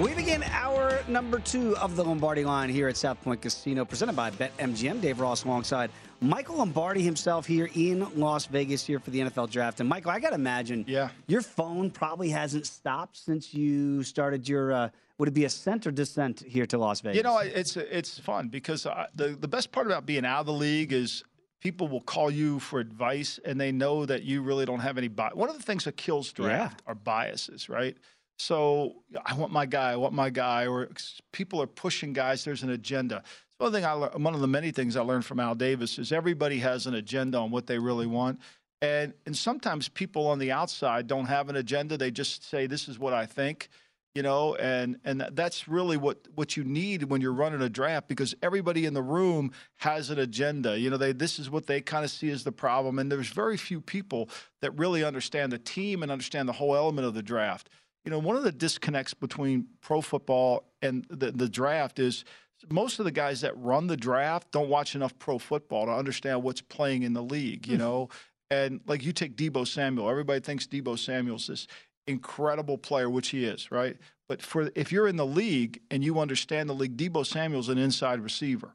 We 0.00 0.14
begin 0.14 0.42
hour 0.44 1.00
number 1.08 1.38
two 1.38 1.76
of 1.76 1.94
the 1.94 2.02
Lombardi 2.02 2.42
line 2.42 2.70
here 2.70 2.88
at 2.88 2.96
South 2.96 3.20
Point 3.22 3.42
Casino, 3.42 3.84
presented 3.84 4.16
by 4.16 4.30
BetMGM. 4.30 5.02
Dave 5.02 5.20
Ross 5.20 5.44
alongside 5.44 5.90
Michael 6.22 6.56
Lombardi 6.56 7.02
himself 7.02 7.44
here 7.46 7.68
in 7.74 8.06
Las 8.18 8.46
Vegas 8.46 8.86
here 8.86 8.98
for 8.98 9.10
the 9.10 9.20
NFL 9.20 9.50
draft. 9.50 9.80
And 9.80 9.88
Michael, 9.88 10.10
I 10.10 10.18
got 10.18 10.30
to 10.30 10.36
imagine 10.36 10.86
Yeah. 10.88 11.10
your 11.26 11.42
phone 11.42 11.90
probably 11.90 12.30
hasn't 12.30 12.66
stopped 12.66 13.18
since 13.18 13.52
you 13.52 14.02
started 14.02 14.48
your, 14.48 14.72
uh, 14.72 14.88
would 15.18 15.28
it 15.28 15.34
be 15.34 15.44
ascent 15.44 15.86
or 15.86 15.90
descent 15.90 16.42
here 16.46 16.64
to 16.66 16.78
Las 16.78 17.02
Vegas? 17.02 17.18
You 17.18 17.22
know, 17.22 17.38
it's 17.38 17.76
it's 17.76 18.18
fun 18.18 18.48
because 18.48 18.86
I, 18.86 19.06
the 19.14 19.36
the 19.38 19.48
best 19.48 19.70
part 19.70 19.86
about 19.86 20.06
being 20.06 20.24
out 20.24 20.40
of 20.40 20.46
the 20.46 20.52
league 20.54 20.94
is 20.94 21.24
people 21.60 21.88
will 21.88 22.00
call 22.00 22.30
you 22.30 22.58
for 22.58 22.80
advice 22.80 23.38
and 23.44 23.60
they 23.60 23.70
know 23.70 24.06
that 24.06 24.22
you 24.22 24.40
really 24.40 24.64
don't 24.64 24.80
have 24.80 24.96
any 24.96 25.08
bias. 25.08 25.34
One 25.34 25.50
of 25.50 25.56
the 25.58 25.62
things 25.62 25.84
that 25.84 25.98
kills 25.98 26.32
draft 26.32 26.80
are 26.86 26.94
biases, 26.94 27.68
right? 27.68 27.98
So 28.40 28.94
I 29.26 29.34
want 29.34 29.52
my 29.52 29.66
guy, 29.66 29.92
I 29.92 29.96
want 29.96 30.14
my 30.14 30.30
guy, 30.30 30.66
or 30.66 30.88
people 31.30 31.60
are 31.60 31.66
pushing 31.66 32.14
guys. 32.14 32.42
There's 32.42 32.62
an 32.62 32.70
agenda. 32.70 33.22
It's 33.26 33.58
one 33.58 33.70
thing 33.70 33.84
I 33.84 33.94
one 33.94 34.34
of 34.34 34.40
the 34.40 34.48
many 34.48 34.70
things 34.70 34.96
I 34.96 35.02
learned 35.02 35.26
from 35.26 35.40
Al 35.40 35.54
Davis 35.54 35.98
is 35.98 36.10
everybody 36.10 36.58
has 36.60 36.86
an 36.86 36.94
agenda 36.94 37.36
on 37.36 37.50
what 37.50 37.66
they 37.66 37.78
really 37.78 38.06
want. 38.06 38.40
And 38.80 39.12
and 39.26 39.36
sometimes 39.36 39.90
people 39.90 40.26
on 40.26 40.38
the 40.38 40.52
outside 40.52 41.06
don't 41.06 41.26
have 41.26 41.50
an 41.50 41.56
agenda. 41.56 41.98
They 41.98 42.10
just 42.10 42.48
say 42.48 42.66
this 42.66 42.88
is 42.88 42.98
what 42.98 43.12
I 43.12 43.26
think 43.26 43.68
you 44.14 44.22
know 44.22 44.54
and 44.56 44.98
and 45.04 45.20
that's 45.32 45.68
really 45.68 45.96
what 45.96 46.26
what 46.34 46.56
you 46.56 46.64
need 46.64 47.04
when 47.04 47.20
you're 47.20 47.32
running 47.32 47.62
a 47.62 47.68
draft 47.68 48.08
because 48.08 48.34
everybody 48.42 48.84
in 48.84 48.94
the 48.94 49.02
room 49.02 49.52
has 49.76 50.10
an 50.10 50.18
agenda 50.18 50.76
you 50.76 50.90
know 50.90 50.96
they 50.96 51.12
this 51.12 51.38
is 51.38 51.48
what 51.48 51.66
they 51.66 51.80
kind 51.80 52.04
of 52.04 52.10
see 52.10 52.28
as 52.30 52.42
the 52.42 52.50
problem 52.50 52.98
and 52.98 53.12
there's 53.12 53.28
very 53.28 53.56
few 53.56 53.80
people 53.80 54.28
that 54.62 54.76
really 54.76 55.04
understand 55.04 55.52
the 55.52 55.58
team 55.58 56.02
and 56.02 56.10
understand 56.10 56.48
the 56.48 56.52
whole 56.52 56.74
element 56.74 57.06
of 57.06 57.14
the 57.14 57.22
draft 57.22 57.68
you 58.04 58.10
know 58.10 58.18
one 58.18 58.36
of 58.36 58.42
the 58.42 58.52
disconnects 58.52 59.14
between 59.14 59.66
pro 59.80 60.00
football 60.00 60.64
and 60.82 61.06
the, 61.10 61.30
the 61.30 61.48
draft 61.48 61.98
is 61.98 62.24
most 62.70 62.98
of 62.98 63.04
the 63.04 63.10
guys 63.10 63.40
that 63.40 63.56
run 63.56 63.86
the 63.86 63.96
draft 63.96 64.50
don't 64.52 64.68
watch 64.68 64.94
enough 64.94 65.18
pro 65.18 65.38
football 65.38 65.86
to 65.86 65.92
understand 65.92 66.42
what's 66.42 66.60
playing 66.60 67.02
in 67.02 67.12
the 67.12 67.22
league 67.22 67.66
you 67.66 67.76
hmm. 67.76 67.82
know 67.82 68.08
and 68.50 68.80
like 68.86 69.04
you 69.04 69.12
take 69.12 69.36
Deebo 69.36 69.66
Samuel 69.66 70.08
everybody 70.10 70.40
thinks 70.40 70.66
Deebo 70.66 70.98
Samuel's 70.98 71.46
this 71.46 71.66
incredible 72.10 72.76
player, 72.76 73.08
which 73.08 73.28
he 73.28 73.44
is, 73.44 73.70
right? 73.70 73.96
But 74.28 74.42
for 74.42 74.70
if 74.74 74.92
you're 74.92 75.08
in 75.08 75.16
the 75.16 75.26
league 75.26 75.80
and 75.90 76.04
you 76.04 76.18
understand 76.20 76.68
the 76.68 76.74
league, 76.74 76.96
Deebo 76.96 77.26
Samuel's 77.26 77.68
an 77.68 77.78
inside 77.78 78.20
receiver. 78.20 78.74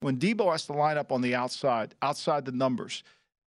When 0.00 0.16
Deebo 0.16 0.50
has 0.50 0.66
to 0.66 0.72
line 0.72 0.98
up 0.98 1.12
on 1.12 1.20
the 1.20 1.34
outside, 1.34 1.94
outside 2.02 2.44
the 2.44 2.52
numbers, 2.52 3.02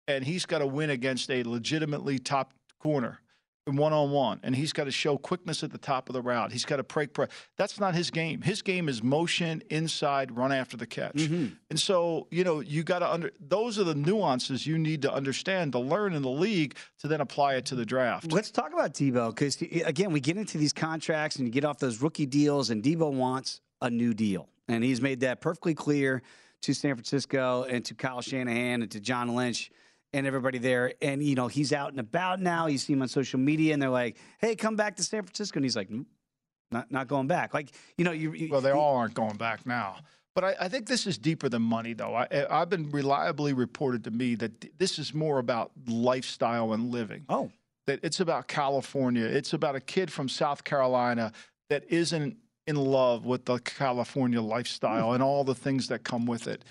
and 0.08 0.24
he's 0.24 0.46
got 0.46 0.60
to 0.60 0.68
win 0.68 0.90
against 0.90 1.30
a 1.32 1.44
legitimately 1.44 2.20
top 2.20 2.54
corner 2.80 3.20
one 3.66 3.94
on 3.94 4.12
one, 4.12 4.40
and 4.44 4.56
he's 4.56 4.74
got 4.74 4.86
to 4.86 4.92
show 4.92 5.18
quickness 5.18 5.64
at 5.64 5.72
the 5.72 5.78
top 5.78 6.10
of 6.10 6.14
the 6.14 6.22
route. 6.22 6.52
He's 6.52 6.66
got 6.66 6.78
to 6.78 6.84
break. 6.84 7.14
Pre- 7.14 7.28
That's 7.58 7.80
not 7.80 7.96
his 7.96 8.12
game. 8.12 8.42
His 8.42 8.62
game 8.62 8.90
is 8.90 9.02
motion, 9.02 9.64
inside, 9.70 10.36
run 10.36 10.52
after 10.52 10.76
the 10.76 10.86
catch. 10.86 11.16
Mm-hmm. 11.16 11.48
And 11.70 11.80
so, 11.80 12.28
you 12.30 12.44
know, 12.44 12.60
you 12.60 12.84
got 12.84 13.00
to 13.00 13.12
under. 13.12 13.32
Those 13.40 13.80
are 13.80 13.86
the 13.86 13.96
nuances 13.96 14.68
you 14.68 14.78
need 14.78 15.02
to 15.04 15.14
understand 15.14 15.72
to 15.74 15.80
learn 15.80 16.14
in 16.14 16.22
the 16.22 16.30
league 16.30 16.76
to 17.00 17.08
then 17.08 17.22
apply 17.22 17.56
it 17.56 17.66
to 17.66 17.76
the 17.76 17.86
draft. 17.86 18.32
Let's 18.32 18.52
talk 18.52 18.74
about 18.74 18.94
Deebo 18.94 19.30
because 19.30 19.62
eh, 19.62 19.84
again, 19.86 20.12
we 20.12 20.20
get 20.20 20.38
into 20.38 20.58
these 20.58 20.74
contracts 20.74 21.38
and 21.38 21.48
you 21.48 21.52
get 21.52 21.64
off 21.64 21.80
those 21.80 22.02
rookie 22.02 22.26
deals, 22.26 22.70
and 22.70 22.84
Deebo 22.84 23.14
wants 23.14 23.62
a 23.82 23.90
new 23.90 24.14
deal, 24.14 24.50
and 24.68 24.84
he's 24.84 25.02
made 25.02 25.22
that 25.22 25.40
perfectly 25.40 25.74
clear 25.74 26.22
to 26.64 26.74
San 26.74 26.96
Francisco 26.96 27.64
and 27.64 27.84
to 27.86 27.94
Kyle 27.94 28.22
Shanahan 28.22 28.82
and 28.82 28.92
to 28.92 29.00
John 29.00 29.36
Lynch 29.36 29.70
and 30.14 30.28
everybody 30.28 30.58
there. 30.58 30.94
And 31.02 31.24
you 31.24 31.36
know, 31.36 31.48
he's 31.48 31.74
out 31.74 31.92
and 31.92 32.00
about 32.00 32.42
now. 32.42 32.68
You 32.68 32.78
see 32.78 32.94
him 32.94 33.02
on 33.02 33.08
social 33.08 33.40
media, 33.40 33.74
and 33.74 33.82
they're 33.82 33.90
like, 33.90 34.18
"Hey, 34.40 34.56
come 34.56 34.76
back 34.76 34.96
to 34.98 35.04
San 35.04 35.24
Francisco," 35.24 35.58
and 35.58 35.66
he's 35.66 35.76
like, 35.76 35.90
"Nope, 35.90 36.08
"Not 36.72 36.92
not 36.92 37.08
going 37.08 37.28
back." 37.28 37.54
Like 37.54 37.72
you 37.98 38.06
know, 38.06 38.12
you, 38.12 38.34
you 38.34 38.50
Well, 38.50 38.62
they 38.62 38.72
all 38.72 38.96
aren't 38.96 39.14
going 39.14 39.38
back 39.38 39.66
now. 39.66 39.98
But 40.36 40.44
I, 40.44 40.56
I 40.62 40.68
think 40.68 40.88
this 40.88 41.06
is 41.06 41.18
deeper 41.18 41.48
than 41.48 41.62
money, 41.62 41.94
though. 41.94 42.16
I, 42.16 42.48
I've 42.50 42.70
been 42.70 42.90
reliably 42.90 43.54
reported 43.54 44.04
to 44.06 44.12
me 44.12 44.34
that 44.36 44.62
th- 44.62 44.74
this 44.80 44.98
is 44.98 45.14
more 45.14 45.38
about 45.38 45.72
lifestyle 45.88 46.74
and 46.74 46.92
living. 46.92 47.26
Oh, 47.30 47.52
that 47.86 48.00
it's 48.04 48.20
about 48.20 48.48
California. 48.48 49.26
It's 49.26 49.54
about 49.54 49.76
a 49.76 49.80
kid 49.80 50.12
from 50.12 50.30
South 50.30 50.64
Carolina 50.64 51.34
that 51.70 51.84
isn't 51.90 52.38
in 52.66 52.76
love 52.76 53.26
with 53.26 53.46
the 53.46 53.60
California 53.60 54.42
lifestyle 54.42 55.10
hmm. 55.10 55.16
and 55.16 55.24
all 55.24 55.44
the 55.44 55.56
things 55.56 55.88
that 55.88 56.04
come 56.04 56.26
with 56.26 56.48
it 56.48 56.64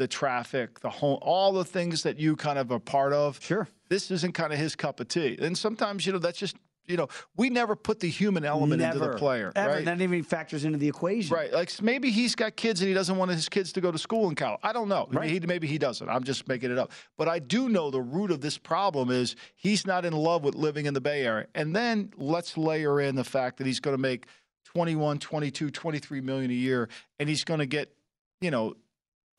the 0.00 0.08
traffic, 0.08 0.80
the 0.80 0.88
home, 0.88 1.18
all 1.20 1.52
the 1.52 1.64
things 1.64 2.02
that 2.04 2.18
you 2.18 2.34
kind 2.34 2.58
of 2.58 2.72
are 2.72 2.80
part 2.80 3.12
of. 3.12 3.38
Sure. 3.42 3.68
This 3.90 4.10
isn't 4.10 4.32
kind 4.32 4.50
of 4.50 4.58
his 4.58 4.74
cup 4.74 4.98
of 4.98 5.08
tea. 5.08 5.36
And 5.40 5.56
sometimes, 5.56 6.06
you 6.06 6.12
know, 6.14 6.18
that's 6.18 6.38
just 6.38 6.56
You 6.86 6.96
know, 6.96 7.08
we 7.36 7.50
never 7.50 7.76
put 7.76 8.00
the 8.00 8.08
human 8.08 8.44
element 8.44 8.80
Never, 8.80 8.96
into 8.96 9.12
the 9.12 9.18
player. 9.18 9.52
Ever. 9.54 9.74
Right? 9.74 9.84
That 9.84 10.00
even 10.00 10.22
factors 10.24 10.64
into 10.64 10.78
the 10.78 10.88
equation. 10.88 11.36
Right. 11.36 11.52
Like 11.52 11.70
maybe 11.82 12.10
he's 12.10 12.34
got 12.34 12.56
kids 12.56 12.80
and 12.80 12.88
he 12.88 12.94
doesn't 12.94 13.16
want 13.16 13.30
his 13.30 13.48
kids 13.48 13.72
to 13.74 13.80
go 13.80 13.92
to 13.92 13.98
school 13.98 14.28
in 14.28 14.34
Cal. 14.34 14.58
I 14.62 14.72
don't 14.72 14.88
know. 14.88 15.06
Right. 15.12 15.30
He, 15.30 15.38
maybe 15.40 15.66
he 15.68 15.78
doesn't. 15.78 16.08
I'm 16.08 16.24
just 16.24 16.48
making 16.48 16.72
it 16.72 16.78
up. 16.78 16.90
But 17.16 17.28
I 17.28 17.38
do 17.38 17.68
know 17.68 17.90
the 17.90 18.00
root 18.00 18.30
of 18.30 18.40
this 18.40 18.58
problem 18.58 19.10
is 19.10 19.36
he's 19.54 19.86
not 19.86 20.04
in 20.04 20.14
love 20.14 20.42
with 20.42 20.54
living 20.54 20.86
in 20.86 20.94
the 20.94 21.00
Bay 21.00 21.24
Area. 21.24 21.46
And 21.54 21.76
then 21.76 22.12
let's 22.16 22.56
layer 22.56 23.00
in 23.00 23.14
the 23.14 23.24
fact 23.24 23.58
that 23.58 23.66
he's 23.66 23.80
going 23.80 23.96
to 23.96 24.02
make 24.02 24.26
21, 24.64 25.18
22, 25.18 25.70
23 25.70 26.20
million 26.22 26.50
a 26.50 26.54
year 26.54 26.88
and 27.18 27.28
he's 27.28 27.44
going 27.44 27.60
to 27.60 27.66
get, 27.66 27.94
you 28.40 28.50
know, 28.50 28.74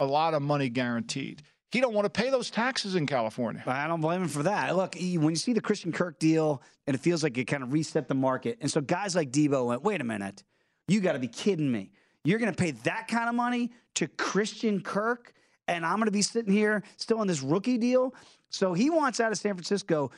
a 0.02 0.06
lot 0.06 0.34
of 0.34 0.42
money 0.42 0.68
guaranteed. 0.68 1.44
He 1.72 1.80
don't 1.80 1.94
want 1.94 2.06
to 2.06 2.10
pay 2.10 2.30
those 2.30 2.50
taxes 2.50 2.96
in 2.96 3.06
California. 3.06 3.64
I 3.66 3.88
don't 3.88 4.02
blame 4.02 4.24
him 4.24 4.28
for 4.28 4.44
that. 4.44 4.76
Look, 4.76 4.96
when 4.96 5.30
you 5.30 5.36
see 5.36 5.54
the 5.54 5.62
Christian 5.62 5.94
Kirk 5.94 6.20
deal, 6.20 6.62
and 6.86 6.96
it 6.96 7.00
feels 7.00 7.24
like 7.24 7.38
it 7.38 7.46
kind 7.46 7.64
of 7.64 7.72
reset 7.72 8.10
the 8.10 8.16
market, 8.16 8.58
and 8.60 8.70
so 8.70 8.82
guys 8.82 9.16
like 9.16 9.32
Deebo 9.32 9.68
went, 9.68 9.84
"Wait 9.84 10.02
a 10.02 10.04
minute, 10.04 10.44
you 10.90 11.00
got 11.00 11.14
to 11.14 11.20
be 11.20 11.30
kidding 11.30 11.72
me! 11.72 11.92
You're 12.26 12.40
going 12.40 12.52
to 12.52 12.58
pay 12.58 12.72
that 12.72 13.08
kind 13.08 13.30
of 13.30 13.36
money 13.36 13.72
to 13.96 14.08
Christian 14.08 14.82
Kirk, 14.82 15.34
and 15.68 15.86
I'm 15.86 15.96
going 15.96 16.08
to 16.08 16.12
be 16.12 16.24
sitting 16.24 16.52
here 16.52 16.84
still 16.98 17.20
on 17.20 17.28
this 17.28 17.42
rookie 17.42 17.78
deal." 17.78 18.14
So 18.50 18.74
he 18.74 18.90
wants 18.90 19.22
out 19.22 19.32
of 19.32 19.38
San 19.38 19.54
Francisco. 19.54 20.12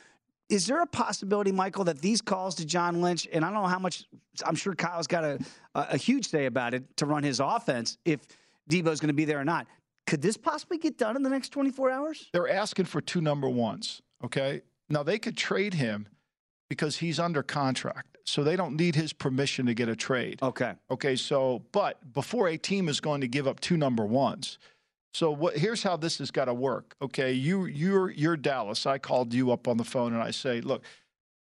Is 0.49 0.65
there 0.65 0.81
a 0.81 0.87
possibility, 0.87 1.51
Michael, 1.51 1.83
that 1.85 1.99
these 1.99 2.21
calls 2.21 2.55
to 2.55 2.65
John 2.65 3.01
Lynch, 3.01 3.27
and 3.31 3.45
I 3.45 3.51
don't 3.51 3.61
know 3.61 3.67
how 3.67 3.79
much, 3.79 4.05
I'm 4.45 4.55
sure 4.55 4.75
Kyle's 4.75 5.07
got 5.07 5.23
a, 5.23 5.39
a, 5.75 5.87
a 5.91 5.97
huge 5.97 6.27
say 6.27 6.47
about 6.47 6.73
it 6.73 6.97
to 6.97 7.05
run 7.05 7.23
his 7.23 7.39
offense 7.39 7.97
if 8.05 8.19
Deebo's 8.69 8.99
going 8.99 9.09
to 9.09 9.13
be 9.13 9.25
there 9.25 9.39
or 9.39 9.45
not. 9.45 9.67
Could 10.05 10.21
this 10.21 10.37
possibly 10.37 10.77
get 10.77 10.97
done 10.97 11.15
in 11.15 11.23
the 11.23 11.29
next 11.29 11.49
24 11.49 11.91
hours? 11.91 12.29
They're 12.33 12.49
asking 12.49 12.85
for 12.85 13.01
two 13.01 13.21
number 13.21 13.49
ones. 13.49 14.01
Okay. 14.23 14.61
Now 14.89 15.03
they 15.03 15.17
could 15.17 15.37
trade 15.37 15.75
him 15.75 16.07
because 16.69 16.97
he's 16.97 17.19
under 17.19 17.43
contract. 17.43 18.17
So 18.25 18.43
they 18.43 18.55
don't 18.55 18.77
need 18.77 18.95
his 18.95 19.11
permission 19.11 19.65
to 19.65 19.73
get 19.73 19.89
a 19.89 19.95
trade. 19.95 20.39
Okay. 20.41 20.73
Okay. 20.89 21.15
So, 21.15 21.63
but 21.71 22.13
before 22.13 22.47
a 22.47 22.57
team 22.57 22.87
is 22.87 22.99
going 22.99 23.21
to 23.21 23.27
give 23.27 23.47
up 23.47 23.59
two 23.59 23.77
number 23.77 24.05
ones. 24.05 24.59
So 25.13 25.29
what 25.29 25.57
here's 25.57 25.83
how 25.83 25.97
this 25.97 26.17
has 26.17 26.31
got 26.31 26.45
to 26.45 26.53
work. 26.53 26.95
Okay. 27.01 27.33
You 27.33 27.65
you're 27.65 28.09
you're 28.11 28.37
Dallas. 28.37 28.85
I 28.85 28.97
called 28.97 29.33
you 29.33 29.51
up 29.51 29.67
on 29.67 29.77
the 29.77 29.83
phone 29.83 30.13
and 30.13 30.23
I 30.23 30.31
say, 30.31 30.61
look, 30.61 30.83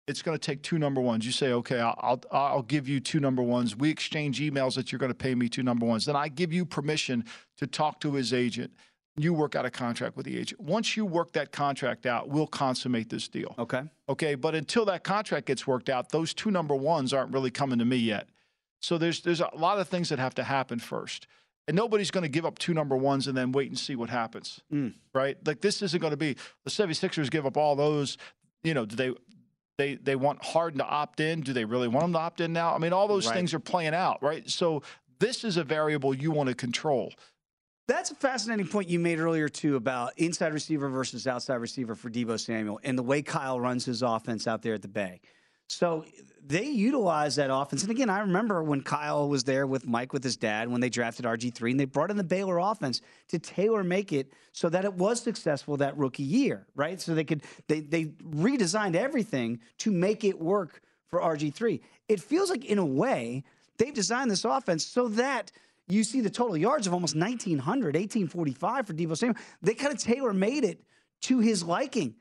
it's 0.08 0.22
going 0.22 0.36
to 0.36 0.40
take 0.40 0.62
two 0.62 0.78
number 0.78 1.00
ones. 1.00 1.26
You 1.26 1.32
say, 1.32 1.52
okay, 1.52 1.78
I'll, 1.78 1.96
I'll 2.00 2.20
I'll 2.32 2.62
give 2.62 2.88
you 2.88 2.98
two 2.98 3.20
number 3.20 3.42
ones. 3.42 3.76
We 3.76 3.90
exchange 3.90 4.40
emails 4.40 4.74
that 4.74 4.90
you're 4.90 4.98
going 4.98 5.12
to 5.12 5.18
pay 5.18 5.34
me 5.34 5.48
two 5.48 5.62
number 5.62 5.86
ones. 5.86 6.06
Then 6.06 6.16
I 6.16 6.28
give 6.28 6.52
you 6.52 6.64
permission 6.64 7.24
to 7.58 7.66
talk 7.66 8.00
to 8.00 8.14
his 8.14 8.32
agent. 8.32 8.72
You 9.16 9.34
work 9.34 9.54
out 9.54 9.66
a 9.66 9.70
contract 9.70 10.16
with 10.16 10.26
the 10.26 10.38
agent. 10.38 10.60
Once 10.60 10.96
you 10.96 11.04
work 11.04 11.32
that 11.32 11.52
contract 11.52 12.06
out, 12.06 12.28
we'll 12.28 12.46
consummate 12.46 13.10
this 13.10 13.28
deal. 13.28 13.54
Okay. 13.58 13.82
Okay, 14.08 14.34
but 14.34 14.54
until 14.54 14.84
that 14.86 15.04
contract 15.04 15.46
gets 15.46 15.66
worked 15.66 15.88
out, 15.88 16.10
those 16.10 16.32
two 16.32 16.50
number 16.50 16.74
ones 16.74 17.12
aren't 17.12 17.32
really 17.32 17.50
coming 17.50 17.78
to 17.80 17.84
me 17.84 17.96
yet. 17.96 18.28
So 18.80 18.96
there's 18.96 19.20
there's 19.20 19.40
a 19.40 19.50
lot 19.54 19.78
of 19.78 19.88
things 19.88 20.08
that 20.08 20.18
have 20.18 20.34
to 20.36 20.44
happen 20.44 20.78
first. 20.78 21.26
And 21.66 21.76
nobody's 21.76 22.10
going 22.10 22.22
to 22.22 22.30
give 22.30 22.46
up 22.46 22.58
two 22.58 22.72
number 22.72 22.96
ones 22.96 23.26
and 23.26 23.36
then 23.36 23.52
wait 23.52 23.68
and 23.68 23.78
see 23.78 23.94
what 23.94 24.08
happens. 24.08 24.62
Mm. 24.72 24.94
Right? 25.12 25.36
Like 25.46 25.60
this 25.60 25.82
isn't 25.82 26.00
going 26.00 26.12
to 26.12 26.16
be 26.16 26.34
the 26.64 26.70
76ers 26.70 27.30
give 27.30 27.44
up 27.44 27.58
all 27.58 27.76
those, 27.76 28.16
you 28.64 28.72
know, 28.72 28.86
do 28.86 28.96
they 28.96 29.12
they 29.78 29.94
they 29.94 30.16
want 30.16 30.44
Harden 30.44 30.78
to 30.80 30.84
opt 30.84 31.20
in? 31.20 31.40
Do 31.40 31.54
they 31.54 31.64
really 31.64 31.88
want 31.88 32.04
him 32.04 32.12
to 32.12 32.18
opt 32.18 32.40
in 32.40 32.52
now? 32.52 32.74
I 32.74 32.78
mean, 32.78 32.92
all 32.92 33.08
those 33.08 33.26
Right. 33.26 33.36
things 33.36 33.54
are 33.54 33.60
playing 33.60 33.94
out, 33.94 34.22
right? 34.22 34.48
So 34.50 34.82
this 35.20 35.44
is 35.44 35.56
a 35.56 35.64
variable 35.64 36.12
you 36.12 36.30
want 36.30 36.48
to 36.50 36.54
control. 36.54 37.12
That's 37.86 38.10
a 38.10 38.14
fascinating 38.14 38.66
point 38.66 38.90
you 38.90 38.98
made 38.98 39.18
earlier 39.18 39.48
too 39.48 39.76
about 39.76 40.12
inside 40.18 40.52
receiver 40.52 40.90
versus 40.90 41.26
outside 41.26 41.54
receiver 41.54 41.94
for 41.94 42.10
Deebo 42.10 42.38
Samuel 42.38 42.78
and 42.84 42.98
the 42.98 43.02
way 43.02 43.22
Kyle 43.22 43.58
runs 43.58 43.86
his 43.86 44.02
offense 44.02 44.46
out 44.46 44.60
there 44.60 44.74
at 44.74 44.82
the 44.82 44.88
Bay. 44.88 45.20
So 45.68 46.04
they 46.44 46.64
utilize 46.64 47.36
that 47.36 47.50
offense. 47.52 47.82
And 47.82 47.90
again, 47.90 48.08
I 48.08 48.20
remember 48.20 48.62
when 48.62 48.82
Kyle 48.82 49.28
was 49.28 49.44
there 49.44 49.66
with 49.66 49.86
Mike 49.86 50.14
with 50.14 50.24
his 50.24 50.36
dad 50.36 50.68
when 50.68 50.80
they 50.80 50.88
drafted 50.88 51.26
RG3 51.26 51.72
and 51.72 51.78
they 51.78 51.84
brought 51.84 52.10
in 52.10 52.16
the 52.16 52.24
Baylor 52.24 52.58
offense 52.58 53.02
to 53.28 53.38
tailor 53.38 53.84
make 53.84 54.12
it 54.12 54.32
so 54.52 54.70
that 54.70 54.86
it 54.86 54.94
was 54.94 55.20
successful 55.20 55.76
that 55.76 55.96
rookie 55.98 56.22
year, 56.22 56.66
right? 56.74 57.00
So 57.00 57.14
they 57.14 57.24
could 57.24 57.42
they 57.68 57.80
they 57.80 58.06
redesigned 58.06 58.96
everything 58.96 59.60
to 59.78 59.92
make 59.92 60.24
it 60.24 60.40
work 60.40 60.80
for 61.08 61.20
RG3. 61.20 61.80
It 62.08 62.20
feels 62.20 62.48
like 62.48 62.64
in 62.64 62.78
a 62.78 62.86
way 62.86 63.44
they've 63.76 63.94
designed 63.94 64.30
this 64.30 64.46
offense 64.46 64.86
so 64.86 65.08
that 65.08 65.52
you 65.86 66.02
see 66.02 66.22
the 66.22 66.30
total 66.30 66.56
yards 66.56 66.86
of 66.86 66.94
almost 66.94 67.14
1900, 67.14 67.94
1845 67.94 68.86
for 68.86 68.94
Deebo 68.94 69.16
Samuel. 69.16 69.38
They 69.60 69.74
kind 69.74 69.92
of 69.92 69.98
tailor 69.98 70.32
made 70.32 70.64
it 70.64 70.82
to 71.22 71.40
his 71.40 71.62
liking. 71.62 72.14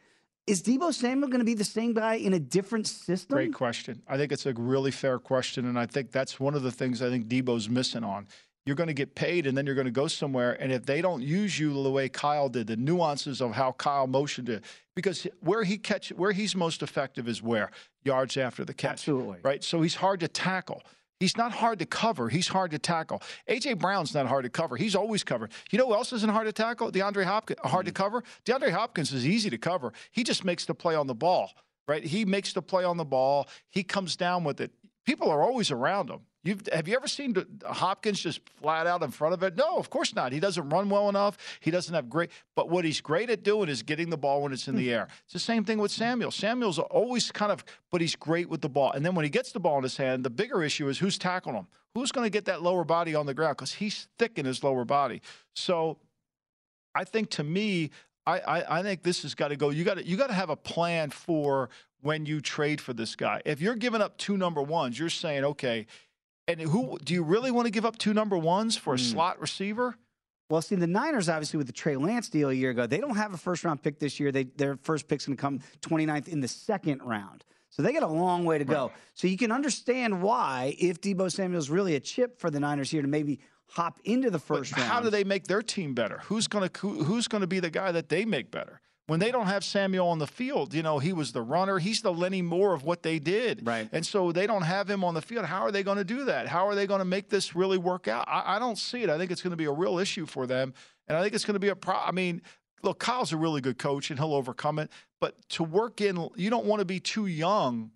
Is 0.47 0.63
Deebo 0.63 0.93
Samuel 0.93 1.27
going 1.27 1.39
to 1.39 1.45
be 1.45 1.55
the 1.55 1.65
same 1.65 1.93
guy 1.93 2.15
in 2.15 2.33
a 2.33 2.39
different 2.39 2.87
system? 2.87 3.35
Great 3.35 3.53
question. 3.53 4.01
I 4.07 4.15
think 4.15 4.31
it's 4.31 4.45
a 4.45 4.53
really 4.53 4.91
fair 4.91 5.19
question, 5.19 5.67
and 5.67 5.77
I 5.77 5.85
think 5.85 6.13
that's 6.13 6.39
one 6.39 6.55
of 6.55 6.63
the 6.63 6.71
things 6.71 7.01
I 7.01 7.09
think 7.09 7.27
Deebo's 7.27 7.67
missing 7.67 8.05
on. 8.05 8.27
You're 8.65 8.77
going 8.77 8.87
to 8.87 8.93
get 8.93 9.13
paid, 9.13 9.45
and 9.45 9.57
then 9.57 9.65
you're 9.65 9.75
going 9.75 9.85
to 9.85 9.91
go 9.91 10.07
somewhere, 10.07 10.53
and 10.61 10.71
if 10.71 10.85
they 10.85 11.01
don't 11.01 11.21
use 11.21 11.59
you 11.59 11.83
the 11.83 11.91
way 11.91 12.07
Kyle 12.07 12.47
did, 12.47 12.67
the 12.67 12.77
nuances 12.77 13.41
of 13.41 13.51
how 13.53 13.73
Kyle 13.73 14.07
motioned 14.07 14.47
it, 14.47 14.63
because 14.95 15.27
where 15.41 15.65
he 15.65 15.77
catch, 15.77 16.09
where 16.13 16.31
he's 16.31 16.55
most 16.55 16.81
effective 16.81 17.27
is 17.27 17.43
where 17.43 17.69
yards 18.05 18.37
after 18.37 18.63
the 18.63 18.73
catch, 18.73 18.91
Absolutely. 18.91 19.39
right. 19.43 19.63
So 19.63 19.81
he's 19.81 19.95
hard 19.95 20.21
to 20.21 20.29
tackle. 20.29 20.81
He's 21.19 21.35
not 21.35 21.51
hard 21.51 21.79
to 21.79 21.85
cover. 21.85 22.29
He's 22.29 22.47
hard 22.47 22.71
to 22.71 22.79
tackle. 22.79 23.21
AJ 23.49 23.79
Brown's 23.79 24.13
not 24.13 24.27
hard 24.27 24.43
to 24.43 24.49
cover. 24.49 24.75
He's 24.75 24.95
always 24.95 25.23
covered. 25.23 25.51
You 25.71 25.79
know 25.79 25.87
who 25.87 25.93
else 25.93 26.13
isn't 26.13 26.31
hard 26.31 26.45
to 26.45 26.53
tackle? 26.53 26.91
DeAndre 26.91 27.23
Hopkins. 27.23 27.59
Uh, 27.63 27.69
hard 27.69 27.85
to 27.85 27.91
hmm. 27.91 27.95
cover. 27.95 28.23
DeAndre 28.45 28.71
Hopkins 28.71 29.11
is 29.11 29.25
easy 29.25 29.49
to 29.49 29.57
cover. 29.57 29.93
He 30.11 30.23
just 30.23 30.45
makes 30.45 30.65
the 30.65 30.75
play 30.75 30.95
on 30.95 31.07
the 31.07 31.15
ball, 31.15 31.51
right? 31.87 32.03
He 32.03 32.25
makes 32.25 32.53
the 32.53 32.61
play 32.61 32.83
on 32.83 32.97
the 32.97 33.05
ball. 33.05 33.47
He 33.69 33.83
comes 33.83 34.15
down 34.15 34.43
with 34.43 34.61
it. 34.61 34.71
People 35.05 35.29
are 35.31 35.41
always 35.41 35.71
around 35.71 36.09
him. 36.09 36.19
You've, 36.47 36.61
have 36.71 36.87
you 36.87 36.95
ever 36.95 37.09
seen 37.09 37.35
Hopkins 37.65 38.21
just 38.21 38.39
flat 38.61 38.87
out 38.87 39.03
in 39.03 39.11
front 39.11 39.33
of 39.33 39.43
it? 39.43 39.57
No, 39.57 39.77
of 39.77 39.89
course 39.89 40.15
not. 40.15 40.31
He 40.31 40.39
doesn't 40.39 40.69
run 40.69 40.87
well 40.87 41.09
enough. 41.09 41.37
He 41.59 41.71
doesn't 41.71 41.93
have 41.93 42.09
great. 42.09 42.31
But 42.55 42.69
what 42.69 42.85
he's 42.85 43.01
great 43.01 43.29
at 43.29 43.43
doing 43.43 43.67
is 43.67 43.83
getting 43.83 44.09
the 44.09 44.17
ball 44.17 44.41
when 44.41 44.53
it's 44.53 44.69
in 44.69 44.77
the 44.77 44.85
hmm. 44.85 44.93
air. 44.93 45.07
It's 45.25 45.33
the 45.33 45.39
same 45.39 45.65
thing 45.65 45.77
with 45.77 45.91
Samuel. 45.91 46.31
Samuel's 46.31 46.79
always 46.79 47.31
kind 47.33 47.51
of, 47.51 47.65
but 47.91 47.99
he's 47.99 48.15
great 48.15 48.49
with 48.49 48.61
the 48.61 48.69
ball. 48.69 48.93
And 48.93 49.05
then 49.05 49.13
when 49.13 49.25
he 49.25 49.29
gets 49.29 49.51
the 49.51 49.59
ball 49.59 49.75
in 49.77 49.83
his 49.83 49.97
hand, 49.97 50.23
the 50.23 50.29
bigger 50.29 50.63
issue 50.63 50.87
is 50.87 50.99
who's 50.99 51.17
tackling 51.17 51.55
him. 51.55 51.67
Who's 51.93 52.13
going 52.13 52.25
to 52.25 52.31
get 52.31 52.45
that 52.45 52.61
lower 52.61 52.85
body 52.85 53.13
on 53.13 53.25
the 53.25 53.33
ground? 53.33 53.57
Because 53.57 53.73
he's 53.73 54.07
thick 54.17 54.39
in 54.39 54.45
his 54.45 54.63
lower 54.63 54.85
body. 54.85 55.21
So 55.53 55.97
I 56.95 57.03
think 57.03 57.29
to 57.31 57.43
me, 57.43 57.91
I, 58.25 58.39
I, 58.39 58.79
I 58.79 58.83
think 58.83 59.03
this 59.03 59.23
has 59.23 59.35
got 59.35 59.49
to 59.49 59.57
go. 59.57 59.69
You 59.69 59.83
got 59.83 59.97
to 59.97 60.05
you 60.05 60.15
got 60.15 60.27
to 60.27 60.33
have 60.33 60.49
a 60.49 60.55
plan 60.55 61.09
for 61.09 61.69
when 62.01 62.25
you 62.25 62.41
trade 62.41 62.79
for 62.79 62.93
this 62.93 63.15
guy. 63.15 63.41
If 63.45 63.61
you're 63.61 63.75
giving 63.75 64.01
up 64.01 64.17
two 64.17 64.37
number 64.37 64.61
ones, 64.61 64.99
you're 64.99 65.09
saying 65.09 65.43
okay. 65.43 65.87
And 66.47 66.61
who 66.61 66.97
do 67.03 67.13
you 67.13 67.23
really 67.23 67.51
want 67.51 67.65
to 67.65 67.71
give 67.71 67.85
up 67.85 67.97
two 67.97 68.13
number 68.13 68.37
ones 68.37 68.77
for 68.77 68.93
a 68.93 68.97
hmm. 68.97 69.03
slot 69.03 69.41
receiver? 69.41 69.95
Well, 70.49 70.61
see, 70.61 70.75
the 70.75 70.87
Niners, 70.87 71.27
obviously, 71.27 71.57
with 71.57 71.67
the 71.67 71.73
Trey 71.73 71.97
Lance 71.97 72.29
deal 72.29 72.49
a 72.49 72.53
year 72.53 72.69
ago, 72.69 72.87
they 72.87 72.99
don't 72.99 73.17
have 73.17 73.33
a 73.33 73.37
first 73.37 73.65
round 73.65 73.83
pick 73.83 73.99
this 73.99 74.17
year. 74.17 74.31
They, 74.31 74.43
their 74.43 74.77
first 74.77 75.09
pick's 75.09 75.25
going 75.25 75.35
to 75.35 75.41
come 75.41 75.59
29th 75.81 76.29
in 76.29 76.39
the 76.39 76.47
second 76.47 77.01
round. 77.03 77.43
So 77.69 77.83
they 77.83 77.91
got 77.91 78.03
a 78.03 78.07
long 78.07 78.45
way 78.45 78.57
to 78.57 78.63
go. 78.63 78.91
So 79.13 79.27
you 79.27 79.37
can 79.37 79.51
understand 79.51 80.21
why, 80.21 80.75
if 80.79 81.01
Deebo 81.01 81.29
Samuel's 81.29 81.69
really 81.69 81.95
a 81.95 81.99
chip 81.99 82.39
for 82.39 82.49
the 82.49 82.61
Niners 82.61 82.89
here 82.89 83.01
to 83.01 83.09
maybe 83.09 83.41
hop 83.69 83.99
into 84.05 84.29
the 84.29 84.37
But 84.37 84.59
first 84.59 84.77
round. 84.77 84.89
how 84.89 85.01
do 85.01 85.09
they 85.09 85.25
make 85.25 85.47
their 85.47 85.61
team 85.61 85.93
better? 85.93 86.21
Who's 86.23 86.47
going 86.47 86.69
to 86.69 86.79
who, 86.79 87.03
who's 87.03 87.27
going 87.27 87.41
to 87.41 87.47
be 87.47 87.59
the 87.59 87.69
guy 87.69 87.91
that 87.91 88.07
they 88.07 88.23
make 88.23 88.51
better? 88.51 88.79
When 89.07 89.21
they 89.21 89.31
don't 89.31 89.47
have 89.47 89.63
Samuel 89.63 90.09
on 90.09 90.19
the 90.19 90.27
field, 90.27 90.73
you 90.73 90.83
know, 90.83 90.99
he 90.99 91.13
was 91.13 91.31
the 91.31 91.41
runner. 91.41 91.79
He's 91.79 92.01
the 92.01 92.11
Lenny 92.13 92.41
Moore 92.41 92.73
of 92.73 92.83
what 92.83 93.03
they 93.03 93.19
did. 93.19 93.65
Right. 93.65 93.87
And 93.93 94.05
so 94.05 94.33
they 94.33 94.45
don't 94.45 94.63
have 94.63 94.89
him 94.89 95.03
on 95.05 95.13
the 95.13 95.21
field. 95.21 95.45
How 95.45 95.61
are 95.61 95.71
they 95.71 95.81
going 95.81 95.97
to 95.97 96.03
do 96.03 96.25
that? 96.25 96.47
How 96.47 96.67
are 96.67 96.75
they 96.75 96.85
going 96.85 96.99
to 96.99 97.05
make 97.05 97.29
this 97.29 97.55
really 97.55 97.77
work 97.77 98.09
out? 98.09 98.25
I, 98.27 98.57
I 98.57 98.59
don't 98.59 98.77
see 98.77 99.03
it. 99.03 99.09
I 99.09 99.17
think 99.17 99.31
it's 99.31 99.41
going 99.41 99.51
to 99.51 99.57
be 99.57 99.65
a 99.65 99.71
real 99.71 99.97
issue 99.97 100.25
for 100.25 100.45
them. 100.45 100.73
And 101.07 101.17
I 101.17 101.21
think 101.21 101.33
it's 101.33 101.45
going 101.45 101.53
to 101.55 101.59
be 101.59 101.69
a 101.69 101.75
pro. 101.75 101.95
I 101.95 102.11
mean, 102.11 102.41
look, 102.83 102.99
Kyle's 102.99 103.31
a 103.31 103.37
really 103.37 103.61
good 103.61 103.77
coach 103.77 104.09
and 104.09 104.19
he'll 104.19 104.33
overcome 104.33 104.77
it. 104.77 104.91
But 105.21 105.35
to 105.51 105.63
work 105.63 106.01
in, 106.01 106.27
you 106.35 106.49
don't 106.49 106.65
want 106.65 106.81
to 106.81 106.85
be 106.85 106.99
too 106.99 107.27
young 107.27 107.91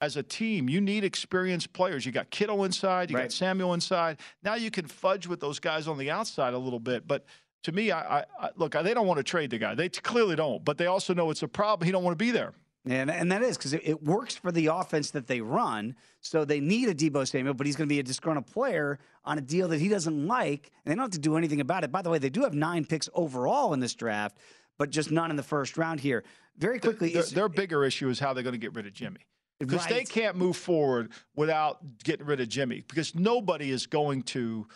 as 0.00 0.16
a 0.16 0.22
team. 0.22 0.68
You 0.68 0.80
need 0.80 1.02
experienced 1.02 1.72
players. 1.72 2.06
You 2.06 2.12
got 2.12 2.30
Kittle 2.30 2.62
inside, 2.64 3.10
you 3.10 3.16
Right. 3.16 3.24
got 3.24 3.32
Samuel 3.32 3.74
inside. 3.74 4.20
Now 4.44 4.54
you 4.54 4.70
can 4.70 4.86
fudge 4.86 5.26
with 5.26 5.40
those 5.40 5.58
guys 5.58 5.88
on 5.88 5.98
the 5.98 6.10
outside 6.10 6.54
a 6.54 6.58
little 6.58 6.80
bit. 6.80 7.06
But 7.06 7.24
to 7.64 7.72
me, 7.72 7.90
I, 7.90 8.20
I, 8.20 8.24
I 8.40 8.50
look, 8.56 8.72
they 8.72 8.94
don't 8.94 9.06
want 9.06 9.18
to 9.18 9.24
trade 9.24 9.50
the 9.50 9.58
guy. 9.58 9.74
They 9.74 9.88
clearly 9.88 10.36
don't. 10.36 10.64
But 10.64 10.78
they 10.78 10.86
also 10.86 11.14
know 11.14 11.30
it's 11.30 11.42
a 11.42 11.48
problem. 11.48 11.86
He 11.86 11.92
don't 11.92 12.04
want 12.04 12.18
to 12.18 12.24
be 12.24 12.30
there. 12.30 12.54
And, 12.84 13.10
and 13.10 13.30
that 13.30 13.42
is 13.42 13.56
because 13.56 13.74
it, 13.74 13.82
it 13.84 14.02
works 14.02 14.34
for 14.34 14.50
the 14.50 14.66
offense 14.66 15.12
that 15.12 15.28
they 15.28 15.40
run. 15.40 15.94
So 16.20 16.44
they 16.44 16.58
need 16.58 16.88
a 16.88 16.94
Deebo 16.94 17.28
Samuel, 17.28 17.54
but 17.54 17.66
he's 17.66 17.76
going 17.76 17.88
to 17.88 17.92
be 17.92 18.00
a 18.00 18.02
disgruntled 18.02 18.48
player 18.48 18.98
on 19.24 19.38
a 19.38 19.40
deal 19.40 19.68
that 19.68 19.80
he 19.80 19.88
doesn't 19.88 20.26
like. 20.26 20.72
And 20.84 20.90
they 20.90 20.96
don't 20.96 21.04
have 21.04 21.12
to 21.12 21.20
do 21.20 21.36
anything 21.36 21.60
about 21.60 21.84
it. 21.84 21.92
By 21.92 22.02
the 22.02 22.10
way, 22.10 22.18
they 22.18 22.30
do 22.30 22.42
have 22.42 22.54
nine 22.54 22.84
picks 22.84 23.08
overall 23.14 23.72
in 23.72 23.78
this 23.78 23.94
draft, 23.94 24.36
but 24.78 24.90
just 24.90 25.12
none 25.12 25.30
in 25.30 25.36
the 25.36 25.44
first 25.44 25.78
round 25.78 26.00
here. 26.00 26.24
Very 26.58 26.80
quickly, 26.80 27.14
is- 27.14 27.30
their 27.30 27.48
bigger 27.48 27.84
issue 27.84 28.08
is 28.08 28.18
how 28.18 28.32
they're 28.32 28.42
going 28.42 28.52
to 28.52 28.58
get 28.58 28.74
rid 28.74 28.86
of 28.86 28.92
Jimmy. 28.92 29.20
Because 29.60 29.86
they 29.86 30.02
can't 30.02 30.34
move 30.36 30.56
forward 30.56 31.12
without 31.36 31.78
getting 32.02 32.26
rid 32.26 32.40
of 32.40 32.48
Jimmy. 32.48 32.82
Because 32.88 33.14
nobody 33.14 33.70
is 33.70 33.86
going 33.86 34.24
to 34.24 34.66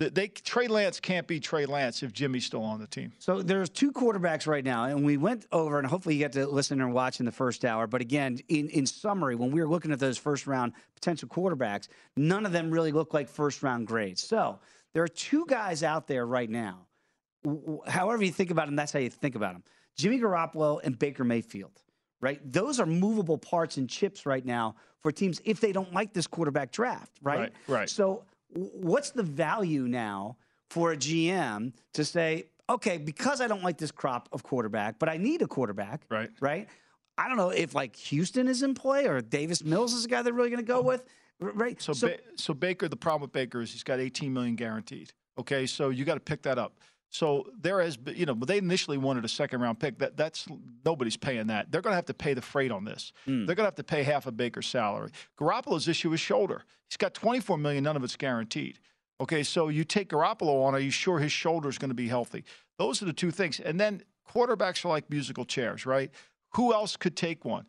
They 0.00 0.28
Trey 0.28 0.66
Lance 0.66 0.98
can't 0.98 1.26
be 1.26 1.40
Trey 1.40 1.66
Lance 1.66 2.02
if 2.02 2.10
Jimmy's 2.10 2.46
still 2.46 2.62
on 2.62 2.80
the 2.80 2.86
team. 2.86 3.12
So 3.18 3.42
there's 3.42 3.68
two 3.68 3.92
quarterbacks 3.92 4.46
right 4.46 4.64
now, 4.64 4.84
and 4.84 5.04
we 5.04 5.18
went 5.18 5.46
over, 5.52 5.78
and 5.78 5.86
hopefully 5.86 6.14
you 6.14 6.22
got 6.22 6.32
to 6.32 6.46
listen 6.46 6.80
and 6.80 6.94
watch 6.94 7.20
in 7.20 7.26
the 7.26 7.32
first 7.32 7.66
hour. 7.66 7.86
But 7.86 8.00
again, 8.00 8.38
in 8.48 8.70
in 8.70 8.86
summary, 8.86 9.34
when 9.34 9.50
we 9.50 9.60
were 9.60 9.68
looking 9.68 9.92
at 9.92 9.98
those 9.98 10.16
first 10.16 10.46
round 10.46 10.72
potential 10.94 11.28
quarterbacks, 11.28 11.88
none 12.16 12.46
of 12.46 12.52
them 12.52 12.70
really 12.70 12.92
look 12.92 13.12
like 13.12 13.28
first 13.28 13.62
round 13.62 13.86
grades. 13.86 14.22
So 14.22 14.58
there 14.94 15.02
are 15.02 15.08
two 15.08 15.44
guys 15.46 15.82
out 15.82 16.06
there 16.06 16.24
right 16.24 16.48
now. 16.48 16.86
However 17.86 18.24
you 18.24 18.32
think 18.32 18.50
about 18.50 18.66
them, 18.66 18.76
that's 18.76 18.92
how 18.92 19.00
you 19.00 19.10
think 19.10 19.34
about 19.34 19.52
them: 19.52 19.64
Jimmy 19.98 20.18
Garoppolo 20.18 20.80
and 20.82 20.98
Baker 20.98 21.24
Mayfield. 21.24 21.82
Right? 22.22 22.40
Those 22.50 22.80
are 22.80 22.86
movable 22.86 23.38
parts 23.38 23.76
and 23.76 23.88
chips 23.88 24.26
right 24.26 24.44
now 24.44 24.76
for 25.00 25.10
teams 25.10 25.40
if 25.44 25.60
they 25.60 25.72
don't 25.72 25.92
like 25.92 26.12
this 26.12 26.26
quarterback 26.26 26.70
draft. 26.70 27.12
Right. 27.22 27.38
Right. 27.38 27.52
right. 27.66 27.90
So 27.90 28.24
what's 28.52 29.10
the 29.10 29.22
value 29.22 29.82
now 29.82 30.36
for 30.68 30.92
a 30.92 30.96
GM 30.96 31.72
to 31.94 32.04
say, 32.04 32.46
okay, 32.68 32.98
because 32.98 33.40
I 33.40 33.48
don't 33.48 33.62
like 33.62 33.78
this 33.78 33.90
crop 33.90 34.28
of 34.32 34.42
quarterback, 34.42 34.98
but 34.98 35.08
I 35.08 35.16
need 35.16 35.42
a 35.42 35.46
quarterback, 35.46 36.02
right? 36.08 36.30
Right. 36.40 36.68
I 37.18 37.28
don't 37.28 37.36
know 37.36 37.50
if 37.50 37.74
like 37.74 37.96
Houston 37.96 38.48
is 38.48 38.62
in 38.62 38.74
play 38.74 39.06
or 39.06 39.20
Davis 39.20 39.62
Mills 39.62 39.92
is 39.92 40.04
the 40.04 40.08
guy 40.08 40.22
they're 40.22 40.32
really 40.32 40.50
going 40.50 40.64
to 40.64 40.66
go 40.66 40.80
uh-huh. 40.80 40.88
with, 40.88 41.04
right? 41.40 41.80
So, 41.82 41.92
so, 41.92 42.08
ba- 42.08 42.18
so 42.36 42.54
Baker, 42.54 42.88
the 42.88 42.96
problem 42.96 43.22
with 43.22 43.32
Baker 43.32 43.60
is 43.60 43.72
he's 43.72 43.82
got 43.82 44.00
18 44.00 44.32
million 44.32 44.56
guaranteed. 44.56 45.12
Okay, 45.38 45.66
so 45.66 45.90
you 45.90 46.04
got 46.04 46.14
to 46.14 46.20
pick 46.20 46.42
that 46.42 46.58
up. 46.58 46.78
So 47.10 47.46
there 47.60 47.80
has 47.80 47.96
been, 47.96 48.14
you 48.16 48.24
know, 48.24 48.34
they 48.34 48.58
initially 48.58 48.96
wanted 48.96 49.24
a 49.24 49.28
second 49.28 49.60
round 49.60 49.80
pick. 49.80 49.98
That 49.98 50.16
that's 50.16 50.46
nobody's 50.84 51.16
paying 51.16 51.48
that. 51.48 51.70
They're 51.70 51.82
going 51.82 51.92
to 51.92 51.96
have 51.96 52.06
to 52.06 52.14
pay 52.14 52.34
the 52.34 52.42
freight 52.42 52.70
on 52.70 52.84
this. 52.84 53.12
Mm. 53.26 53.46
They're 53.46 53.56
going 53.56 53.64
to 53.64 53.68
have 53.68 53.74
to 53.74 53.84
pay 53.84 54.04
half 54.04 54.26
of 54.26 54.36
Baker's 54.36 54.68
salary. 54.68 55.10
Garoppolo's 55.38 55.88
issue 55.88 56.12
is 56.12 56.20
shoulder. 56.20 56.62
He's 56.88 56.96
got 56.96 57.12
24 57.14 57.58
million. 57.58 57.84
None 57.84 57.96
of 57.96 58.04
it's 58.04 58.16
guaranteed. 58.16 58.78
Okay, 59.20 59.42
so 59.42 59.68
you 59.68 59.84
take 59.84 60.08
Garoppolo 60.10 60.64
on. 60.64 60.74
Are 60.74 60.80
you 60.80 60.90
sure 60.90 61.18
his 61.18 61.32
shoulder 61.32 61.68
is 61.68 61.78
going 61.78 61.90
to 61.90 61.94
be 61.94 62.08
healthy? 62.08 62.44
Those 62.78 63.02
are 63.02 63.06
the 63.06 63.12
two 63.12 63.30
things. 63.30 63.60
And 63.60 63.78
then 63.78 64.02
quarterbacks 64.28 64.84
are 64.84 64.88
like 64.88 65.10
musical 65.10 65.44
chairs, 65.44 65.84
right? 65.84 66.10
Who 66.54 66.72
else 66.72 66.96
could 66.96 67.16
take 67.16 67.44
one? 67.44 67.66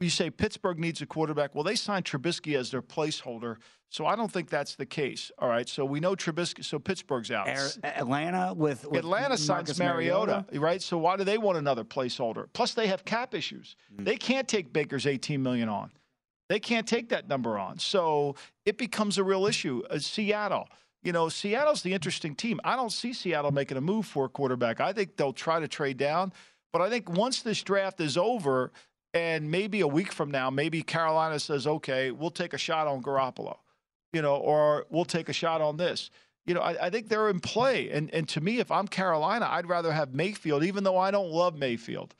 You 0.00 0.10
say 0.10 0.30
Pittsburgh 0.30 0.78
needs 0.78 1.02
a 1.02 1.06
quarterback. 1.06 1.54
Well, 1.54 1.64
they 1.64 1.74
signed 1.74 2.04
Trubisky 2.04 2.56
as 2.56 2.70
their 2.70 2.82
placeholder, 2.82 3.56
so 3.88 4.06
I 4.06 4.14
don't 4.14 4.30
think 4.30 4.48
that's 4.48 4.76
the 4.76 4.86
case. 4.86 5.32
All 5.38 5.48
right, 5.48 5.68
so 5.68 5.84
we 5.84 5.98
know 5.98 6.14
Trubisky, 6.14 6.64
so 6.64 6.78
Pittsburgh's 6.78 7.32
out. 7.32 7.48
Atlanta 7.82 8.54
with, 8.54 8.86
with 8.86 9.00
Atlanta 9.00 9.36
signs 9.36 9.76
Mariota, 9.76 10.44
Mariota, 10.50 10.60
right? 10.60 10.80
So 10.80 10.98
why 10.98 11.16
do 11.16 11.24
they 11.24 11.36
want 11.36 11.58
another 11.58 11.82
placeholder? 11.82 12.46
Plus, 12.52 12.74
they 12.74 12.86
have 12.86 13.04
cap 13.04 13.34
issues. 13.34 13.74
Mm-hmm. 13.92 14.04
They 14.04 14.16
can't 14.16 14.46
take 14.46 14.72
Baker's 14.72 15.04
18 15.04 15.42
million 15.42 15.68
on. 15.68 15.90
They 16.48 16.60
can't 16.60 16.86
take 16.86 17.08
that 17.08 17.28
number 17.28 17.58
on. 17.58 17.78
So 17.78 18.36
it 18.64 18.78
becomes 18.78 19.18
a 19.18 19.24
real 19.24 19.46
issue. 19.46 19.82
Uh, 19.90 19.98
Seattle. 19.98 20.68
You 21.02 21.12
know, 21.12 21.28
Seattle's 21.28 21.82
the 21.82 21.92
interesting 21.92 22.34
team. 22.34 22.60
I 22.64 22.76
don't 22.76 22.92
see 22.92 23.12
Seattle 23.12 23.50
making 23.50 23.76
a 23.76 23.80
move 23.80 24.06
for 24.06 24.26
a 24.26 24.28
quarterback. 24.28 24.80
I 24.80 24.92
think 24.92 25.16
they'll 25.16 25.32
try 25.32 25.60
to 25.60 25.68
trade 25.68 25.96
down. 25.96 26.32
But 26.72 26.82
I 26.82 26.90
think 26.90 27.10
once 27.10 27.42
this 27.42 27.62
draft 27.62 28.00
is 28.00 28.16
over, 28.16 28.72
and 29.18 29.50
maybe 29.50 29.80
a 29.80 29.86
week 29.88 30.12
from 30.12 30.30
now, 30.30 30.48
maybe 30.48 30.80
Carolina 30.82 31.40
says, 31.40 31.66
okay, 31.66 32.12
we'll 32.12 32.30
take 32.30 32.54
a 32.54 32.58
shot 32.58 32.86
on 32.86 33.02
Garoppolo, 33.02 33.56
you 34.12 34.22
know, 34.22 34.36
or 34.36 34.86
we'll 34.90 35.04
take 35.04 35.28
a 35.28 35.32
shot 35.32 35.60
on 35.60 35.76
this. 35.76 36.10
You 36.46 36.54
know, 36.54 36.60
I, 36.60 36.86
I 36.86 36.90
think 36.90 37.08
they're 37.08 37.28
in 37.28 37.40
play. 37.40 37.90
And, 37.90 38.14
and 38.14 38.28
to 38.28 38.40
me, 38.40 38.60
if 38.60 38.70
I'm 38.70 38.86
Carolina, 38.86 39.48
I'd 39.50 39.68
rather 39.68 39.92
have 39.92 40.14
Mayfield, 40.14 40.62
even 40.62 40.84
though 40.84 40.96
I 40.96 41.10
don't 41.10 41.30
love 41.30 41.58
Mayfield. 41.58 42.14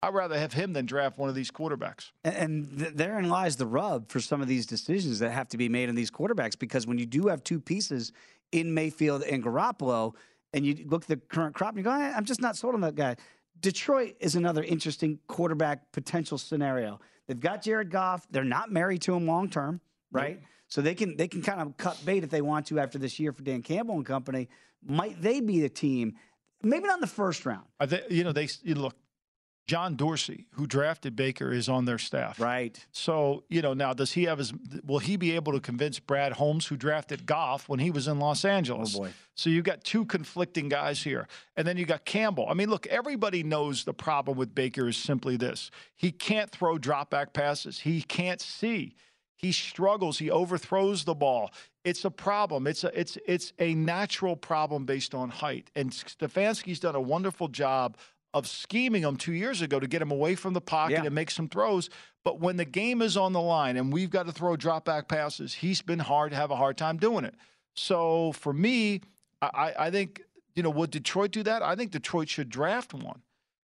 I'd 0.00 0.14
rather 0.14 0.38
have 0.38 0.52
him 0.52 0.74
than 0.74 0.86
draft 0.86 1.18
one 1.18 1.28
of 1.28 1.34
these 1.34 1.50
quarterbacks. 1.50 2.12
And 2.22 2.78
th- 2.78 2.94
therein 2.94 3.28
lies 3.28 3.56
the 3.56 3.66
rub 3.66 4.08
for 4.08 4.20
some 4.20 4.40
of 4.40 4.46
these 4.46 4.64
decisions 4.64 5.18
that 5.18 5.32
have 5.32 5.48
to 5.48 5.56
be 5.56 5.68
made 5.68 5.88
in 5.88 5.96
these 5.96 6.10
quarterbacks 6.10 6.56
because 6.56 6.86
when 6.86 6.98
you 6.98 7.06
do 7.06 7.26
have 7.26 7.42
two 7.42 7.58
pieces 7.58 8.12
in 8.52 8.72
Mayfield 8.72 9.24
and 9.24 9.42
Garoppolo, 9.42 10.14
and 10.52 10.64
you 10.64 10.86
look 10.86 11.02
at 11.02 11.08
the 11.08 11.16
current 11.16 11.54
crop 11.54 11.70
and 11.70 11.78
you 11.78 11.84
go, 11.84 11.90
eh, 11.90 12.12
I'm 12.16 12.24
just 12.24 12.40
not 12.40 12.56
sold 12.56 12.74
on 12.74 12.80
that 12.82 12.94
guy. 12.94 13.16
Detroit 13.60 14.16
is 14.20 14.34
another 14.34 14.62
interesting 14.62 15.18
quarterback 15.26 15.90
potential 15.92 16.38
scenario. 16.38 17.00
They've 17.26 17.40
got 17.40 17.62
Jared 17.62 17.90
Goff. 17.90 18.26
They're 18.30 18.44
not 18.44 18.70
married 18.70 19.02
to 19.02 19.14
him 19.14 19.26
long 19.26 19.50
term, 19.50 19.80
right? 20.10 20.40
So 20.68 20.80
they 20.82 20.94
can 20.94 21.16
they 21.16 21.28
can 21.28 21.42
kind 21.42 21.60
of 21.60 21.76
cut 21.76 22.00
bait 22.04 22.24
if 22.24 22.30
they 22.30 22.42
want 22.42 22.66
to 22.66 22.78
after 22.78 22.98
this 22.98 23.18
year 23.18 23.32
for 23.32 23.42
Dan 23.42 23.62
Campbell 23.62 23.96
and 23.96 24.06
company. 24.06 24.48
Might 24.84 25.20
they 25.20 25.40
be 25.40 25.60
the 25.60 25.68
team? 25.68 26.14
Maybe 26.62 26.86
not 26.86 26.94
in 26.94 27.00
the 27.00 27.06
first 27.06 27.46
round. 27.46 27.66
They, 27.84 28.02
you 28.10 28.24
know, 28.24 28.32
they 28.32 28.48
you 28.62 28.74
look 28.74 28.96
John 29.68 29.96
Dorsey, 29.96 30.46
who 30.52 30.66
drafted 30.66 31.14
Baker, 31.14 31.52
is 31.52 31.68
on 31.68 31.84
their 31.84 31.98
staff. 31.98 32.40
Right. 32.40 32.82
So, 32.90 33.44
you 33.50 33.60
know, 33.60 33.74
now 33.74 33.92
does 33.92 34.12
he 34.12 34.24
have 34.24 34.38
his 34.38 34.52
will 34.84 34.98
he 34.98 35.18
be 35.18 35.32
able 35.36 35.52
to 35.52 35.60
convince 35.60 35.98
Brad 35.98 36.32
Holmes, 36.32 36.66
who 36.66 36.76
drafted 36.76 37.26
Goff 37.26 37.68
when 37.68 37.78
he 37.78 37.90
was 37.90 38.08
in 38.08 38.18
Los 38.18 38.46
Angeles? 38.46 38.96
Oh 38.96 39.00
boy. 39.00 39.10
So 39.34 39.50
you've 39.50 39.66
got 39.66 39.84
two 39.84 40.06
conflicting 40.06 40.70
guys 40.70 41.02
here. 41.02 41.28
And 41.54 41.68
then 41.68 41.76
you 41.76 41.84
got 41.84 42.06
Campbell. 42.06 42.46
I 42.48 42.54
mean, 42.54 42.70
look, 42.70 42.86
everybody 42.86 43.42
knows 43.42 43.84
the 43.84 43.92
problem 43.92 44.38
with 44.38 44.54
Baker 44.54 44.88
is 44.88 44.96
simply 44.96 45.36
this. 45.36 45.70
He 45.94 46.12
can't 46.12 46.50
throw 46.50 46.78
drop 46.78 47.10
back 47.10 47.34
passes. 47.34 47.80
He 47.80 48.00
can't 48.00 48.40
see. 48.40 48.96
He 49.36 49.52
struggles. 49.52 50.18
He 50.18 50.30
overthrows 50.30 51.04
the 51.04 51.14
ball. 51.14 51.52
It's 51.84 52.06
a 52.06 52.10
problem. 52.10 52.66
It's 52.66 52.84
a 52.84 52.98
it's 52.98 53.18
it's 53.26 53.52
a 53.58 53.74
natural 53.74 54.34
problem 54.34 54.86
based 54.86 55.14
on 55.14 55.28
height. 55.28 55.70
And 55.76 55.90
Stefanski's 55.90 56.80
done 56.80 56.96
a 56.96 57.00
wonderful 57.00 57.48
job 57.48 57.98
of 58.38 58.46
scheming 58.46 59.02
him 59.02 59.16
two 59.16 59.32
years 59.32 59.60
ago 59.60 59.78
to 59.78 59.86
get 59.86 60.00
him 60.00 60.10
away 60.10 60.34
from 60.34 60.54
the 60.54 60.60
pocket 60.60 60.98
yeah. 60.98 61.04
and 61.04 61.14
make 61.14 61.30
some 61.30 61.48
throws. 61.48 61.90
But 62.24 62.40
when 62.40 62.56
the 62.56 62.64
game 62.64 63.02
is 63.02 63.16
on 63.16 63.32
the 63.32 63.40
line 63.40 63.76
and 63.76 63.92
we've 63.92 64.10
got 64.10 64.26
to 64.26 64.32
throw 64.32 64.56
drop 64.56 64.84
back 64.84 65.08
passes, 65.08 65.54
he's 65.54 65.82
been 65.82 65.98
hard, 65.98 66.30
to 66.30 66.36
have 66.36 66.50
a 66.50 66.56
hard 66.56 66.76
time 66.76 66.96
doing 66.96 67.24
it. 67.24 67.34
So 67.74 68.32
for 68.32 68.52
me, 68.52 69.02
I, 69.40 69.74
I 69.78 69.90
think, 69.90 70.22
you 70.54 70.62
know, 70.62 70.70
would 70.70 70.90
Detroit 70.90 71.30
do 71.30 71.42
that? 71.44 71.62
I 71.62 71.76
think 71.76 71.90
Detroit 71.90 72.28
should 72.28 72.48
draft 72.48 72.94
one. 72.94 73.22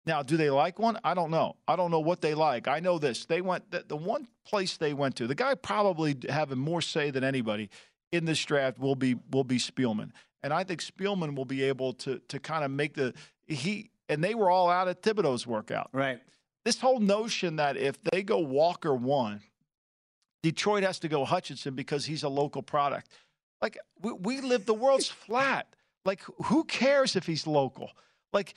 Now, 0.05 0.23
do 0.23 0.35
they 0.35 0.49
like 0.49 0.79
one? 0.79 0.97
I 1.03 1.13
don't 1.13 1.29
know. 1.29 1.57
I 1.67 1.75
don't 1.75 1.91
know 1.91 1.99
what 1.99 2.21
they 2.21 2.33
like. 2.33 2.67
I 2.67 2.79
know 2.79 2.97
this. 2.97 3.25
They 3.25 3.41
went 3.41 3.69
the, 3.69 3.85
the 3.87 3.95
one 3.95 4.27
place 4.45 4.77
they 4.77 4.93
went 4.93 5.15
to. 5.17 5.27
The 5.27 5.35
guy 5.35 5.53
probably 5.55 6.15
having 6.27 6.57
more 6.57 6.81
say 6.81 7.11
than 7.11 7.23
anybody 7.23 7.69
in 8.11 8.25
this 8.25 8.43
draft 8.43 8.79
will 8.79 8.95
be 8.95 9.15
will 9.31 9.43
be 9.43 9.57
Spielman. 9.57 10.11
And 10.43 10.53
I 10.53 10.63
think 10.63 10.81
Spielman 10.81 11.35
will 11.35 11.45
be 11.45 11.63
able 11.63 11.93
to 11.93 12.19
to 12.29 12.39
kind 12.39 12.63
of 12.63 12.71
make 12.71 12.95
the 12.95 13.13
he 13.47 13.91
and 14.11 14.23
they 14.23 14.35
were 14.35 14.49
all 14.49 14.69
out 14.69 14.87
at 14.87 15.01
Thibodeaux's 15.01 15.47
workout. 15.47 15.89
Right. 15.93 16.19
This 16.65 16.79
whole 16.79 16.99
notion 16.99 17.55
that 17.55 17.77
if 17.77 17.99
they 18.03 18.21
go 18.21 18.39
Walker 18.39 18.93
one, 18.93 19.41
Detroit 20.43 20.83
has 20.83 20.99
to 20.99 21.07
go 21.07 21.23
Hutchinson 21.23 21.75
because 21.75 22.05
he's 22.05 22.23
a 22.23 22.29
local 22.29 22.61
product. 22.61 23.09
Like 23.61 23.77
we, 24.01 24.11
we 24.11 24.41
live, 24.41 24.65
the 24.65 24.73
world's 24.73 25.07
flat. 25.25 25.67
Like 26.05 26.21
who 26.45 26.63
cares 26.65 27.15
if 27.15 27.25
he's 27.25 27.47
local? 27.47 27.89
Like 28.33 28.53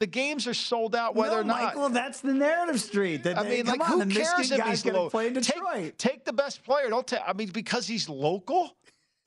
the 0.00 0.06
games 0.06 0.46
are 0.46 0.54
sold 0.54 0.94
out 0.94 1.14
whether 1.14 1.36
no, 1.36 1.40
or 1.40 1.44
not. 1.44 1.62
Michael, 1.62 1.88
that's 1.88 2.20
the 2.20 2.32
narrative 2.32 2.80
street. 2.80 3.22
That, 3.24 3.38
I 3.38 3.48
mean, 3.48 3.66
like 3.66 3.80
on, 3.80 4.00
who 4.00 4.14
cares 4.14 4.50
if 4.50 4.62
he's 4.64 4.84
local? 4.84 5.10
Play 5.10 5.28
in 5.28 5.34
Detroit. 5.34 5.64
Take, 5.74 5.98
take, 5.98 6.24
the 6.24 6.32
best 6.32 6.62
player. 6.64 6.88
Don't 6.88 7.06
take. 7.06 7.20
I 7.26 7.32
mean, 7.32 7.48
because 7.48 7.86
he's 7.86 8.08
local. 8.08 8.76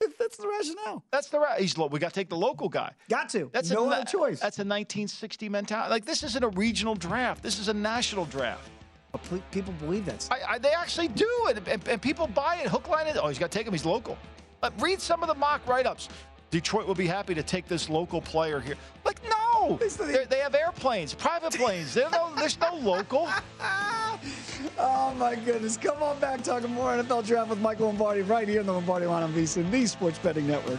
that's 0.18 0.36
the 0.36 0.48
rationale. 0.48 1.04
That's 1.10 1.28
the 1.28 1.38
right. 1.38 1.60
He's 1.60 1.76
we 1.76 1.98
got 1.98 2.08
to 2.08 2.14
take 2.14 2.28
the 2.28 2.36
local 2.36 2.68
guy. 2.68 2.92
Got 3.08 3.28
to. 3.30 3.50
That's 3.52 3.70
no 3.70 3.84
a, 3.84 3.88
other 3.88 4.04
choice. 4.04 4.40
That's 4.40 4.58
a 4.58 4.66
1960 4.66 5.48
mentality. 5.48 5.90
Like 5.90 6.04
this 6.04 6.22
isn't 6.22 6.42
a 6.42 6.48
regional 6.48 6.94
draft. 6.94 7.42
This 7.42 7.58
is 7.58 7.68
a 7.68 7.74
national 7.74 8.26
draft. 8.26 8.70
People 9.52 9.72
believe 9.74 10.06
that. 10.06 10.26
I, 10.30 10.54
I, 10.54 10.58
they 10.58 10.72
actually 10.72 11.06
do, 11.06 11.28
and, 11.48 11.68
and, 11.68 11.88
and, 11.88 12.02
people 12.02 12.26
buy 12.26 12.56
it. 12.56 12.66
Hook, 12.66 12.88
line, 12.88 13.06
it. 13.06 13.16
Oh, 13.16 13.28
he's 13.28 13.38
got 13.38 13.52
to 13.52 13.56
take 13.56 13.64
him. 13.64 13.72
He's 13.72 13.84
local. 13.84 14.18
But 14.60 14.72
read 14.82 15.00
some 15.00 15.22
of 15.22 15.28
the 15.28 15.36
mock 15.36 15.64
write-ups. 15.68 16.08
Detroit 16.50 16.86
will 16.86 16.96
be 16.96 17.06
happy 17.06 17.32
to 17.34 17.42
take 17.42 17.68
this 17.68 17.88
local 17.88 18.20
player 18.20 18.58
here. 18.58 18.74
Like, 19.04 19.20
no, 19.24 19.76
they 19.76 20.38
have 20.38 20.54
airplanes, 20.54 21.14
private 21.14 21.54
planes. 21.54 21.96
No, 21.96 22.32
there's 22.36 22.58
no 22.58 22.74
local. 22.76 23.28
oh 24.78 25.14
my 25.18 25.34
goodness! 25.34 25.76
Come 25.76 26.02
on 26.02 26.18
back, 26.20 26.42
talking 26.42 26.70
more 26.70 26.92
NFL 26.92 27.26
draft 27.26 27.50
with 27.50 27.60
Michael 27.60 27.86
Lombardi 27.86 28.22
right 28.22 28.48
here 28.48 28.60
in 28.60 28.66
the 28.66 28.72
Lombardi 28.72 29.06
Line 29.06 29.22
on 29.22 29.32
VSiN, 29.32 29.70
the 29.70 29.86
Sports 29.86 30.18
Betting 30.18 30.46
Network. 30.46 30.78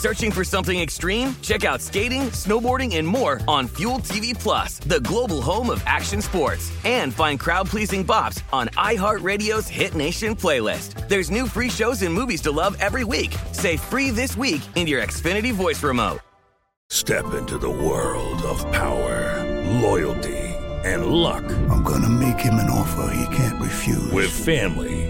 Searching 0.00 0.32
for 0.32 0.44
something 0.44 0.80
extreme? 0.80 1.36
Check 1.42 1.66
out 1.66 1.82
skating, 1.82 2.30
snowboarding, 2.30 2.96
and 2.96 3.06
more 3.06 3.38
on 3.46 3.68
Fuel 3.76 3.98
TV 3.98 4.32
Plus, 4.32 4.78
the 4.78 5.00
global 5.00 5.42
home 5.42 5.68
of 5.68 5.82
action 5.84 6.22
sports. 6.22 6.72
And 6.86 7.12
find 7.12 7.38
crowd-pleasing 7.38 8.06
bops 8.06 8.42
on 8.50 8.68
iHeartRadio's 8.78 9.68
Hit 9.68 9.94
Nation 9.94 10.34
playlist. 10.34 11.06
There's 11.06 11.30
new 11.30 11.46
free 11.46 11.68
shows 11.68 12.00
and 12.00 12.14
movies 12.14 12.40
to 12.42 12.50
love 12.50 12.78
every 12.80 13.04
week. 13.04 13.36
Say 13.52 13.76
free 13.76 14.08
this 14.08 14.38
week 14.38 14.62
in 14.74 14.86
your 14.86 15.02
Xfinity 15.02 15.52
voice 15.52 15.82
remote. 15.82 16.20
Step 16.88 17.34
into 17.34 17.58
the 17.58 17.68
world 17.68 18.40
of 18.44 18.58
power, 18.72 19.44
loyalty, 19.82 20.48
and 20.82 21.08
luck. 21.08 21.44
I'm 21.68 21.82
gonna 21.82 22.08
make 22.08 22.40
him 22.40 22.54
an 22.54 22.70
offer 22.70 23.12
he 23.14 23.36
can't 23.36 23.60
refuse. 23.60 24.10
With 24.10 24.30
family, 24.30 25.09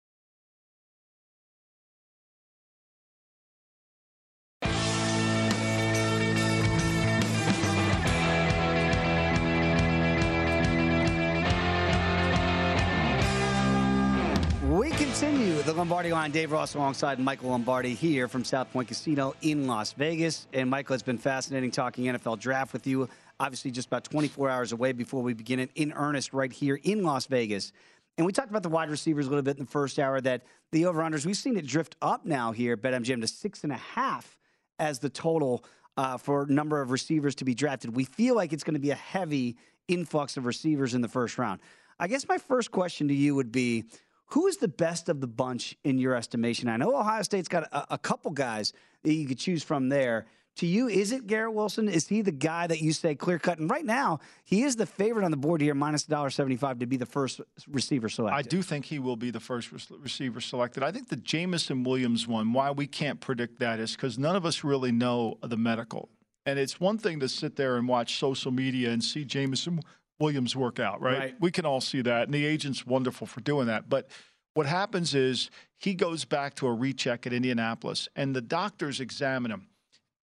We 14.81 14.89
continue 14.89 15.61
the 15.61 15.73
Lombardi 15.73 16.11
line. 16.11 16.31
Dave 16.31 16.51
Ross 16.51 16.73
alongside 16.73 17.19
Michael 17.19 17.51
Lombardi 17.51 17.93
here 17.93 18.27
from 18.27 18.43
South 18.43 18.73
Point 18.73 18.87
Casino 18.87 19.35
in 19.43 19.67
Las 19.67 19.93
Vegas. 19.93 20.47
And 20.53 20.71
Michael, 20.71 20.95
it's 20.95 21.03
been 21.03 21.19
fascinating 21.19 21.69
talking 21.69 22.05
NFL 22.05 22.39
draft 22.39 22.73
with 22.73 22.87
you. 22.87 23.07
Obviously, 23.39 23.69
just 23.69 23.89
about 23.89 24.05
24 24.05 24.49
hours 24.49 24.71
away 24.71 24.91
before 24.91 25.21
we 25.21 25.35
begin 25.35 25.59
it 25.59 25.69
in 25.75 25.93
earnest 25.93 26.33
right 26.33 26.51
here 26.51 26.79
in 26.81 27.03
Las 27.03 27.27
Vegas. 27.27 27.73
And 28.17 28.25
we 28.25 28.33
talked 28.33 28.49
about 28.49 28.63
the 28.63 28.69
wide 28.69 28.89
receivers 28.89 29.27
a 29.27 29.29
little 29.29 29.43
bit 29.43 29.59
in 29.59 29.65
the 29.65 29.69
first 29.71 29.99
hour 29.99 30.19
that 30.19 30.41
the 30.71 30.87
over 30.87 31.03
unders, 31.03 31.27
we've 31.27 31.37
seen 31.37 31.57
it 31.57 31.67
drift 31.67 31.95
up 32.01 32.25
now 32.25 32.51
here 32.51 32.75
BetMGM 32.75 33.21
to 33.21 33.27
six 33.27 33.63
and 33.63 33.71
a 33.71 33.77
half 33.77 34.35
as 34.79 34.97
the 34.97 35.11
total 35.11 35.63
uh, 35.95 36.17
for 36.17 36.47
number 36.47 36.81
of 36.81 36.89
receivers 36.89 37.35
to 37.35 37.45
be 37.45 37.53
drafted. 37.53 37.95
We 37.95 38.05
feel 38.05 38.33
like 38.35 38.51
it's 38.51 38.63
going 38.63 38.73
to 38.73 38.79
be 38.79 38.89
a 38.89 38.95
heavy 38.95 39.57
influx 39.87 40.37
of 40.37 40.47
receivers 40.47 40.95
in 40.95 41.01
the 41.01 41.07
first 41.07 41.37
round. 41.37 41.59
I 41.99 42.07
guess 42.07 42.27
my 42.27 42.39
first 42.39 42.71
question 42.71 43.09
to 43.09 43.13
you 43.13 43.35
would 43.35 43.51
be 43.51 43.85
who 44.31 44.47
is 44.47 44.57
the 44.57 44.67
best 44.67 45.09
of 45.09 45.19
the 45.19 45.27
bunch 45.27 45.75
in 45.83 45.97
your 45.97 46.15
estimation? 46.15 46.69
I 46.69 46.77
know 46.77 46.95
Ohio 46.95 47.21
State's 47.21 47.49
got 47.49 47.63
a, 47.63 47.95
a 47.95 47.97
couple 47.97 48.31
guys 48.31 48.73
that 49.03 49.13
you 49.13 49.27
could 49.27 49.37
choose 49.37 49.63
from 49.63 49.89
there. 49.89 50.25
To 50.57 50.65
you, 50.65 50.89
is 50.89 51.13
it 51.13 51.27
Garrett 51.27 51.53
Wilson? 51.53 51.87
Is 51.87 52.09
he 52.09 52.21
the 52.21 52.31
guy 52.31 52.67
that 52.67 52.81
you 52.81 52.91
say 52.91 53.15
clear 53.15 53.39
cut? 53.39 53.59
And 53.59 53.69
right 53.69 53.85
now, 53.85 54.19
he 54.43 54.63
is 54.63 54.75
the 54.75 54.85
favorite 54.85 55.23
on 55.23 55.31
the 55.31 55.37
board 55.37 55.61
here, 55.61 55.73
minus 55.73 56.05
$1.75 56.05 56.81
to 56.81 56.85
be 56.85 56.97
the 56.97 57.05
first 57.05 57.39
receiver 57.69 58.09
selected. 58.09 58.37
I 58.37 58.41
do 58.41 58.61
think 58.61 58.85
he 58.85 58.99
will 58.99 59.15
be 59.15 59.31
the 59.31 59.39
first 59.39 59.69
receiver 59.91 60.41
selected. 60.41 60.83
I 60.83 60.91
think 60.91 61.07
the 61.07 61.15
Jameson 61.15 61.83
Williams 61.83 62.27
one, 62.27 62.51
why 62.51 62.69
we 62.71 62.85
can't 62.85 63.21
predict 63.21 63.59
that 63.59 63.79
is 63.79 63.95
because 63.95 64.19
none 64.19 64.35
of 64.35 64.45
us 64.45 64.63
really 64.63 64.91
know 64.91 65.37
the 65.41 65.55
medical. 65.57 66.09
And 66.45 66.59
it's 66.59 66.81
one 66.81 66.97
thing 66.97 67.21
to 67.21 67.29
sit 67.29 67.55
there 67.55 67.77
and 67.77 67.87
watch 67.87 68.17
social 68.17 68.51
media 68.51 68.91
and 68.91 69.01
see 69.01 69.23
Jameson 69.23 69.81
Williams 70.21 70.55
work 70.55 70.79
out, 70.79 71.01
right? 71.01 71.17
Right. 71.17 71.35
We 71.39 71.51
can 71.51 71.65
all 71.65 71.81
see 71.81 72.01
that. 72.01 72.23
And 72.23 72.33
the 72.33 72.45
agent's 72.45 72.85
wonderful 72.85 73.27
for 73.27 73.41
doing 73.41 73.67
that. 73.67 73.89
But 73.89 74.09
what 74.53 74.65
happens 74.65 75.15
is 75.15 75.49
he 75.77 75.93
goes 75.93 76.25
back 76.25 76.55
to 76.55 76.67
a 76.67 76.73
recheck 76.73 77.25
at 77.25 77.33
Indianapolis 77.33 78.07
and 78.15 78.35
the 78.35 78.41
doctors 78.41 78.99
examine 78.99 79.51
him. 79.51 79.67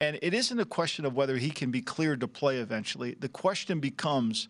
And 0.01 0.19
it 0.23 0.33
isn't 0.33 0.61
a 0.61 0.65
question 0.65 1.05
of 1.05 1.15
whether 1.15 1.37
he 1.37 1.51
can 1.51 1.71
be 1.71 1.83
cleared 1.83 2.21
to 2.21 2.29
play 2.29 2.59
eventually. 2.59 3.17
The 3.19 3.29
question 3.29 3.81
becomes 3.81 4.49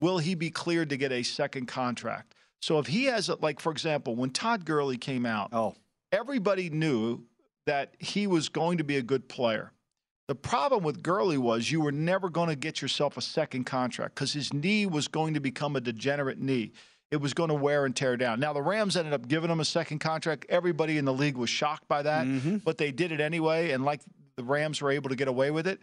will 0.00 0.18
he 0.18 0.34
be 0.34 0.50
cleared 0.50 0.90
to 0.90 0.96
get 0.96 1.12
a 1.12 1.22
second 1.22 1.66
contract? 1.66 2.34
So 2.60 2.78
if 2.78 2.86
he 2.86 3.04
has, 3.04 3.28
a, 3.28 3.36
like, 3.36 3.60
for 3.60 3.70
example, 3.70 4.16
when 4.16 4.30
Todd 4.30 4.64
Gurley 4.64 4.96
came 4.96 5.26
out, 5.26 5.50
oh. 5.52 5.74
everybody 6.12 6.70
knew 6.70 7.22
that 7.66 7.94
he 7.98 8.26
was 8.26 8.48
going 8.48 8.78
to 8.78 8.84
be 8.84 8.96
a 8.96 9.02
good 9.02 9.28
player. 9.28 9.72
The 10.26 10.34
problem 10.34 10.82
with 10.82 11.02
Gurley 11.02 11.38
was 11.38 11.70
you 11.70 11.80
were 11.80 11.92
never 11.92 12.28
going 12.28 12.48
to 12.48 12.56
get 12.56 12.82
yourself 12.82 13.16
a 13.16 13.22
second 13.22 13.64
contract 13.64 14.14
because 14.14 14.32
his 14.32 14.52
knee 14.52 14.86
was 14.86 15.08
going 15.08 15.34
to 15.34 15.40
become 15.40 15.76
a 15.76 15.80
degenerate 15.80 16.40
knee. 16.40 16.72
It 17.10 17.20
was 17.22 17.32
going 17.34 17.48
to 17.48 17.54
wear 17.54 17.84
and 17.86 17.96
tear 17.96 18.16
down. 18.16 18.38
Now, 18.40 18.52
the 18.52 18.60
Rams 18.62 18.96
ended 18.96 19.14
up 19.14 19.26
giving 19.28 19.50
him 19.50 19.60
a 19.60 19.64
second 19.64 19.98
contract. 20.00 20.44
Everybody 20.48 20.98
in 20.98 21.04
the 21.06 21.12
league 21.14 21.36
was 21.36 21.48
shocked 21.48 21.88
by 21.88 22.02
that, 22.02 22.26
Mm-hmm. 22.26 22.56
but 22.58 22.76
they 22.78 22.90
did 22.92 23.12
it 23.12 23.20
anyway. 23.20 23.70
And 23.70 23.84
like 23.84 24.02
the 24.36 24.44
Rams 24.44 24.82
were 24.82 24.90
able 24.90 25.08
to 25.08 25.16
get 25.16 25.26
away 25.28 25.50
with 25.50 25.66
it. 25.66 25.80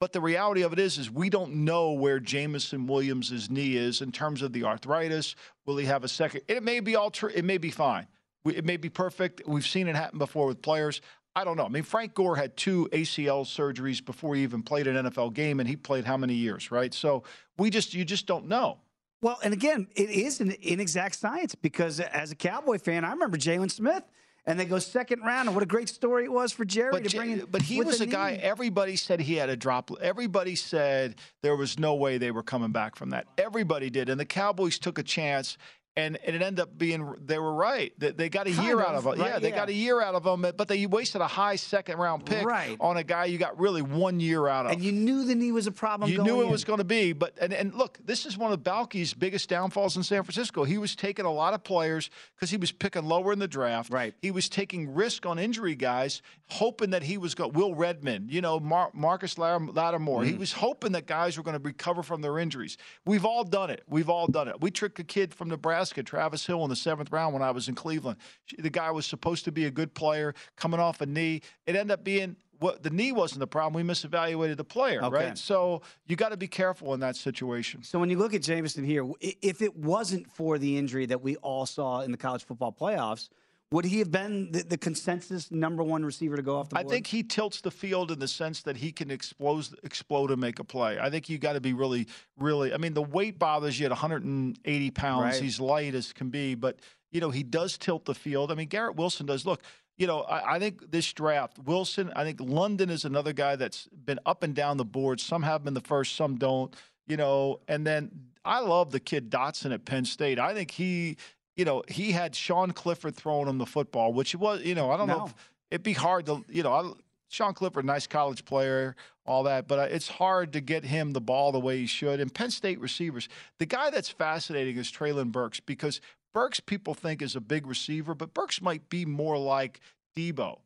But 0.00 0.12
the 0.12 0.20
reality 0.20 0.62
of 0.62 0.72
it 0.72 0.78
is, 0.78 0.96
is 0.98 1.10
we 1.10 1.28
don't 1.30 1.64
know 1.64 1.92
where 1.92 2.20
Jameson 2.20 2.86
Williams' 2.86 3.50
knee 3.50 3.76
is 3.76 4.00
in 4.00 4.12
terms 4.12 4.42
of 4.42 4.52
the 4.52 4.62
arthritis. 4.64 5.34
Will 5.66 5.76
he 5.78 5.86
have 5.86 6.04
a 6.04 6.08
second? 6.08 6.42
It 6.46 6.62
may 6.62 6.78
be 6.80 6.94
all 6.94 7.10
true. 7.10 7.30
It 7.34 7.44
may 7.44 7.58
be 7.58 7.70
fine. 7.70 8.06
It 8.44 8.64
may 8.64 8.76
be 8.76 8.88
perfect. 8.90 9.42
We've 9.46 9.66
seen 9.66 9.88
it 9.88 9.96
happen 9.96 10.18
before 10.18 10.46
with 10.46 10.62
players. 10.62 11.00
I 11.34 11.44
don't 11.44 11.56
know. 11.56 11.64
I 11.64 11.68
mean, 11.68 11.82
Frank 11.82 12.14
Gore 12.14 12.36
had 12.36 12.56
two 12.56 12.88
ACL 12.92 13.44
surgeries 13.44 14.04
before 14.04 14.34
he 14.36 14.42
even 14.42 14.62
played 14.62 14.86
an 14.86 15.06
NFL 15.06 15.34
game, 15.34 15.58
and 15.60 15.68
he 15.68 15.76
played 15.76 16.04
how 16.04 16.16
many 16.16 16.34
years, 16.34 16.70
right? 16.70 16.92
So 16.94 17.24
we 17.58 17.68
just, 17.70 17.92
you 17.94 18.04
just 18.04 18.26
don't 18.26 18.46
know. 18.46 18.78
Well, 19.20 19.38
and 19.42 19.52
again, 19.52 19.88
it 19.96 20.10
is 20.10 20.40
an 20.40 20.54
inexact 20.62 21.16
science 21.16 21.54
because 21.54 21.98
as 22.00 22.30
a 22.30 22.36
Cowboy 22.36 22.78
fan, 22.78 23.04
I 23.04 23.10
remember 23.10 23.36
Jaylon 23.36 23.70
Smith, 23.70 24.04
and 24.46 24.58
they 24.58 24.64
go 24.64 24.78
second 24.78 25.20
round, 25.22 25.48
and 25.48 25.56
what 25.56 25.62
a 25.62 25.66
great 25.66 25.88
story 25.88 26.24
it 26.24 26.32
was 26.32 26.52
for 26.52 26.64
Jerry 26.64 26.90
But, 26.92 27.04
to 27.08 27.16
bring 27.16 27.30
in. 27.32 27.46
but 27.50 27.60
he 27.62 27.82
was 27.82 28.00
a 28.00 28.06
guy. 28.06 28.32
knee. 28.32 28.38
Everybody 28.38 28.94
said 28.96 29.20
he 29.20 29.34
had 29.34 29.48
a 29.50 29.56
drop. 29.56 29.90
Everybody 30.00 30.54
said 30.54 31.16
there 31.42 31.56
was 31.56 31.78
no 31.78 31.96
way 31.96 32.16
they 32.18 32.30
were 32.30 32.44
coming 32.44 32.70
back 32.70 32.94
from 32.96 33.10
that. 33.10 33.26
Everybody 33.36 33.90
did, 33.90 34.08
and 34.08 34.18
the 34.20 34.24
Cowboys 34.24 34.78
took 34.78 34.98
a 34.98 35.02
chance. 35.02 35.58
And, 35.96 36.16
and 36.24 36.36
it 36.36 36.42
ended 36.42 36.60
up 36.60 36.78
being 36.78 37.12
they 37.26 37.40
were 37.40 37.52
right. 37.52 37.92
They, 37.98 38.12
they 38.12 38.28
got 38.28 38.46
a 38.46 38.52
Kind 38.52 38.68
year 38.68 38.78
of, 38.78 38.86
out 38.86 38.94
of 38.94 39.02
them. 39.02 39.18
right, 39.18 39.30
yeah, 39.32 39.38
they 39.40 39.48
yeah. 39.50 39.56
got 39.56 39.68
a 39.68 39.72
year 39.72 40.00
out 40.00 40.14
of 40.14 40.24
him, 40.24 40.42
but 40.56 40.68
they 40.68 40.86
wasted 40.86 41.20
a 41.22 41.26
high 41.26 41.56
second 41.56 41.98
round 41.98 42.24
pick 42.24 42.44
Right. 42.46 42.76
on 42.78 42.96
a 42.96 43.02
guy 43.02 43.24
you 43.24 43.36
got 43.36 43.58
really 43.58 43.82
one 43.82 44.20
year 44.20 44.46
out 44.46 44.66
of. 44.66 44.72
And 44.72 44.80
you 44.80 44.92
knew 44.92 45.24
the 45.24 45.34
knee 45.34 45.50
was 45.50 45.66
a 45.66 45.72
problem. 45.72 46.08
You 46.08 46.18
going 46.18 46.28
knew 46.28 46.40
it 46.42 46.44
in. 46.44 46.50
was 46.52 46.62
going 46.64 46.78
to 46.78 46.84
be, 46.84 47.12
but 47.14 47.36
and, 47.40 47.52
and 47.52 47.74
look, 47.74 47.98
this 48.04 48.26
is 48.26 48.38
one 48.38 48.52
of 48.52 48.60
Baalke's 48.60 49.12
biggest 49.12 49.48
downfalls 49.48 49.96
in 49.96 50.04
San 50.04 50.22
Francisco. 50.22 50.62
He 50.62 50.78
was 50.78 50.94
taking 50.94 51.24
a 51.24 51.32
lot 51.32 51.52
of 51.52 51.64
players 51.64 52.10
because 52.36 52.50
he 52.50 52.56
was 52.58 52.70
picking 52.70 53.04
lower 53.04 53.32
in 53.32 53.40
the 53.40 53.48
draft. 53.48 53.92
Right. 53.92 54.14
He 54.22 54.30
was 54.30 54.48
taking 54.48 54.94
risk 54.94 55.26
on 55.26 55.36
injury 55.40 55.74
guys, 55.74 56.22
hoping 56.48 56.90
that 56.90 57.02
he 57.02 57.18
was 57.18 57.34
going. 57.34 57.54
Will 57.54 57.74
Redmond, 57.74 58.30
you 58.30 58.40
know, 58.40 58.60
Mar- 58.60 58.90
Marcus 58.94 59.36
Lattimore. 59.36 60.20
Mm-hmm. 60.20 60.30
He 60.30 60.34
was 60.38 60.52
hoping 60.52 60.92
that 60.92 61.06
guys 61.06 61.36
were 61.36 61.42
going 61.42 61.56
to 61.58 61.62
recover 61.64 62.04
from 62.04 62.20
their 62.20 62.38
injuries. 62.38 62.76
We've 63.04 63.24
all 63.24 63.42
done 63.42 63.70
it. 63.70 63.82
We've 63.88 64.08
all 64.08 64.28
done 64.28 64.46
it. 64.46 64.60
We 64.60 64.70
tricked 64.70 65.00
a 65.00 65.04
kid 65.04 65.34
from 65.34 65.48
Nebraska, 65.48 65.87
Travis 65.92 66.46
Hill, 66.46 66.62
in 66.64 66.70
the 66.70 66.76
seventh 66.76 67.10
round 67.12 67.32
when 67.34 67.42
I 67.42 67.50
was 67.50 67.68
in 67.68 67.74
Cleveland. 67.74 68.18
The 68.58 68.70
guy 68.70 68.90
was 68.90 69.06
supposed 69.06 69.44
to 69.44 69.52
be 69.52 69.64
a 69.66 69.70
good 69.70 69.94
player, 69.94 70.34
coming 70.56 70.80
off 70.80 71.00
a 71.00 71.06
knee. 71.06 71.42
It 71.66 71.76
ended 71.76 71.92
up 71.92 72.04
being. 72.04 72.36
What 72.60 72.82
the 72.82 72.90
knee 72.90 73.12
wasn't 73.12 73.38
the 73.38 73.46
problem. 73.46 73.86
We 73.86 73.88
misevaluated 73.88 74.56
the 74.56 74.64
player, 74.64 75.00
Okay. 75.04 75.14
right? 75.26 75.38
So 75.38 75.82
you 76.08 76.16
got 76.16 76.30
to 76.30 76.36
be 76.36 76.48
careful 76.48 76.92
in 76.92 76.98
that 76.98 77.14
situation. 77.14 77.84
So 77.84 78.00
when 78.00 78.10
you 78.10 78.18
look 78.18 78.34
at 78.34 78.42
Jameson 78.42 78.82
here, 78.82 79.08
if 79.20 79.62
it 79.62 79.76
wasn't 79.76 80.28
for 80.32 80.58
the 80.58 80.76
injury 80.76 81.06
that 81.06 81.22
we 81.22 81.36
all 81.36 81.66
saw 81.66 82.00
in 82.00 82.10
the 82.10 82.16
college 82.18 82.42
football 82.44 82.72
playoffs, 82.72 83.28
would 83.70 83.84
he 83.84 83.98
have 83.98 84.10
been 84.10 84.50
the, 84.50 84.62
the 84.62 84.78
consensus 84.78 85.50
number 85.50 85.82
one 85.82 86.04
receiver 86.04 86.36
to 86.36 86.42
go 86.42 86.56
off 86.56 86.70
the 86.70 86.76
board? 86.76 86.86
I 86.86 86.88
think 86.88 87.06
he 87.06 87.22
tilts 87.22 87.60
the 87.60 87.70
field 87.70 88.10
in 88.10 88.18
the 88.18 88.28
sense 88.28 88.62
that 88.62 88.78
he 88.78 88.92
can 88.92 89.10
explode, 89.10 89.68
explode 89.82 90.30
and 90.30 90.40
make 90.40 90.58
a 90.58 90.64
play. 90.64 90.98
I 90.98 91.10
think 91.10 91.28
you 91.28 91.38
got 91.38 91.52
to 91.52 91.60
be 91.60 91.74
really, 91.74 92.06
really. 92.38 92.72
I 92.72 92.78
mean, 92.78 92.94
the 92.94 93.02
weight 93.02 93.38
bothers 93.38 93.78
you 93.78 93.84
at 93.84 93.90
180 93.90 94.90
pounds. 94.92 95.34
Right. 95.34 95.42
He's 95.42 95.60
light 95.60 95.94
as 95.94 96.12
can 96.12 96.30
be, 96.30 96.54
but 96.54 96.78
you 97.10 97.20
know 97.20 97.30
he 97.30 97.42
does 97.42 97.76
tilt 97.76 98.06
the 98.06 98.14
field. 98.14 98.50
I 98.50 98.54
mean, 98.54 98.68
Garrett 98.68 98.96
Wilson 98.96 99.26
does. 99.26 99.44
Look, 99.44 99.62
you 99.98 100.06
know, 100.06 100.22
I, 100.22 100.54
I 100.54 100.58
think 100.58 100.90
this 100.90 101.12
draft, 101.12 101.58
Wilson. 101.58 102.10
I 102.16 102.24
think 102.24 102.40
London 102.40 102.88
is 102.88 103.04
another 103.04 103.34
guy 103.34 103.56
that's 103.56 103.86
been 103.88 104.20
up 104.24 104.42
and 104.42 104.54
down 104.54 104.78
the 104.78 104.84
board. 104.84 105.20
Some 105.20 105.42
have 105.42 105.62
him 105.62 105.68
in 105.68 105.74
the 105.74 105.80
first, 105.80 106.16
some 106.16 106.36
don't. 106.36 106.74
You 107.06 107.16
know, 107.16 107.60
and 107.68 107.86
then 107.86 108.10
I 108.44 108.60
love 108.60 108.92
the 108.92 109.00
kid 109.00 109.30
Dotson 109.30 109.72
at 109.74 109.84
Penn 109.84 110.04
State. 110.04 110.38
I 110.38 110.54
think 110.54 110.70
he 110.70 111.16
you 111.58 111.64
know, 111.64 111.82
he 111.88 112.12
had 112.12 112.36
Sean 112.36 112.70
Clifford 112.70 113.16
throwing 113.16 113.48
him 113.48 113.58
the 113.58 113.66
football, 113.66 114.12
which 114.12 114.34
was, 114.36 114.62
you 114.62 114.76
know, 114.76 114.92
I 114.92 114.96
don't 114.96 115.08
know 115.08 115.26
if 115.26 115.34
it'd 115.72 115.82
be 115.82 115.92
hard 115.92 116.24
to, 116.26 116.44
you 116.48 116.62
know, 116.62 116.72
I, 116.72 116.92
Sean 117.28 117.52
Clifford, 117.52 117.84
nice 117.84 118.06
college 118.06 118.44
player, 118.44 118.94
all 119.26 119.42
that, 119.42 119.66
but 119.66 119.78
uh, 119.78 119.82
it's 119.90 120.08
hard 120.08 120.52
to 120.52 120.60
get 120.60 120.84
him 120.84 121.12
the 121.12 121.20
ball 121.20 121.50
the 121.50 121.58
way 121.58 121.78
he 121.78 121.86
should. 121.86 122.20
And 122.20 122.32
Penn 122.32 122.52
State 122.52 122.80
receivers, 122.80 123.28
the 123.58 123.66
guy 123.66 123.90
that's 123.90 124.08
fascinating 124.08 124.76
is 124.76 124.90
Treylon 124.90 125.32
Burks 125.32 125.58
because 125.58 126.00
Burks 126.32 126.60
people 126.60 126.94
think 126.94 127.20
is 127.20 127.34
a 127.34 127.40
big 127.40 127.66
receiver, 127.66 128.14
but 128.14 128.32
Burks 128.32 128.62
might 128.62 128.88
be 128.88 129.04
more 129.04 129.36
like 129.36 129.80
Debo. 130.16 130.60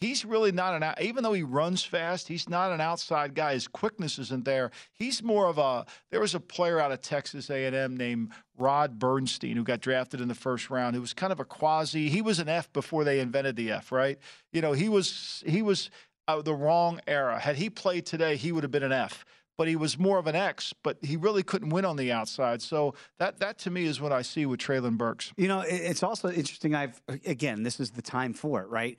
He's 0.00 0.24
really 0.24 0.50
not 0.50 0.74
an 0.74 0.82
out, 0.82 1.02
even 1.02 1.22
though 1.22 1.34
he 1.34 1.42
runs 1.42 1.84
fast, 1.84 2.26
he's 2.26 2.48
not 2.48 2.72
an 2.72 2.80
outside 2.80 3.34
guy. 3.34 3.52
His 3.52 3.68
quickness 3.68 4.18
isn't 4.18 4.46
there. 4.46 4.70
He's 4.92 5.22
more 5.22 5.46
of 5.46 5.58
a. 5.58 5.84
There 6.10 6.20
was 6.20 6.34
a 6.34 6.40
player 6.40 6.80
out 6.80 6.90
of 6.90 7.02
Texas 7.02 7.50
A&M 7.50 7.98
named 7.98 8.32
Rod 8.56 8.98
Bernstine 8.98 9.56
who 9.56 9.62
got 9.62 9.80
drafted 9.80 10.22
in 10.22 10.28
the 10.28 10.34
first 10.34 10.70
round. 10.70 10.94
Who 10.94 11.02
was 11.02 11.12
kind 11.12 11.32
of 11.34 11.38
a 11.40 11.44
quasi. 11.44 12.08
He 12.08 12.22
was 12.22 12.38
an 12.38 12.48
F 12.48 12.72
before 12.72 13.04
they 13.04 13.20
invented 13.20 13.56
the 13.56 13.72
F, 13.72 13.92
right? 13.92 14.18
You 14.54 14.62
know, 14.62 14.72
he 14.72 14.88
was 14.88 15.44
he 15.46 15.60
was 15.60 15.90
uh, 16.28 16.40
the 16.40 16.54
wrong 16.54 17.00
era. 17.06 17.38
Had 17.38 17.56
he 17.56 17.68
played 17.68 18.06
today, 18.06 18.36
he 18.36 18.52
would 18.52 18.62
have 18.62 18.72
been 18.72 18.82
an 18.82 18.92
F. 18.92 19.26
But 19.58 19.68
he 19.68 19.76
was 19.76 19.98
more 19.98 20.18
of 20.18 20.26
an 20.26 20.34
X. 20.34 20.72
But 20.82 20.96
he 21.02 21.18
really 21.18 21.42
couldn't 21.42 21.68
win 21.68 21.84
on 21.84 21.96
the 21.96 22.10
outside. 22.10 22.62
So 22.62 22.94
that 23.18 23.40
that 23.40 23.58
to 23.58 23.70
me 23.70 23.84
is 23.84 24.00
what 24.00 24.12
I 24.12 24.22
see 24.22 24.46
with 24.46 24.60
Treylon 24.60 24.96
Burks. 24.96 25.34
You 25.36 25.48
know, 25.48 25.60
it's 25.60 26.02
also 26.02 26.30
interesting. 26.30 26.74
I've 26.74 27.02
again, 27.26 27.64
this 27.64 27.80
is 27.80 27.90
the 27.90 28.00
time 28.00 28.32
for 28.32 28.62
it, 28.62 28.68
right? 28.70 28.98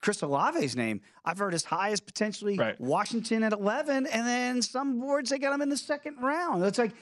Chris 0.00 0.22
Olave's 0.22 0.76
name, 0.76 1.00
I've 1.24 1.38
heard 1.38 1.52
as 1.52 1.64
high 1.64 1.90
as 1.90 2.00
potentially 2.00 2.58
Washington 2.78 3.42
at 3.42 3.52
11, 3.52 4.06
and 4.06 4.26
then 4.26 4.62
some 4.62 4.98
boards 4.98 5.30
they 5.30 5.38
got 5.38 5.52
him 5.52 5.60
in 5.60 5.68
the 5.68 5.76
second 5.76 6.16
round. 6.20 6.64
It's 6.64 6.78
like, 6.78 6.92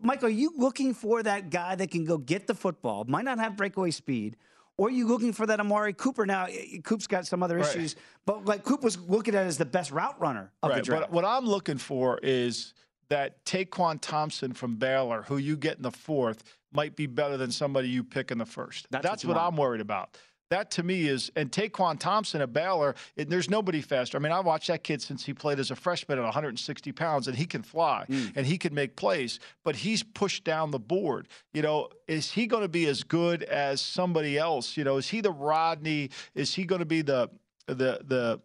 Michael, 0.00 0.28
are 0.28 0.30
you 0.30 0.52
looking 0.56 0.94
for 0.94 1.22
that 1.22 1.50
guy 1.50 1.74
that 1.74 1.90
can 1.90 2.04
go 2.04 2.18
get 2.18 2.46
the 2.46 2.54
football, 2.54 3.04
might 3.04 3.24
not 3.24 3.38
have 3.38 3.56
breakaway 3.56 3.90
speed, 3.90 4.36
or 4.76 4.88
are 4.88 4.92
you 4.92 5.06
looking 5.06 5.32
for 5.32 5.44
that 5.46 5.60
Amari 5.60 5.92
Cooper? 5.92 6.24
Now, 6.24 6.46
Coop's 6.84 7.06
got 7.06 7.26
some 7.26 7.42
other 7.42 7.56
Right. 7.58 7.68
issues, 7.68 7.96
but 8.26 8.44
like 8.44 8.64
Coop 8.64 8.82
was 8.82 8.96
looking 8.98 9.34
at 9.34 9.46
as 9.46 9.58
the 9.58 9.64
best 9.64 9.90
route 9.90 10.18
runner 10.20 10.52
of 10.62 10.70
the 10.70 10.76
Right. 10.76 10.84
draft. 10.84 11.02
What, 11.10 11.12
what 11.12 11.24
I'm 11.24 11.46
looking 11.46 11.78
for 11.78 12.18
is 12.22 12.74
that 13.08 13.44
Tyquan 13.44 13.98
Thompson 14.00 14.52
from 14.52 14.76
Baylor, 14.76 15.22
who 15.22 15.36
you 15.36 15.56
get 15.56 15.76
in 15.76 15.82
the 15.82 15.90
fourth, 15.90 16.44
might 16.72 16.94
be 16.94 17.06
better 17.06 17.36
than 17.36 17.50
somebody 17.50 17.88
you 17.88 18.04
pick 18.04 18.30
in 18.30 18.38
the 18.38 18.46
first. 18.46 18.86
That's 18.90 19.02
That's, 19.02 19.24
what 19.24 19.36
what. 19.36 19.42
I'm 19.42 19.56
worried 19.56 19.80
about. 19.80 20.16
That 20.50 20.72
to 20.72 20.82
me 20.82 21.06
is, 21.06 21.30
and 21.36 21.50
Tyquan 21.50 21.98
Thompson 21.98 22.40
at 22.40 22.52
Baylor, 22.52 22.96
it, 23.14 23.30
there's 23.30 23.48
nobody 23.48 23.80
faster. 23.80 24.18
I 24.18 24.20
mean, 24.20 24.32
I 24.32 24.40
watched 24.40 24.66
that 24.66 24.82
kid 24.82 25.00
since 25.00 25.24
he 25.24 25.32
played 25.32 25.60
as 25.60 25.70
a 25.70 25.76
freshman 25.76 26.18
at 26.18 26.24
160 26.24 26.90
pounds, 26.92 27.28
and 27.28 27.36
he 27.36 27.46
can 27.46 27.62
fly 27.62 28.04
hmm. 28.06 28.26
and 28.34 28.44
he 28.44 28.58
can 28.58 28.74
make 28.74 28.96
plays, 28.96 29.38
but 29.64 29.76
he's 29.76 30.02
pushed 30.02 30.42
down 30.42 30.72
the 30.72 30.78
board. 30.78 31.28
You 31.54 31.62
know, 31.62 31.88
is 32.08 32.32
he 32.32 32.48
going 32.48 32.62
to 32.62 32.68
be 32.68 32.86
as 32.86 33.04
good 33.04 33.44
as 33.44 33.80
somebody 33.80 34.36
else? 34.36 34.76
You 34.76 34.82
know, 34.82 34.96
is 34.96 35.08
he 35.08 35.20
the 35.20 35.30
Rodney? 35.30 36.10
Is 36.34 36.54
he 36.54 36.64
going 36.64 36.80
to 36.80 36.86
be 36.86 37.02
the 37.02 37.30
the 37.66 38.00
the 38.04 38.40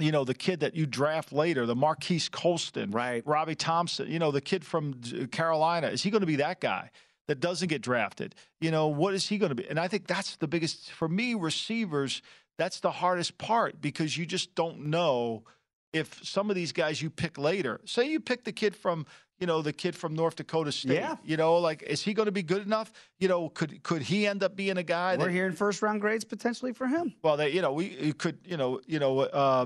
you 0.00 0.12
know, 0.12 0.24
the 0.24 0.34
kid 0.34 0.60
that 0.60 0.74
you 0.74 0.86
draft 0.86 1.30
later, 1.30 1.66
the 1.66 1.76
Marquise 1.76 2.28
Colston, 2.28 2.90
right? 2.90 3.22
Robbie 3.26 3.54
Thompson, 3.54 4.10
you 4.10 4.18
know, 4.18 4.30
the 4.30 4.40
kid 4.40 4.64
from 4.64 4.94
Carolina. 5.30 5.88
Is 5.88 6.02
he 6.02 6.10
going 6.10 6.22
to 6.22 6.26
be 6.26 6.36
that 6.36 6.60
guy 6.60 6.90
that 7.28 7.40
doesn't 7.40 7.68
get 7.68 7.82
drafted? 7.82 8.34
You 8.60 8.70
know, 8.70 8.88
what 8.88 9.14
is 9.14 9.28
he 9.28 9.38
going 9.38 9.50
to 9.50 9.54
be? 9.54 9.68
And 9.68 9.78
I 9.78 9.88
think 9.88 10.06
that's 10.06 10.36
the 10.36 10.48
biggest 10.48 10.90
for 10.92 11.08
me. 11.08 11.34
Receivers, 11.34 12.22
that's 12.58 12.80
the 12.80 12.90
hardest 12.90 13.38
part 13.38 13.80
because 13.80 14.16
you 14.16 14.26
just 14.26 14.54
don't 14.54 14.86
know 14.86 15.44
if 15.92 16.20
some 16.24 16.50
of 16.50 16.56
these 16.56 16.72
guys 16.72 17.00
you 17.02 17.10
pick 17.10 17.38
later. 17.38 17.80
Say 17.84 18.10
you 18.10 18.20
pick 18.20 18.44
the 18.44 18.52
kid 18.52 18.76
from. 18.76 19.06
You 19.38 19.46
know 19.46 19.62
the 19.62 19.72
kid 19.72 19.96
from 19.96 20.14
North 20.14 20.36
Dakota 20.36 20.70
State. 20.70 20.96
Yeah. 20.96 21.16
You 21.24 21.38
know, 21.38 21.56
like 21.56 21.82
is 21.84 22.02
he 22.02 22.12
going 22.12 22.26
to 22.26 22.30
be 22.30 22.42
good 22.42 22.60
enough? 22.60 22.92
You 23.18 23.26
know, 23.26 23.48
could 23.48 23.82
could 23.82 24.02
he 24.02 24.26
end 24.26 24.42
up 24.42 24.54
being 24.54 24.76
a 24.76 24.82
guy? 24.82 25.16
We're 25.16 25.28
that, 25.28 25.32
hearing 25.32 25.52
first 25.52 25.80
round 25.80 26.02
grades 26.02 26.24
potentially 26.24 26.74
for 26.74 26.86
him. 26.86 27.14
well, 27.22 27.38
they, 27.38 27.48
you 27.48 27.62
know, 27.62 27.72
we 27.72 28.12
could, 28.12 28.36
you 28.44 28.58
know, 28.58 28.82
you 28.86 28.98
know, 28.98 29.20
uh, 29.20 29.64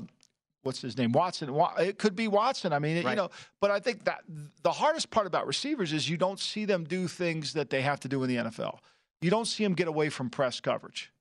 what's 0.64 0.80
his 0.80 0.98
name, 0.98 1.12
Watson. 1.12 1.54
It 1.78 1.98
could 1.98 2.16
be 2.16 2.28
Watson. 2.28 2.72
I 2.72 2.78
mean, 2.78 2.96
you 2.96 3.14
know, 3.14 3.30
but 3.60 3.70
I 3.70 3.78
think 3.78 4.04
that 4.04 4.22
the 4.62 4.72
hardest 4.72 5.10
part 5.10 5.26
about 5.26 5.46
receivers 5.46 5.92
is 5.92 6.08
you 6.08 6.16
don't 6.16 6.40
see 6.40 6.64
them 6.64 6.84
do 6.84 7.06
things 7.06 7.52
that 7.52 7.70
they 7.70 7.82
have 7.82 8.00
to 8.00 8.08
do 8.08 8.22
in 8.24 8.28
the 8.28 8.36
NFL. 8.36 8.78
You 9.20 9.30
don't 9.30 9.46
see 9.46 9.62
them 9.62 9.74
get 9.74 9.88
away 9.88 10.08
from 10.08 10.28
press 10.28 10.60
coverage. 10.60 11.12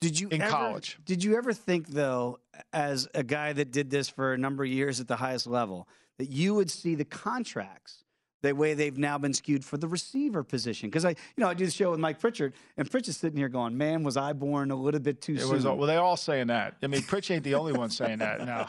Did 0.00 0.18
you 0.18 0.28
in 0.30 0.42
ever, 0.42 0.50
college? 0.50 0.98
Did 1.04 1.22
you 1.22 1.36
ever 1.36 1.52
think 1.52 1.88
though, 1.88 2.40
as 2.72 3.08
a 3.14 3.22
guy 3.22 3.52
that 3.52 3.70
did 3.70 3.90
this 3.90 4.08
for 4.08 4.32
a 4.32 4.38
number 4.38 4.64
of 4.64 4.70
years 4.70 4.98
at 4.98 5.06
the 5.06 5.16
highest 5.16 5.46
level, 5.46 5.86
that 6.18 6.30
you 6.30 6.54
would 6.54 6.70
see 6.70 6.96
the 6.96 7.04
contracts 7.04 8.02
the 8.42 8.52
way 8.54 8.74
they've 8.74 8.96
now 8.98 9.18
been 9.18 9.32
skewed 9.32 9.64
for 9.64 9.76
the 9.76 9.88
receiver 9.88 10.42
position? 10.42 10.88
Because 10.88 11.04
I, 11.04 11.10
you 11.10 11.16
know, 11.38 11.48
I 11.48 11.54
do 11.54 11.64
the 11.64 11.70
show 11.70 11.90
with 11.92 12.00
Mike 12.00 12.20
Pritchard, 12.20 12.52
and 12.76 12.90
Pritchard's 12.90 13.16
sitting 13.16 13.38
here 13.38 13.48
going, 13.48 13.76
"Man, 13.78 14.02
was 14.02 14.16
I 14.16 14.32
born 14.32 14.70
a 14.70 14.76
little 14.76 15.00
bit 15.00 15.20
too 15.20 15.34
It 15.34 15.40
soon?" 15.40 15.50
was, 15.50 15.64
well, 15.64 15.78
they 15.78 15.96
all 15.96 16.16
saying 16.16 16.48
that. 16.48 16.76
I 16.82 16.86
mean, 16.86 17.02
Pritch 17.02 17.30
ain't 17.30 17.44
the 17.44 17.54
only 17.54 17.72
one 17.72 17.90
saying 17.90 18.18
that 18.18 18.44
now. 18.44 18.68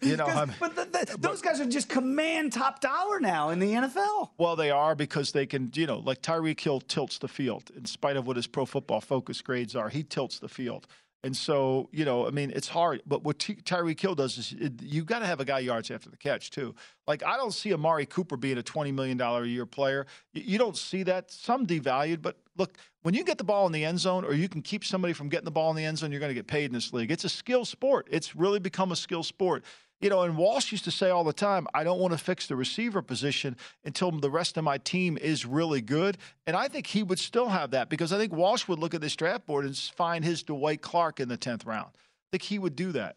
You 0.00 0.16
know, 0.16 0.26
I'm, 0.26 0.52
but 0.60 0.76
the, 0.76 0.84
the, 0.84 1.16
those 1.18 1.40
guys 1.40 1.60
are 1.60 1.66
just 1.66 1.88
command 1.88 2.52
top 2.52 2.80
dollar 2.80 3.20
now 3.20 3.50
in 3.50 3.58
the 3.58 3.72
NFL. 3.72 4.30
Well, 4.38 4.56
they 4.56 4.70
are 4.70 4.94
because 4.94 5.32
they 5.32 5.46
can, 5.46 5.70
you 5.74 5.86
know, 5.86 5.98
like 5.98 6.22
Tyreek 6.22 6.60
Hill 6.60 6.80
tilts 6.80 7.18
the 7.18 7.28
field 7.28 7.70
in 7.76 7.84
spite 7.84 8.16
of 8.16 8.26
what 8.26 8.36
his 8.36 8.46
pro 8.46 8.66
football 8.66 9.00
focus 9.00 9.40
grades 9.40 9.74
are. 9.74 9.88
He 9.88 10.02
tilts 10.02 10.38
the 10.38 10.48
field. 10.48 10.86
And 11.24 11.34
so, 11.34 11.88
you 11.90 12.04
know, 12.04 12.26
I 12.26 12.30
mean, 12.30 12.52
it's 12.54 12.68
hard. 12.68 13.00
But 13.06 13.24
what 13.24 13.38
T- 13.38 13.54
Tyreek 13.54 13.98
Hill 13.98 14.14
does 14.14 14.36
is 14.36 14.54
it, 14.60 14.82
you 14.82 15.04
got 15.04 15.20
to 15.20 15.26
have 15.26 15.40
a 15.40 15.44
guy 15.46 15.60
yards 15.60 15.90
after 15.90 16.10
the 16.10 16.18
catch, 16.18 16.50
too. 16.50 16.74
Like, 17.08 17.24
I 17.24 17.38
don't 17.38 17.54
see 17.54 17.72
Amari 17.72 18.04
Cooper 18.04 18.36
being 18.36 18.58
a 18.58 18.62
$20 18.62 18.92
million 18.92 19.18
a 19.18 19.44
year 19.44 19.64
player. 19.64 20.06
You 20.34 20.58
don't 20.58 20.76
see 20.76 21.02
that. 21.04 21.30
Some 21.30 21.66
devalued. 21.66 22.20
But 22.20 22.36
look, 22.58 22.76
when 23.04 23.14
you 23.14 23.24
get 23.24 23.38
the 23.38 23.44
ball 23.44 23.64
in 23.64 23.72
the 23.72 23.86
end 23.86 24.00
zone 24.00 24.26
or 24.26 24.34
you 24.34 24.50
can 24.50 24.60
keep 24.60 24.84
somebody 24.84 25.14
from 25.14 25.30
getting 25.30 25.46
the 25.46 25.50
ball 25.50 25.70
in 25.70 25.76
the 25.76 25.84
end 25.86 25.96
zone, 25.96 26.12
you're 26.12 26.20
going 26.20 26.28
to 26.28 26.34
get 26.34 26.46
paid 26.46 26.66
in 26.66 26.72
this 26.72 26.92
league. 26.92 27.10
It's 27.10 27.24
a 27.24 27.30
skill 27.30 27.64
sport. 27.64 28.06
It's 28.10 28.36
really 28.36 28.58
become 28.58 28.92
a 28.92 28.96
skill 28.96 29.22
sport. 29.22 29.64
You 30.00 30.10
know, 30.10 30.22
and 30.22 30.36
Walsh 30.36 30.70
used 30.70 30.84
to 30.84 30.90
say 30.90 31.08
all 31.10 31.24
the 31.24 31.32
time, 31.32 31.66
I 31.72 31.82
don't 31.84 31.98
want 31.98 32.12
to 32.12 32.18
fix 32.18 32.46
the 32.46 32.56
receiver 32.56 33.00
position 33.00 33.56
until 33.84 34.10
the 34.10 34.30
rest 34.30 34.56
of 34.56 34.64
my 34.64 34.78
team 34.78 35.16
is 35.16 35.46
really 35.46 35.80
good. 35.80 36.18
And 36.46 36.56
I 36.56 36.68
think 36.68 36.86
he 36.86 37.02
would 37.02 37.18
still 37.18 37.48
have 37.48 37.70
that 37.70 37.88
because 37.88 38.12
I 38.12 38.18
think 38.18 38.32
Walsh 38.32 38.68
would 38.68 38.78
look 38.78 38.94
at 38.94 39.00
this 39.00 39.16
draft 39.16 39.46
board 39.46 39.64
and 39.64 39.76
find 39.76 40.24
his 40.24 40.42
Dwight 40.42 40.82
Clark 40.82 41.20
in 41.20 41.28
the 41.28 41.38
10th 41.38 41.64
round. 41.64 41.90
I 41.94 42.28
think 42.32 42.42
he 42.42 42.58
would 42.58 42.76
do 42.76 42.92
that. 42.92 43.16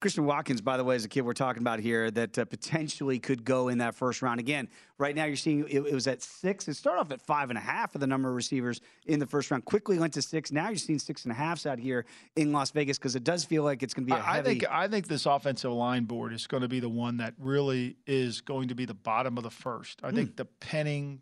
Christian 0.00 0.26
Watkins, 0.26 0.60
by 0.60 0.76
the 0.76 0.84
way, 0.84 0.94
is 0.94 1.06
a 1.06 1.08
kid 1.08 1.22
we're 1.22 1.32
talking 1.32 1.62
about 1.62 1.80
here 1.80 2.10
that 2.10 2.38
uh, 2.38 2.44
potentially 2.44 3.18
could 3.18 3.44
go 3.44 3.68
in 3.68 3.78
that 3.78 3.94
first 3.94 4.20
round. 4.20 4.40
Again, 4.40 4.68
right 4.98 5.16
now 5.16 5.24
you're 5.24 5.36
seeing 5.36 5.60
it, 5.68 5.86
it 5.86 5.92
was 5.92 6.06
at 6.06 6.22
six. 6.22 6.68
It 6.68 6.74
started 6.74 7.00
off 7.00 7.10
at 7.12 7.22
five 7.22 7.48
and 7.48 7.56
a 7.56 7.62
half 7.62 7.92
for 7.92 7.98
the 7.98 8.06
number 8.06 8.28
of 8.28 8.34
receivers 8.34 8.82
in 9.06 9.18
the 9.18 9.26
first 9.26 9.50
round. 9.50 9.64
Quickly 9.64 9.98
went 9.98 10.12
to 10.14 10.22
six. 10.22 10.52
Now 10.52 10.68
you're 10.68 10.76
seeing 10.76 10.98
six 10.98 11.24
and 11.24 11.32
a 11.32 11.34
halfs 11.34 11.64
out 11.64 11.78
here 11.78 12.04
in 12.36 12.52
Las 12.52 12.72
Vegas 12.72 12.98
because 12.98 13.16
it 13.16 13.24
does 13.24 13.44
feel 13.44 13.62
like 13.62 13.82
it's 13.82 13.94
going 13.94 14.06
to 14.06 14.14
be 14.14 14.18
a 14.18 14.22
I 14.22 14.36
heavy. 14.36 14.48
think 14.50 14.64
I 14.70 14.86
think 14.86 15.08
this 15.08 15.24
offensive 15.24 15.72
line 15.72 16.04
board 16.04 16.34
is 16.34 16.46
going 16.46 16.62
to 16.62 16.68
be 16.68 16.80
the 16.80 16.90
one 16.90 17.16
that 17.16 17.32
really 17.38 17.96
is 18.06 18.42
going 18.42 18.68
to 18.68 18.74
be 18.74 18.84
the 18.84 18.94
bottom 18.94 19.38
of 19.38 19.44
the 19.44 19.50
first. 19.50 20.00
I 20.04 20.10
think 20.10 20.36
the 20.36 20.44
Penning, 20.44 21.20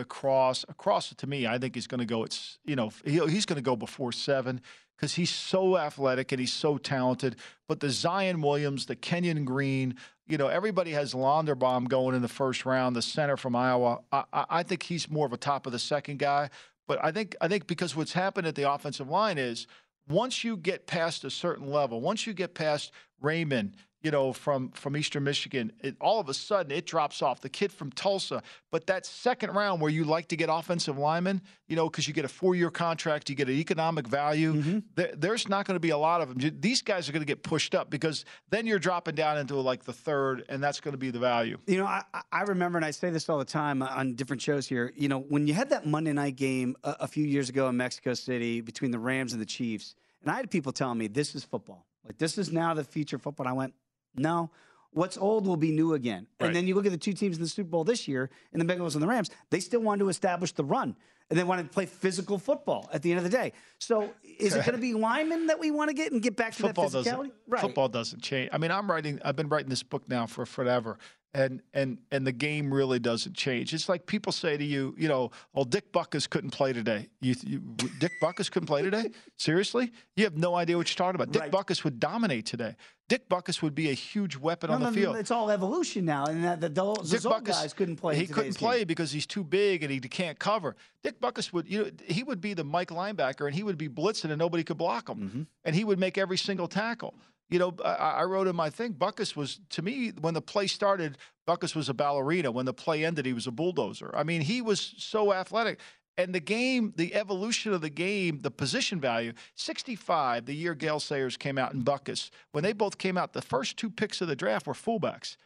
the 0.00 0.04
Cross, 0.06 0.64
Cross 0.78 1.14
to 1.14 1.26
me, 1.26 1.46
I 1.46 1.58
think 1.58 1.74
he's 1.74 1.86
going 1.86 2.00
to 2.00 2.06
go. 2.06 2.24
It's 2.24 2.58
you 2.64 2.74
know 2.74 2.90
he, 3.04 3.18
he's 3.28 3.46
going 3.46 3.56
to 3.56 3.62
go 3.62 3.76
before 3.76 4.12
seven 4.12 4.60
because 4.96 5.14
he's 5.14 5.30
so 5.30 5.76
athletic 5.76 6.32
and 6.32 6.40
he's 6.40 6.52
so 6.52 6.78
talented. 6.78 7.36
But 7.68 7.80
the 7.80 7.90
Zion 7.90 8.40
Williams, 8.40 8.86
the 8.86 8.96
Kenyon 8.96 9.44
Green, 9.44 9.94
you 10.26 10.38
know 10.38 10.48
everybody 10.48 10.92
has 10.92 11.12
Linderbaum 11.12 11.88
going 11.88 12.16
in 12.16 12.22
the 12.22 12.28
first 12.28 12.64
round, 12.64 12.96
the 12.96 13.02
center 13.02 13.36
from 13.36 13.54
Iowa. 13.54 14.00
I, 14.10 14.24
I 14.32 14.62
think 14.62 14.82
he's 14.82 15.10
more 15.10 15.26
of 15.26 15.32
a 15.34 15.36
top 15.36 15.66
of 15.66 15.72
the 15.72 15.78
second 15.78 16.18
guy. 16.18 16.48
But 16.88 16.98
I 17.04 17.12
think 17.12 17.36
I 17.40 17.48
think 17.48 17.66
because 17.66 17.94
what's 17.94 18.14
happened 18.14 18.46
at 18.46 18.54
the 18.54 18.72
offensive 18.72 19.08
line 19.08 19.36
is 19.38 19.66
once 20.08 20.42
you 20.42 20.56
get 20.56 20.86
past 20.86 21.24
a 21.24 21.30
certain 21.30 21.70
level, 21.70 22.00
once 22.00 22.26
you 22.26 22.32
get 22.32 22.54
past 22.54 22.90
Raymond, 23.20 23.76
you 24.02 24.10
know, 24.10 24.32
from 24.32 24.70
from 24.70 24.96
Eastern 24.96 25.24
Michigan, 25.24 25.72
it, 25.80 25.96
all 26.00 26.20
of 26.20 26.28
a 26.28 26.34
sudden 26.34 26.72
it 26.72 26.86
drops 26.86 27.22
off. 27.22 27.40
The 27.40 27.48
kid 27.48 27.72
from 27.72 27.90
Tulsa, 27.92 28.42
but 28.70 28.86
that 28.86 29.04
second 29.04 29.50
round 29.50 29.80
where 29.80 29.90
you 29.90 30.04
like 30.04 30.28
to 30.28 30.36
get 30.36 30.48
offensive 30.50 30.96
linemen, 30.96 31.42
you 31.68 31.76
know, 31.76 31.88
because 31.88 32.08
you 32.08 32.14
get 32.14 32.24
a 32.24 32.28
four-year 32.28 32.70
contract, 32.70 33.28
you 33.28 33.36
get 33.36 33.48
an 33.48 33.54
economic 33.54 34.08
value. 34.08 34.54
Mm-hmm. 34.54 34.78
There, 34.94 35.12
there's 35.16 35.48
not 35.48 35.66
going 35.66 35.76
to 35.76 35.80
be 35.80 35.90
a 35.90 35.98
lot 35.98 36.20
of 36.20 36.28
them. 36.28 36.60
These 36.60 36.82
guys 36.82 37.08
are 37.08 37.12
going 37.12 37.22
to 37.22 37.26
get 37.26 37.42
pushed 37.42 37.74
up 37.74 37.90
because 37.90 38.24
then 38.48 38.66
you're 38.66 38.78
dropping 38.78 39.14
down 39.14 39.38
into 39.38 39.56
like 39.56 39.84
the 39.84 39.92
third, 39.92 40.44
and 40.48 40.62
that's 40.62 40.80
going 40.80 40.92
to 40.92 40.98
be 40.98 41.10
the 41.10 41.18
value. 41.18 41.58
You 41.66 41.78
know, 41.78 41.86
I, 41.86 42.02
I 42.32 42.42
remember, 42.42 42.78
and 42.78 42.84
I 42.84 42.92
say 42.92 43.10
this 43.10 43.28
all 43.28 43.38
the 43.38 43.44
time 43.44 43.82
on 43.82 44.14
different 44.14 44.40
shows 44.40 44.66
here. 44.66 44.92
You 44.96 45.08
know, 45.08 45.20
when 45.20 45.46
you 45.46 45.54
had 45.54 45.70
that 45.70 45.86
Monday 45.86 46.12
night 46.12 46.36
game 46.36 46.76
a, 46.84 46.96
a 47.00 47.06
few 47.06 47.24
years 47.24 47.48
ago 47.48 47.68
in 47.68 47.76
Mexico 47.76 48.14
City 48.14 48.60
between 48.60 48.90
the 48.90 48.98
Rams 48.98 49.32
and 49.32 49.42
the 49.42 49.46
Chiefs, 49.46 49.94
and 50.22 50.30
I 50.30 50.36
had 50.36 50.50
people 50.50 50.72
telling 50.72 50.98
me 50.98 51.06
this 51.06 51.34
is 51.34 51.44
football. 51.44 51.86
Like 52.04 52.18
this 52.18 52.38
is 52.38 52.50
now 52.50 52.74
the 52.74 52.84
future 52.84 53.18
football. 53.18 53.46
And 53.46 53.54
I 53.54 53.56
went, 53.56 53.74
no. 54.16 54.50
What's 54.92 55.16
old 55.16 55.46
will 55.46 55.56
be 55.56 55.70
new 55.70 55.94
again. 55.94 56.26
Right. 56.40 56.48
And 56.48 56.56
then 56.56 56.66
you 56.66 56.74
look 56.74 56.84
at 56.84 56.92
the 56.92 56.98
two 56.98 57.12
teams 57.12 57.36
in 57.36 57.42
the 57.42 57.48
Super 57.48 57.70
Bowl 57.70 57.84
this 57.84 58.08
year, 58.08 58.28
in 58.52 58.58
the 58.58 58.64
Bengals 58.64 58.94
and 58.94 59.02
the 59.02 59.06
Rams, 59.06 59.30
they 59.50 59.60
still 59.60 59.80
wanted 59.80 60.00
to 60.00 60.08
establish 60.08 60.52
the 60.52 60.64
run. 60.64 60.96
And 61.28 61.38
they 61.38 61.44
wanted 61.44 61.62
to 61.62 61.68
play 61.68 61.86
physical 61.86 62.38
football 62.38 62.90
at 62.92 63.02
the 63.02 63.12
end 63.12 63.18
of 63.18 63.24
the 63.24 63.30
day. 63.30 63.52
So 63.78 64.12
is 64.24 64.56
it 64.56 64.64
going 64.64 64.74
to 64.74 64.78
be 64.78 64.94
linemen 64.94 65.46
that 65.46 65.60
we 65.60 65.70
want 65.70 65.88
to 65.88 65.94
get 65.94 66.10
and 66.10 66.20
get 66.20 66.34
back 66.34 66.54
to 66.54 66.62
football 66.62 66.88
that 66.88 67.04
physicality? 67.04 67.30
doesn't 67.48 67.60
football 67.60 67.88
doesn't 67.88 68.20
change. 68.20 68.50
I 68.52 68.58
mean, 68.58 68.72
I'm 68.72 68.90
writing. 68.90 69.20
I've 69.24 69.36
been 69.36 69.48
writing 69.48 69.70
this 69.70 69.84
book 69.84 70.08
now 70.08 70.26
for 70.26 70.44
forever, 70.44 70.98
and 71.32 71.62
and 71.74 71.98
and 72.10 72.26
the 72.26 72.32
game 72.32 72.72
really 72.74 72.98
doesn't 72.98 73.34
change. 73.36 73.72
It's 73.72 73.88
like 73.88 74.06
people 74.06 74.32
say 74.32 74.56
to 74.56 74.64
you, 74.64 74.94
you 74.98 75.08
know, 75.08 75.30
"Oh, 75.54 75.64
Dick 75.64 75.92
Butkus 75.92 76.28
couldn't 76.28 76.50
play 76.50 76.72
today." 76.72 77.08
You, 77.20 77.34
you 77.46 77.58
Dick 78.00 78.12
Butkus 78.22 78.50
couldn't 78.50 78.66
play 78.66 78.82
today? 78.82 79.10
Seriously? 79.36 79.92
You 80.16 80.24
have 80.24 80.36
no 80.36 80.54
idea 80.56 80.76
what 80.76 80.88
you're 80.90 80.96
talking 80.96 81.14
about. 81.20 81.32
Dick 81.32 81.42
Right. 81.42 81.50
Butkus 81.52 81.84
would 81.84 82.00
dominate 82.00 82.46
today. 82.46 82.74
Dick 83.08 83.28
Butkus 83.28 83.60
would 83.62 83.74
be 83.74 83.90
a 83.90 83.92
huge 83.94 84.36
weapon 84.36 84.70
No, 84.70 84.74
on 84.76 84.80
the 84.82 84.86
no, 84.86 84.90
no, 84.90 84.96
field. 85.00 85.16
It's 85.16 85.30
all 85.32 85.50
evolution 85.50 86.04
now, 86.04 86.26
and 86.26 86.44
that 86.44 86.60
the, 86.60 86.68
those, 86.68 87.10
Dick 87.10 87.20
Butkus- 87.22 87.44
guys 87.44 87.72
couldn't 87.74 87.96
play. 87.96 88.16
He 88.16 88.26
couldn't 88.26 88.56
play 88.56 88.78
game. 88.78 88.86
because 88.86 89.10
he's 89.12 89.26
too 89.26 89.42
big 89.44 89.82
and 89.82 89.90
he 89.92 89.98
can't 90.00 90.38
cover. 90.38 90.76
Dick 91.02 91.20
Butkus 91.20 91.52
would, 91.52 91.68
you 91.68 91.84
know, 91.84 91.90
he 92.06 92.22
would 92.22 92.40
be 92.40 92.54
the 92.54 92.62
Mike 92.64 92.90
linebacker 92.90 93.46
and 93.46 93.54
he 93.54 93.62
would 93.64 93.78
be 93.78 93.88
blitzing 93.88 94.30
and 94.30 94.38
nobody 94.38 94.62
could 94.64 94.78
block 94.78 95.08
him, 95.08 95.18
Mm-hmm. 95.18 95.42
and 95.64 95.74
he 95.76 95.84
would 95.84 95.98
make 95.98 96.18
every 96.18 96.38
single 96.38 96.68
tackle. 96.68 97.14
You 97.50 97.58
know, 97.58 97.74
I, 97.84 97.92
I 97.92 98.24
wrote 98.24 98.46
in 98.46 98.56
my 98.56 98.70
thing, 98.70 98.94
Butkus 98.94 99.34
was 99.36 99.60
to 99.70 99.82
me 99.82 100.12
when 100.20 100.34
the 100.34 100.40
play 100.40 100.66
started, 100.66 101.18
Butkus 101.48 101.74
was 101.74 101.88
a 101.88 101.94
ballerina. 101.94 102.50
When 102.50 102.66
the 102.66 102.72
play 102.72 103.04
ended, 103.04 103.26
he 103.26 103.32
was 103.32 103.46
a 103.46 103.50
bulldozer. 103.50 104.10
I 104.14 104.22
mean, 104.22 104.40
he 104.40 104.62
was 104.62 104.94
so 104.98 105.32
athletic. 105.32 105.80
And 106.16 106.34
the 106.34 106.40
game, 106.40 106.92
the 106.96 107.14
evolution 107.14 107.72
of 107.72 107.80
the 107.80 107.90
game, 107.90 108.40
the 108.42 108.50
position 108.50 109.00
value, 109.00 109.32
65, 109.54 110.44
the 110.44 110.54
year 110.54 110.74
Gale 110.74 111.00
Sayers 111.00 111.36
came 111.36 111.56
out 111.56 111.72
and 111.72 111.84
Butkus, 111.84 112.30
when 112.52 112.62
they 112.62 112.72
both 112.72 112.98
came 112.98 113.16
out, 113.16 113.32
the 113.32 113.42
first 113.42 113.76
two 113.76 113.90
picks 113.90 114.20
of 114.20 114.28
the 114.28 114.36
draft 114.36 114.66
were 114.66 114.74
fullbacks. 114.74 115.36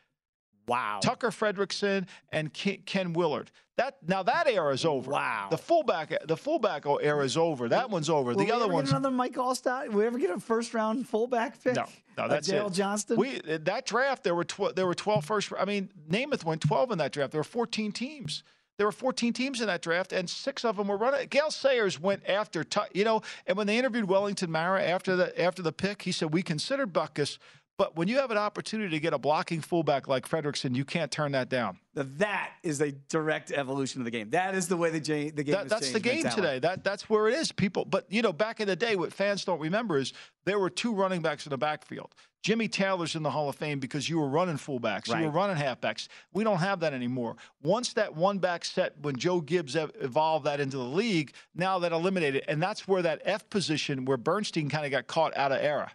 Wow. 0.67 1.01
Tucker 1.03 1.31
Frederickson 1.31 2.07
and 2.33 2.53
Ken, 2.53 2.79
Ken 2.87 3.13
Willard. 3.13 3.51
That 3.77 3.97
now 4.07 4.23
that 4.23 4.47
era 4.47 4.73
is 4.73 4.85
over. 4.85 5.11
Wow. 5.11 5.49
The 5.51 5.59
fullback 5.59 6.13
the 6.27 6.37
fullback 6.37 6.85
era 6.87 7.25
is 7.25 7.37
over. 7.37 7.69
That 7.69 7.91
one's 7.91 8.09
over. 8.09 8.31
Will 8.31 8.39
the 8.39 8.45
we 8.45 8.51
other 8.53 8.67
ever 8.67 8.73
one's 8.75 8.91
get 8.91 8.99
another 8.99 9.15
Mike 9.15 9.35
Alstott? 9.35 9.91
We 9.91 10.07
ever 10.07 10.19
get 10.19 10.31
a 10.31 10.39
first 10.39 10.75
round 10.75 11.09
fullback 11.09 11.63
pick? 11.63 11.75
no, 11.75 11.87
no, 12.17 12.29
that's 12.29 12.47
Dale 12.47 12.69
it. 12.69 12.73
Johnston. 12.73 13.17
We 13.17 13.41
that 13.41 13.85
draft 13.85 14.23
there 14.23 14.35
were 14.35 14.45
tw- 14.45 14.75
there 14.77 14.87
were 14.87 14.95
12 14.95 15.25
first. 15.25 15.53
I 15.59 15.65
mean, 15.65 15.91
Namath 16.09 16.45
went 16.45 16.61
12 16.61 16.93
in 16.93 16.99
that 16.99 17.13
draft. 17.13 17.33
There 17.33 17.41
were 17.41 17.45
14 17.45 17.91
teams. 17.91 18.45
There 18.77 18.87
were 18.87 18.93
14 18.93 19.33
teams 19.33 19.61
in 19.61 19.69
that 19.69 19.83
draft, 19.83 20.13
and 20.13 20.29
six 20.29 20.65
of 20.65 20.77
them 20.77 20.89
were 20.89 20.97
running. 20.97 21.29
Gale 21.29 21.51
Sayers 21.53 22.01
went 22.01 22.29
after, 22.29 22.65
you 22.93 23.05
know, 23.05 23.23
and 23.47 23.57
when 23.57 23.69
they 23.69 23.79
interviewed 23.79 24.09
Wellington 24.09 24.51
Mara 24.51 24.83
after 24.83 25.15
the 25.15 25.41
after 25.41 25.63
the 25.63 25.73
pick, 25.73 26.03
he 26.03 26.13
said 26.13 26.33
we 26.33 26.43
considered 26.43 26.93
Butkus, 26.93 27.39
but 27.77 27.97
when 27.97 28.07
you 28.09 28.17
have 28.19 28.31
an 28.31 28.39
opportunity 28.39 28.91
to 28.91 29.01
get 29.01 29.13
a 29.13 29.19
blocking 29.19 29.61
fullback 29.61 30.07
like 30.07 30.29
Frederickson, 30.29 30.77
you 30.77 30.85
can't 30.85 31.11
turn 31.11 31.33
that 31.33 31.49
down. 31.49 31.79
That 31.95 32.53
is 32.63 32.81
a 32.81 32.93
direct 32.93 33.51
evolution 33.51 34.01
of 34.01 34.05
the 34.05 34.11
game. 34.11 34.31
That 34.31 34.55
is 34.55 34.69
the 34.69 34.77
way 34.77 34.91
the, 34.91 35.01
J- 35.01 35.31
the 35.31 35.43
game. 35.43 35.55
That, 35.55 35.69
that's 35.69 35.93
the 35.93 36.01
game 36.01 36.23
mentality. 36.23 36.41
today. 36.41 36.59
That 36.61 36.85
that's 36.85 37.11
where 37.11 37.29
it 37.29 37.35
is. 37.35 37.53
People, 37.53 37.85
but 37.85 38.07
you 38.09 38.23
know, 38.23 38.33
back 38.33 38.61
in 38.61 38.69
the 38.69 38.77
day, 38.77 38.97
what 38.97 39.13
fans 39.13 39.45
don't 39.45 39.61
remember 39.61 39.99
is 39.99 40.13
there 40.45 40.59
were 40.59 40.71
two 40.71 40.95
running 40.95 41.23
backs 41.23 41.47
in 41.47 41.51
the 41.51 41.59
backfield. 41.59 42.15
Jimmy 42.45 42.69
Taylor's 42.69 43.17
in 43.17 43.23
the 43.23 43.31
Hall 43.31 43.49
of 43.49 43.57
Fame 43.57 43.81
because 43.81 44.07
you 44.07 44.21
were 44.21 44.29
running 44.29 44.57
fullbacks, 44.57 45.09
you 45.19 45.25
were 45.25 45.31
running 45.31 45.57
halfbacks. 45.57 46.09
We 46.35 46.45
don't 46.45 46.59
have 46.59 46.81
that 46.81 46.93
anymore. 46.93 47.37
Once 47.63 47.95
that 47.95 48.15
one 48.15 48.39
back 48.39 48.67
set, 48.67 48.93
when 49.01 49.17
Joe 49.17 49.41
Gibbs 49.41 49.77
evolved 49.77 50.45
that 50.45 50.61
into 50.61 50.77
the 50.77 50.83
league, 50.85 51.33
now 51.55 51.79
that 51.79 51.91
eliminated, 51.93 52.45
and 52.47 52.63
that's 52.63 52.87
where 52.87 53.01
that 53.01 53.23
F 53.25 53.49
position, 53.49 54.05
where 54.05 54.19
Bernstine 54.19 54.69
kind 54.69 54.85
of 54.85 54.91
got 54.91 55.07
caught 55.07 55.35
out 55.37 55.53
of 55.53 55.61
era. 55.63 55.91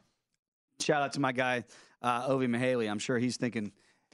Shout 0.82 1.02
out 1.02 1.14
to 1.14 1.20
my 1.20 1.32
guy, 1.32 1.66
uh, 2.02 2.26
Ovie 2.28 2.48
Mughelli. 2.48 2.90
I'm 2.90 3.00
sure 3.00 3.20
he's 3.20 3.38
thinking, 3.38 3.72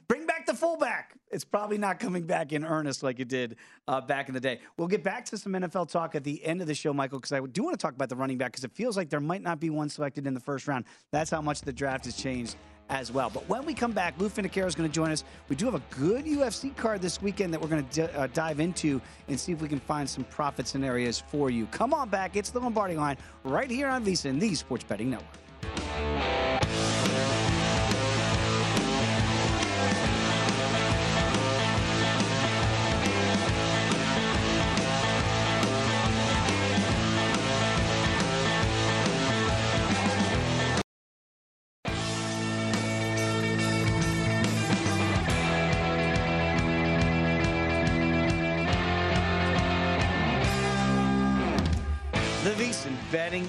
bring 0.08 0.26
back 0.26 0.46
the 0.46 0.54
fullback. 0.54 1.14
It's 1.30 1.44
probably 1.44 1.78
not 1.78 1.98
coming 1.98 2.24
back 2.24 2.52
in 2.52 2.64
earnest 2.64 3.02
like 3.02 3.20
it 3.20 3.28
did 3.28 3.56
uh, 3.88 4.00
back 4.00 4.28
in 4.28 4.34
the 4.34 4.40
day. 4.40 4.60
We'll 4.76 4.88
get 4.88 5.02
back 5.02 5.24
to 5.26 5.38
some 5.38 5.52
NFL 5.52 5.90
talk 5.90 6.14
at 6.14 6.24
the 6.24 6.44
end 6.44 6.60
of 6.60 6.66
the 6.66 6.74
show, 6.74 6.92
Michael, 6.92 7.18
because 7.18 7.32
I 7.32 7.40
do 7.40 7.62
want 7.62 7.78
to 7.78 7.82
talk 7.82 7.94
about 7.94 8.08
the 8.08 8.16
running 8.16 8.38
back 8.38 8.52
because 8.52 8.64
it 8.64 8.72
feels 8.72 8.96
like 8.96 9.10
there 9.10 9.20
might 9.20 9.42
not 9.42 9.60
be 9.60 9.70
one 9.70 9.88
selected 9.88 10.26
in 10.26 10.34
the 10.34 10.40
first 10.40 10.66
round. 10.66 10.84
That's 11.12 11.30
how 11.30 11.40
much 11.40 11.60
the 11.60 11.72
draft 11.72 12.04
has 12.04 12.16
changed 12.16 12.56
as 12.88 13.10
well. 13.10 13.30
But 13.30 13.48
when 13.48 13.64
we 13.64 13.74
come 13.74 13.92
back, 13.92 14.14
Lou 14.18 14.28
Finocchiaro 14.28 14.66
is 14.66 14.74
going 14.74 14.88
to 14.88 14.94
join 14.94 15.10
us. 15.10 15.24
We 15.48 15.56
do 15.56 15.64
have 15.64 15.74
a 15.74 15.82
good 15.90 16.24
UFC 16.24 16.76
card 16.76 17.02
this 17.02 17.20
weekend 17.20 17.52
that 17.52 17.60
we're 17.60 17.68
going 17.68 17.86
to 17.86 18.06
d- 18.06 18.12
uh, 18.14 18.28
dive 18.28 18.60
into 18.60 19.00
and 19.28 19.38
see 19.38 19.52
if 19.52 19.60
we 19.60 19.68
can 19.68 19.80
find 19.80 20.08
some 20.08 20.24
profit 20.24 20.68
scenarios 20.68 21.18
for 21.18 21.50
you. 21.50 21.66
Come 21.66 21.92
on 21.92 22.08
back. 22.08 22.36
It's 22.36 22.50
the 22.50 22.60
Lombardi 22.60 22.96
line 22.96 23.16
right 23.44 23.70
here 23.70 23.88
on 23.88 24.04
VSiN 24.04 24.38
the 24.38 24.54
Sports 24.54 24.84
Betting 24.84 25.10
Network. 25.10 26.45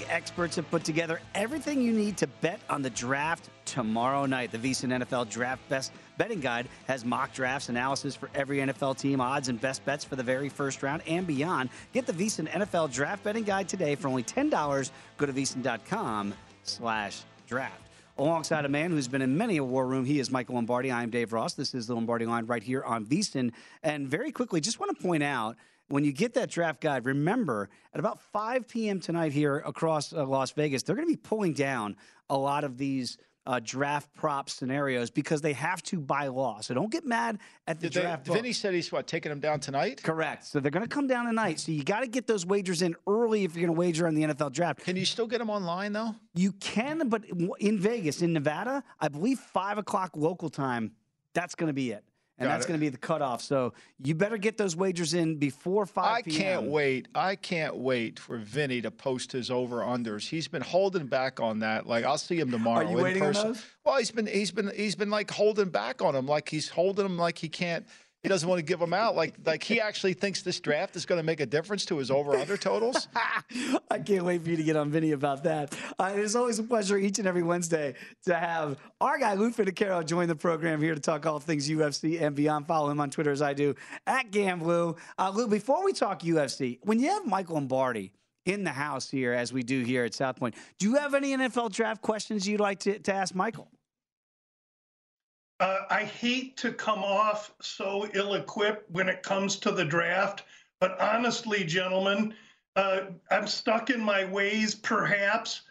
Experts 0.10 0.56
have 0.56 0.70
put 0.70 0.84
together 0.84 1.22
everything 1.36 1.82
you 1.82 1.92
need 1.92 2.18
to 2.18 2.28
bet 2.28 2.60
on 2.70 2.82
the 2.82 2.90
draft 2.90 3.50
tomorrow 3.66 4.26
night. 4.26 4.52
The 4.52 4.58
VSiN 4.58 5.04
NFL 5.04 5.30
Draft 5.30 5.68
Best 5.70 5.92
Betting 6.18 6.40
Guide 6.40 6.68
has 6.88 7.06
mock 7.06 7.34
drafts, 7.34 7.70
analysis 7.70 8.16
for 8.16 8.30
every 8.34 8.58
NFL 8.58 8.98
team, 8.98 9.22
odds 9.22 9.50
and 9.50 9.60
best 9.60 9.86
bets 9.86 10.04
for 10.04 10.16
the 10.16 10.24
very 10.24 10.50
first 10.50 10.84
round 10.84 11.02
and 11.08 11.28
beyond. 11.28 11.70
Get 11.94 12.06
the 12.06 12.14
VSiN 12.14 12.50
NFL 12.50 12.92
Draft 12.92 13.24
Betting 13.24 13.44
Guide 13.44 13.70
today 13.70 13.96
for 13.96 14.08
only 14.08 14.24
$10. 14.24 14.92
Go 15.18 15.26
to 15.26 15.34
VSiN.com 15.34 16.34
slash 16.64 17.22
draft. 17.48 17.82
Alongside 18.20 18.66
a 18.66 18.70
man 18.70 18.90
who's 18.90 19.08
been 19.08 19.22
in 19.22 19.38
many 19.38 19.58
a 19.58 19.64
war 19.64 19.86
room, 19.86 20.04
he 20.04 20.20
is 20.20 20.32
Michael 20.32 20.56
Lombardi. 20.56 20.92
I'm 20.92 21.12
Dave 21.12 21.34
Ross. 21.34 21.54
This 21.54 21.76
is 21.76 21.86
the 21.86 21.94
Lombardi 21.94 22.26
line 22.26 22.48
right 22.48 22.64
here 22.64 22.84
on 22.84 23.06
VSiN. 23.06 23.52
And 23.84 24.08
very 24.08 24.32
quickly, 24.32 24.60
just 24.60 24.80
want 24.80 24.98
to 24.98 25.04
point 25.04 25.22
out 25.22 25.56
when 25.90 26.04
you 26.04 26.12
get 26.12 26.34
that 26.34 26.50
draft 26.50 26.82
guide, 26.82 27.06
remember 27.06 27.70
at 27.94 28.00
about 28.00 28.22
5 28.22 28.68
p.m. 28.68 29.00
tonight 29.00 29.32
here 29.32 29.58
across 29.58 30.14
uh, 30.14 30.26
Las 30.26 30.52
Vegas, 30.52 30.84
they're 30.84 30.96
going 30.96 31.08
to 31.08 31.14
be 31.14 31.18
pulling 31.22 31.54
down 31.54 31.96
a 32.30 32.38
lot 32.38 32.64
of 32.64 32.78
these 32.78 33.18
uh, 33.46 33.62
draft 33.64 34.14
prop 34.14 34.50
scenarios 34.50 35.10
because 35.10 35.40
they 35.40 35.54
have 35.54 35.82
to 35.82 36.00
by 36.00 36.28
law. 36.28 36.60
So 36.60 36.74
don't 36.74 36.92
get 36.92 37.06
mad 37.06 37.40
at 37.66 37.80
the 37.80 37.90
Did 37.90 38.02
draft. 38.02 38.26
book. 38.26 38.36
Vinny 38.36 38.52
said 38.52 38.74
he's 38.74 38.92
what 38.92 39.08
taking 39.08 39.30
them 39.30 39.40
down 39.40 39.62
tonight. 39.62 40.04
Correct. 40.04 40.44
So 40.46 40.60
they're 40.60 40.70
going 40.70 40.84
to 40.84 40.94
come 40.94 41.08
down 41.08 41.26
tonight. 41.28 41.62
So 41.62 41.72
you 41.72 41.86
got 41.86 42.02
to 42.02 42.08
get 42.08 42.28
those 42.28 42.46
wagers 42.46 42.82
in 42.82 42.94
early 43.08 43.46
if 43.46 43.56
you're 43.56 43.66
going 43.66 43.74
to 43.74 43.80
wager 43.80 44.06
on 44.06 44.16
the 44.16 44.24
NFL 44.24 44.52
draft. 44.52 44.84
Can 44.84 44.98
you 44.98 45.06
still 45.06 45.28
get 45.28 45.38
them 45.40 45.50
online 45.50 45.94
though? 45.94 46.14
You 46.36 46.52
can, 46.52 47.08
but 47.08 47.24
in 47.60 47.80
Vegas, 47.80 48.22
in 48.22 48.34
Nevada, 48.34 48.84
I 49.00 49.08
believe 49.08 49.40
five 49.40 49.78
o'clock 49.78 50.12
local 50.18 50.50
time. 50.50 50.92
That's 51.34 51.56
going 51.56 51.68
to 51.68 51.74
be 51.74 51.92
it, 51.92 52.04
and 52.40 52.48
Got 52.48 52.54
that's 52.54 52.66
going 52.68 52.80
to 52.80 52.84
be 52.84 52.90
the 52.90 52.98
cutoff. 52.98 53.42
So 53.42 53.74
you 54.04 54.14
better 54.14 54.38
get 54.38 54.58
those 54.58 54.76
wagers 54.76 55.14
in 55.16 55.38
before 55.38 55.86
five. 55.86 56.18
I 56.18 56.22
can't 56.22 56.68
wait. 56.68 57.08
I 57.16 57.36
can't 57.36 57.78
wait 57.78 58.20
for 58.20 58.38
Vinny 58.38 58.82
to 58.82 58.92
post 58.92 59.32
his 59.32 59.50
over 59.50 59.78
unders. 59.78 60.28
He's 60.28 60.48
been 60.48 60.62
holding 60.62 61.08
back 61.08 61.40
on 61.40 61.60
that. 61.60 61.88
Like 61.88 62.06
I'll 62.06 62.18
see 62.18 62.40
him 62.40 62.52
tomorrow. 62.52 62.86
Are 62.86 62.92
you 62.92 63.06
in 63.06 63.20
person. 63.20 63.48
those? 63.50 63.66
Well, 63.84 63.98
he's 63.98 64.12
been 64.12 64.28
he's 64.28 64.52
been 64.52 64.72
he's 64.76 64.96
been 64.96 65.10
like 65.10 65.32
holding 65.32 65.70
back 65.70 66.02
on 66.02 66.16
him. 66.16 66.28
Like 66.28 66.50
he's 66.50 66.70
holding 66.70 67.06
him 67.06 67.18
like 67.18 67.40
he 67.40 67.50
can't. 67.50 67.88
He 68.24 68.30
doesn't 68.30 68.50
want 68.50 68.60
to 68.60 68.64
give 68.64 68.80
them 68.80 68.94
out. 68.94 69.16
Like 69.16 69.36
like 69.46 69.64
he 69.64 69.80
actually 69.80 70.14
thinks 70.14 70.42
this 70.42 70.60
draft 70.60 70.96
is 70.96 71.06
going 71.06 71.20
to 71.20 71.24
make 71.24 71.40
a 71.40 71.46
difference 71.46 71.86
to 71.86 71.98
his 71.98 72.10
over 72.10 72.36
under 72.36 72.58
totals. 72.58 73.08
I 73.92 74.00
can't 74.00 74.26
wait 74.26 74.44
for 74.44 74.50
you 74.50 74.58
to 74.58 74.64
get 74.64 74.76
on 74.76 74.90
Vinny 74.90 75.12
about 75.12 75.44
that. 75.44 75.78
Uh, 76.00 76.12
it 76.14 76.20
is 76.20 76.36
always 76.36 76.60
a 76.60 76.64
pleasure 76.64 76.98
each 76.98 77.20
and 77.20 77.28
every 77.28 77.44
Wednesday 77.44 77.94
to 78.26 78.36
have 78.36 78.78
our 79.00 79.20
guy 79.20 79.36
Lou 79.36 79.52
Finocchiaro 79.52 80.06
join 80.06 80.28
the 80.28 80.36
program 80.36 80.82
here 80.82 80.96
to 80.96 81.00
talk 81.00 81.26
all 81.26 81.40
things 81.40 81.70
UFC 81.70 82.22
and 82.22 82.36
beyond. 82.36 82.68
Follow 82.68 82.90
him 82.90 83.00
on 83.00 83.10
Twitter 83.12 83.32
as 83.32 83.42
I 83.42 83.54
do 83.54 83.76
at 84.08 84.32
Gamblue. 84.32 84.98
Uh, 85.18 85.32
Lou, 85.34 85.48
before 85.48 85.86
we 85.86 85.94
talk 85.94 86.22
UFC, 86.22 86.80
when 86.84 87.00
you 87.00 87.10
have 87.10 87.26
Michael 87.26 87.56
Lombardi 87.56 88.12
in 88.46 88.64
the 88.64 88.72
house 88.72 89.10
here, 89.10 89.34
as 89.34 89.54
we 89.54 89.62
do 89.62 89.84
here 89.84 90.06
at 90.06 90.14
South 90.14 90.38
Point, 90.38 90.56
do 90.80 90.90
you 90.90 90.96
have 90.96 91.14
any 91.14 91.36
NFL 91.36 91.72
draft 91.72 92.02
questions 92.02 92.48
you'd 92.48 92.60
like 92.60 92.80
to, 92.80 92.98
to 93.00 93.14
ask 93.14 93.36
Michael? 93.36 93.70
Uh, 95.60 95.80
I 95.90 96.04
hate 96.04 96.56
to 96.58 96.72
come 96.72 97.04
off 97.04 97.52
so 97.62 98.08
ill 98.14 98.36
equipped 98.36 98.92
when 98.92 99.10
it 99.10 99.24
comes 99.24 99.58
to 99.58 99.72
the 99.72 99.86
draft, 99.86 100.44
but 100.80 101.00
honestly, 101.02 101.64
gentlemen, 101.64 102.36
uh, 102.76 103.02
I'm 103.32 103.48
stuck 103.48 103.90
in 103.90 104.00
my 104.00 104.26
ways, 104.26 104.76
perhaps. 104.76 105.62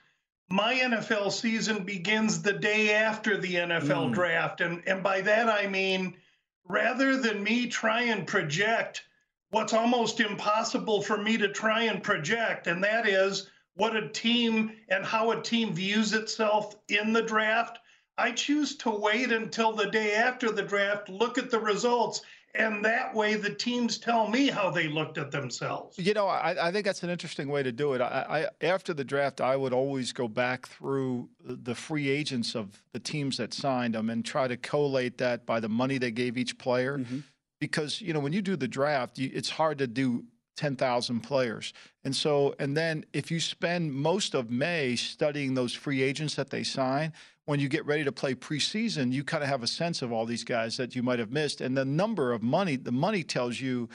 My 0.50 0.74
NFL 0.74 1.30
season 1.32 1.84
begins 1.84 2.42
the 2.42 2.52
day 2.52 2.94
after 2.94 3.36
the 3.36 3.54
NFL 3.56 4.10
Mm. 4.10 4.14
draft. 4.14 4.60
And, 4.60 4.82
and 4.86 5.02
by 5.02 5.20
that, 5.20 5.48
I 5.48 5.68
mean, 5.68 6.16
rather 6.64 7.16
than 7.16 7.42
me 7.44 7.68
try 7.68 8.02
and 8.02 8.26
project 8.26 9.04
what's 9.50 9.72
almost 9.72 10.18
impossible 10.18 11.00
for 11.00 11.16
me 11.16 11.38
to 11.38 11.48
try 11.48 11.82
and 11.84 12.02
project, 12.02 12.66
and 12.66 12.82
that 12.82 13.06
is 13.06 13.48
what 13.74 13.94
a 13.94 14.08
team 14.08 14.72
and 14.88 15.04
how 15.04 15.30
a 15.30 15.40
team 15.40 15.72
views 15.72 16.12
itself 16.12 16.74
in 16.88 17.12
the 17.12 17.22
draft. 17.22 17.78
I 18.18 18.32
choose 18.32 18.76
to 18.76 18.90
wait 18.90 19.30
until 19.30 19.72
the 19.72 19.90
day 19.90 20.14
after 20.14 20.50
the 20.50 20.62
draft, 20.62 21.08
look 21.08 21.36
at 21.36 21.50
the 21.50 21.60
results, 21.60 22.22
and 22.54 22.84
that 22.84 23.14
way 23.14 23.34
the 23.34 23.54
teams 23.54 23.98
tell 23.98 24.28
me 24.28 24.48
how 24.48 24.70
they 24.70 24.88
looked 24.88 25.18
at 25.18 25.30
themselves. 25.30 25.98
You 25.98 26.14
know, 26.14 26.26
I, 26.26 26.68
I 26.68 26.72
think 26.72 26.86
that's 26.86 27.02
an 27.02 27.10
interesting 27.10 27.48
way 27.48 27.62
to 27.62 27.72
do 27.72 27.92
it. 27.92 28.00
I, 28.00 28.48
I 28.62 28.66
after 28.66 28.94
the 28.94 29.04
draft, 29.04 29.40
I 29.40 29.56
would 29.56 29.72
always 29.72 30.12
go 30.12 30.28
back 30.28 30.66
through 30.66 31.28
the 31.44 31.74
free 31.74 32.08
agents 32.08 32.54
of 32.54 32.82
the 32.92 32.98
teams 32.98 33.36
that 33.36 33.52
signed 33.52 33.94
them 33.94 34.08
and 34.08 34.24
try 34.24 34.48
to 34.48 34.56
collate 34.56 35.18
that 35.18 35.44
by 35.44 35.60
the 35.60 35.68
money 35.68 35.98
they 35.98 36.10
gave 36.10 36.38
each 36.38 36.56
player, 36.56 36.98
mm-hmm. 36.98 37.18
because 37.60 38.00
you 38.00 38.14
know 38.14 38.20
when 38.20 38.32
you 38.32 38.42
do 38.42 38.56
the 38.56 38.68
draft, 38.68 39.18
you, 39.18 39.30
it's 39.34 39.50
hard 39.50 39.78
to 39.78 39.86
do. 39.86 40.24
10,000 40.56 41.20
players. 41.20 41.72
And 42.04 42.14
so, 42.14 42.54
and 42.58 42.76
then 42.76 43.04
if 43.12 43.30
you 43.30 43.40
spend 43.40 43.92
most 43.92 44.34
of 44.34 44.50
May 44.50 44.96
studying 44.96 45.54
those 45.54 45.74
free 45.74 46.02
agents 46.02 46.34
that 46.34 46.50
they 46.50 46.62
sign, 46.62 47.12
when 47.44 47.60
you 47.60 47.68
get 47.68 47.86
ready 47.86 48.04
to 48.04 48.12
play 48.12 48.34
preseason, 48.34 49.12
you 49.12 49.22
kind 49.22 49.42
of 49.42 49.48
have 49.48 49.62
a 49.62 49.68
sense 49.68 50.02
of 50.02 50.12
all 50.12 50.26
these 50.26 50.44
guys 50.44 50.76
that 50.76 50.96
you 50.96 51.02
might 51.02 51.18
have 51.18 51.30
missed. 51.30 51.60
And 51.60 51.76
the 51.76 51.84
number 51.84 52.32
of 52.32 52.42
money, 52.42 52.76
the 52.76 52.92
money 52.92 53.22
tells 53.22 53.60
you 53.60 53.88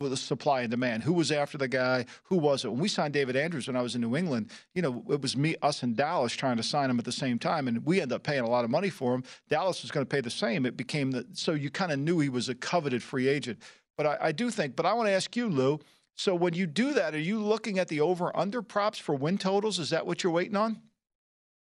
with 0.00 0.10
the 0.12 0.16
supply 0.16 0.60
and 0.60 0.70
demand. 0.70 1.02
Who 1.02 1.12
was 1.12 1.32
after 1.32 1.58
the 1.58 1.68
guy? 1.68 2.06
Who 2.24 2.36
was 2.36 2.64
it? 2.64 2.70
When 2.70 2.80
we 2.80 2.88
signed 2.88 3.14
David 3.14 3.36
Andrews 3.36 3.66
when 3.66 3.76
I 3.76 3.82
was 3.82 3.94
in 3.94 4.00
New 4.00 4.16
England, 4.16 4.50
you 4.74 4.82
know, 4.82 5.04
it 5.10 5.20
was 5.20 5.36
me, 5.36 5.56
us, 5.62 5.82
and 5.82 5.96
Dallas 5.96 6.32
trying 6.34 6.56
to 6.56 6.62
sign 6.62 6.90
him 6.90 6.98
at 6.98 7.04
the 7.04 7.12
same 7.12 7.38
time, 7.38 7.68
and 7.68 7.84
we 7.84 8.00
ended 8.00 8.14
up 8.14 8.22
paying 8.22 8.42
a 8.42 8.48
lot 8.48 8.64
of 8.64 8.70
money 8.70 8.90
for 8.90 9.14
him. 9.14 9.24
Dallas 9.48 9.82
was 9.82 9.90
going 9.90 10.06
to 10.06 10.08
pay 10.08 10.20
the 10.20 10.30
same. 10.30 10.66
It 10.66 10.76
became 10.76 11.10
the 11.10 11.26
so 11.32 11.52
you 11.52 11.70
kind 11.70 11.92
of 11.92 11.98
knew 11.98 12.20
he 12.20 12.28
was 12.28 12.48
a 12.48 12.54
coveted 12.54 13.02
free 13.02 13.28
agent. 13.28 13.58
But 13.98 14.06
I, 14.06 14.18
I 14.28 14.32
do 14.32 14.50
think. 14.50 14.76
But 14.76 14.86
I 14.86 14.94
want 14.94 15.08
to 15.08 15.12
ask 15.12 15.36
you, 15.36 15.48
Lou. 15.48 15.80
So 16.14 16.34
when 16.34 16.54
you 16.54 16.66
do 16.66 16.94
that, 16.94 17.14
are 17.14 17.20
you 17.20 17.38
looking 17.38 17.78
at 17.78 17.88
the 17.88 18.00
over 18.00 18.34
under 18.34 18.62
props 18.62 18.98
for 18.98 19.14
win 19.14 19.36
totals? 19.36 19.78
Is 19.78 19.90
that 19.90 20.06
what 20.06 20.24
you're 20.24 20.32
waiting 20.32 20.56
on? 20.56 20.80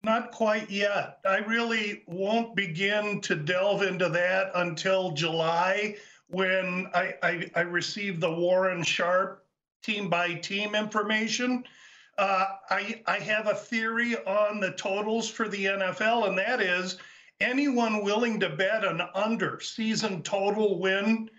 Not 0.04 0.32
quite 0.32 0.69
yet. 0.69 1.17
I 1.26 1.39
really 1.39 2.04
won't 2.08 2.56
begin 2.56 3.19
to 3.21 3.36
delve 3.36 3.82
into 3.82 4.08
that 4.10 4.52
until 4.56 5.12
July 5.12 5.95
when 6.28 6.88
I, 6.93 7.15
I, 7.23 7.52
I 7.56 7.62
receive 7.62 8.19
the 8.19 8.32
Warren 8.32 8.84
Sharp 8.84 9.43
team 9.84 10.10
by 10.10 10.36
team 10.36 10.76
information. 10.76 11.63
Uh, 12.17 12.45
I, 12.69 13.02
I 13.08 13.19
have 13.19 13.47
a 13.47 13.56
theory 13.56 14.15
on 14.26 14.60
the 14.60 14.71
totals 14.71 15.30
for 15.30 15.47
the 15.47 15.65
NFL, 15.65 16.28
and 16.28 16.38
that 16.38 16.62
is 16.62 16.97
anyone 17.39 18.04
willing 18.04 18.39
to 18.39 18.50
bet 18.50 18.84
an 18.84 19.02
under 19.13 19.60
season 19.60 20.21
total 20.23 20.80
win, 20.80 21.30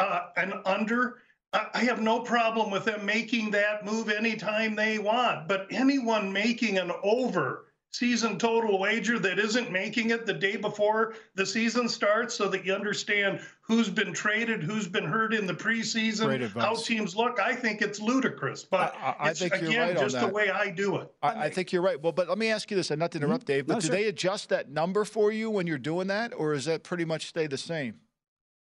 uh, 0.00 0.26
an 0.36 0.54
under. 0.64 1.18
I 1.52 1.66
I 1.74 1.78
have 1.84 2.00
no 2.00 2.20
problem 2.20 2.70
with 2.70 2.84
them 2.84 3.04
making 3.04 3.50
that 3.52 3.84
move 3.84 4.08
anytime 4.08 4.74
they 4.76 4.98
want, 4.98 5.48
but 5.48 5.66
anyone 5.70 6.32
making 6.32 6.78
an 6.78 6.92
over 7.02 7.66
season 7.92 8.38
total 8.38 8.78
wager 8.78 9.18
that 9.18 9.36
isn't 9.40 9.72
making 9.72 10.10
it 10.10 10.24
the 10.24 10.32
day 10.32 10.54
before 10.56 11.12
the 11.34 11.44
season 11.44 11.88
starts 11.88 12.32
so 12.36 12.46
that 12.46 12.64
you 12.64 12.72
understand 12.72 13.40
who's 13.62 13.88
been 13.90 14.12
traded, 14.12 14.62
who's 14.62 14.86
been 14.86 15.02
hurt 15.04 15.34
in 15.34 15.44
the 15.44 15.52
preseason, 15.52 16.48
how 16.52 16.76
teams 16.76 17.16
look. 17.16 17.40
I 17.40 17.52
think 17.52 17.82
it's 17.82 17.98
ludicrous, 18.00 18.62
but 18.62 18.94
I- 18.96 19.16
I 19.18 19.30
it's, 19.30 19.40
think 19.40 19.54
you're 19.60 19.70
again 19.70 19.88
right 19.88 19.96
on 19.96 20.02
just 20.08 20.20
the 20.20 20.28
way 20.28 20.50
I 20.50 20.70
do 20.70 20.98
it. 20.98 21.10
I, 21.20 21.46
I 21.46 21.50
think 21.50 21.72
you're 21.72 21.82
right. 21.82 22.00
Well, 22.00 22.12
but 22.12 22.28
let 22.28 22.38
me 22.38 22.48
ask 22.50 22.70
you 22.70 22.76
this, 22.76 22.92
and 22.92 23.00
not 23.00 23.10
to 23.10 23.18
interrupt, 23.18 23.46
Dave, 23.46 23.66
but 23.66 23.74
No, 23.74 23.80
do 23.80 23.88
sure. 23.88 23.96
they 23.96 24.04
adjust 24.04 24.50
that 24.50 24.68
number 24.70 25.04
for 25.04 25.32
you 25.32 25.50
when 25.50 25.66
you're 25.66 25.76
doing 25.78 26.06
that, 26.06 26.32
or 26.36 26.54
is 26.54 26.66
that 26.66 26.84
pretty 26.84 27.04
much 27.04 27.26
stay 27.26 27.48
the 27.48 27.58
same? 27.58 27.96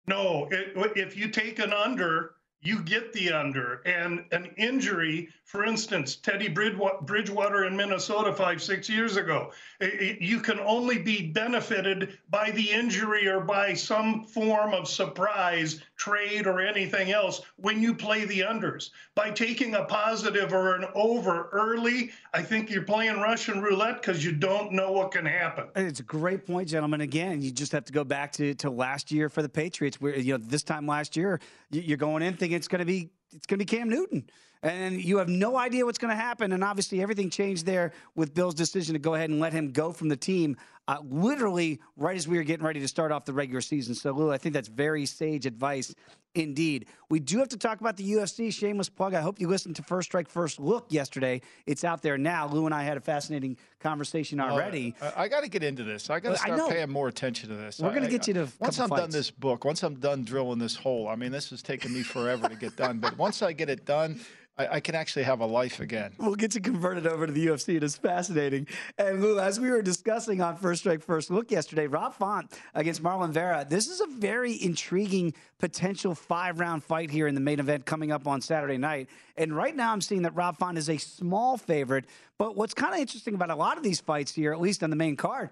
No, 0.06 0.48
it, 0.50 0.72
if 0.96 1.16
you 1.16 1.28
take 1.28 1.58
an 1.58 1.72
under, 1.72 2.34
you 2.60 2.80
get 2.82 3.12
the 3.12 3.30
under. 3.32 3.82
And 3.86 4.24
an 4.32 4.46
injury, 4.56 5.28
for 5.44 5.64
instance, 5.64 6.16
Teddy 6.16 6.48
Bridgewater 6.48 7.64
in 7.66 7.76
Minnesota 7.76 8.32
five, 8.32 8.62
six 8.62 8.88
years 8.88 9.16
ago, 9.16 9.52
i- 9.80 9.84
i- 9.84 10.18
you 10.20 10.40
can 10.40 10.58
only 10.60 10.98
be 10.98 11.30
benefited 11.30 12.18
by 12.30 12.50
the 12.52 12.70
injury 12.70 13.28
or 13.28 13.40
by 13.40 13.74
some 13.74 14.24
form 14.24 14.72
of 14.72 14.88
surprise, 14.88 15.82
trade, 16.08 16.46
or 16.46 16.60
anything 16.60 17.12
else 17.12 17.40
when 17.56 17.80
you 17.80 17.94
play 17.94 18.24
the 18.26 18.40
unders. 18.40 18.90
By 19.14 19.30
taking 19.30 19.74
a 19.74 19.84
positive 19.84 20.52
or 20.52 20.76
an 20.76 20.84
over 20.94 21.48
early, 21.50 22.10
I 22.34 22.42
think 22.42 22.68
you're 22.70 22.82
playing 22.82 23.16
Russian 23.20 23.62
roulette 23.62 24.02
because 24.02 24.22
you 24.22 24.32
don't 24.32 24.72
know 24.72 24.92
what 24.92 25.12
can 25.12 25.24
happen. 25.24 25.64
It's 25.76 26.00
a 26.00 26.04
great 26.04 26.46
point, 26.46 26.68
gentlemen. 26.68 27.00
Again, 27.00 27.40
you 27.40 27.50
just 27.50 27.72
have 27.72 27.86
to 27.86 27.92
go 27.92 28.04
back 28.04 28.32
to, 28.32 28.54
to 28.56 28.68
last 28.70 29.10
year 29.10 29.30
for 29.30 29.40
the 29.40 29.48
Patriots. 29.48 29.98
Where 30.00 30.14
you 30.16 30.32
know 30.36 30.44
this 30.44 30.62
time 30.62 30.86
last 30.86 31.16
year, 31.16 31.40
you- 31.70 31.80
you're 31.80 31.96
going 31.96 32.22
in 32.22 32.34
thinking 32.34 32.56
it's 32.56 32.68
going 32.68 32.80
to 32.80 32.84
be 32.84 33.10
it's 33.32 33.46
going 33.46 33.58
to 33.58 33.64
be 33.64 33.76
Cam 33.76 33.88
Newton, 33.88 34.24
and 34.62 35.02
you 35.02 35.16
have 35.18 35.28
no 35.28 35.56
idea 35.56 35.84
what's 35.84 35.98
going 35.98 36.14
to 36.14 36.22
happen. 36.22 36.52
And 36.52 36.62
obviously, 36.62 37.02
everything 37.02 37.30
changed 37.30 37.66
there 37.66 37.92
with 38.14 38.32
Bill's 38.34 38.54
decision 38.54 38.92
to 38.92 38.98
go 39.00 39.14
ahead 39.14 39.30
and 39.30 39.40
let 39.40 39.52
him 39.52 39.72
go 39.72 39.90
from 39.90 40.08
the 40.08 40.16
team, 40.16 40.56
uh, 40.86 40.98
literally 41.08 41.80
right 41.96 42.16
as 42.16 42.28
we 42.28 42.36
were 42.36 42.44
getting 42.44 42.66
ready 42.66 42.80
to 42.80 42.88
start 42.88 43.12
off 43.12 43.24
the 43.24 43.32
regular 43.32 43.60
season. 43.60 43.94
So, 43.94 44.12
Lou, 44.12 44.32
I 44.32 44.38
think 44.38 44.52
that's 44.52 44.68
very 44.68 45.06
sage 45.06 45.46
advice 45.46 45.94
indeed. 46.34 46.86
We 47.08 47.20
do 47.20 47.38
have 47.38 47.48
to 47.50 47.56
talk 47.56 47.80
about 47.80 47.96
the 47.96 48.04
UFC. 48.12 48.52
Shameless 48.52 48.88
plug. 48.88 49.14
I 49.14 49.20
hope 49.20 49.40
you 49.40 49.48
listened 49.48 49.76
to 49.76 49.82
First 49.82 50.08
Strike 50.08 50.28
First 50.28 50.58
Look 50.58 50.86
yesterday. 50.90 51.40
It's 51.66 51.84
out 51.84 52.02
there 52.02 52.18
now. 52.18 52.48
Lou 52.48 52.66
and 52.66 52.74
I 52.74 52.82
had 52.82 52.96
a 52.96 53.00
fascinating 53.00 53.56
conversation 53.80 54.40
already. 54.40 54.94
I, 55.16 55.28
got 55.28 55.42
to 55.42 55.48
get 55.48 55.62
into 55.62 55.84
this. 55.84 56.10
I 56.10 56.20
got 56.20 56.36
to 56.36 56.42
I 56.42 56.56
start 56.56 56.70
paying 56.70 56.90
more 56.90 57.08
attention 57.08 57.48
to 57.50 57.56
this. 57.56 57.80
We're 57.80 57.94
gonna 57.94 58.08
get 58.08 58.26
you 58.26 58.34
to 58.34 58.48
once 58.58 58.78
I'm 58.78 58.90
done 58.90 59.10
this 59.10 59.30
book. 59.30 59.64
Once 59.64 59.82
I'm 59.82 59.94
done 59.94 60.24
drilling 60.24 60.58
this 60.58 60.76
hole. 60.76 61.08
I 61.08 61.16
mean, 61.16 61.32
this 61.32 61.50
has 61.50 61.62
taken 61.62 61.92
me 61.92 62.02
forever 62.02 62.48
to 62.48 62.56
get 62.56 62.76
done. 62.76 62.98
But 62.98 63.16
once 63.16 63.42
I 63.42 63.52
get 63.52 63.68
it 63.68 63.84
done, 63.84 64.20
I, 64.56 64.66
I 64.76 64.80
can 64.80 64.94
actually 64.94 65.24
have 65.24 65.40
a 65.40 65.46
life 65.46 65.80
again. 65.80 66.12
We'll 66.18 66.34
get 66.34 66.54
you 66.54 66.60
converted 66.60 67.06
over 67.06 67.26
to 67.26 67.32
the 67.32 67.46
UFC. 67.46 67.76
It 67.76 67.82
is 67.82 67.96
fascinating. 67.96 68.66
And 68.98 69.20
Lou, 69.20 69.38
as 69.38 69.58
we 69.58 69.70
were 69.70 69.82
discussing 69.82 70.40
on 70.40 70.56
First 70.56 70.80
Strike 70.80 71.02
First 71.02 71.30
Look 71.30 71.50
yesterday, 71.50 71.86
Rob 71.86 72.14
Font 72.14 72.52
against 72.74 73.02
Marlon 73.02 73.30
Vera. 73.30 73.66
This 73.68 73.88
is 73.88 74.00
a 74.00 74.06
very 74.06 74.62
intriguing 74.62 75.34
potential 75.58 76.14
five 76.14 76.60
round 76.60 76.84
fight 76.84 77.10
here 77.10 77.26
in 77.26 77.34
the 77.34 77.40
main 77.40 77.60
event 77.60 77.84
coming 77.84 78.12
up 78.12 78.26
on 78.26 78.40
Saturday 78.40 78.78
night. 78.78 79.08
And 79.36 79.54
right 79.54 79.74
now 79.74 79.92
I'm 79.92 80.00
seeing 80.00 80.22
that 80.22 80.34
Rob 80.34 80.56
Font 80.58 80.78
is 80.78 80.88
a 80.88 80.98
small 80.98 81.56
favorite. 81.56 82.06
But 82.38 82.56
what's 82.56 82.74
kind 82.74 82.94
of 82.94 83.00
interesting 83.00 83.34
about 83.34 83.50
a 83.50 83.56
lot 83.56 83.76
of 83.76 83.82
these 83.82 84.00
fights 84.00 84.32
here, 84.32 84.52
at 84.52 84.60
least 84.60 84.82
on 84.82 84.90
the 84.90 84.96
main 84.96 85.16
card, 85.16 85.50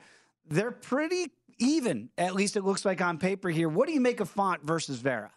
they're 0.49 0.73
pretty 0.73 1.31
even. 1.59 2.11
At 2.19 2.35
least 2.35 2.57
it 2.57 2.63
looks 2.63 2.85
like 2.85 3.01
on 3.01 3.19
paper 3.19 3.49
here. 3.49 3.69
What 3.69 3.87
do 3.87 3.95
you 3.95 4.01
make 4.01 4.21
of 4.21 4.29
Font 4.29 4.63
versus 4.63 4.99
Vera? 4.99 5.31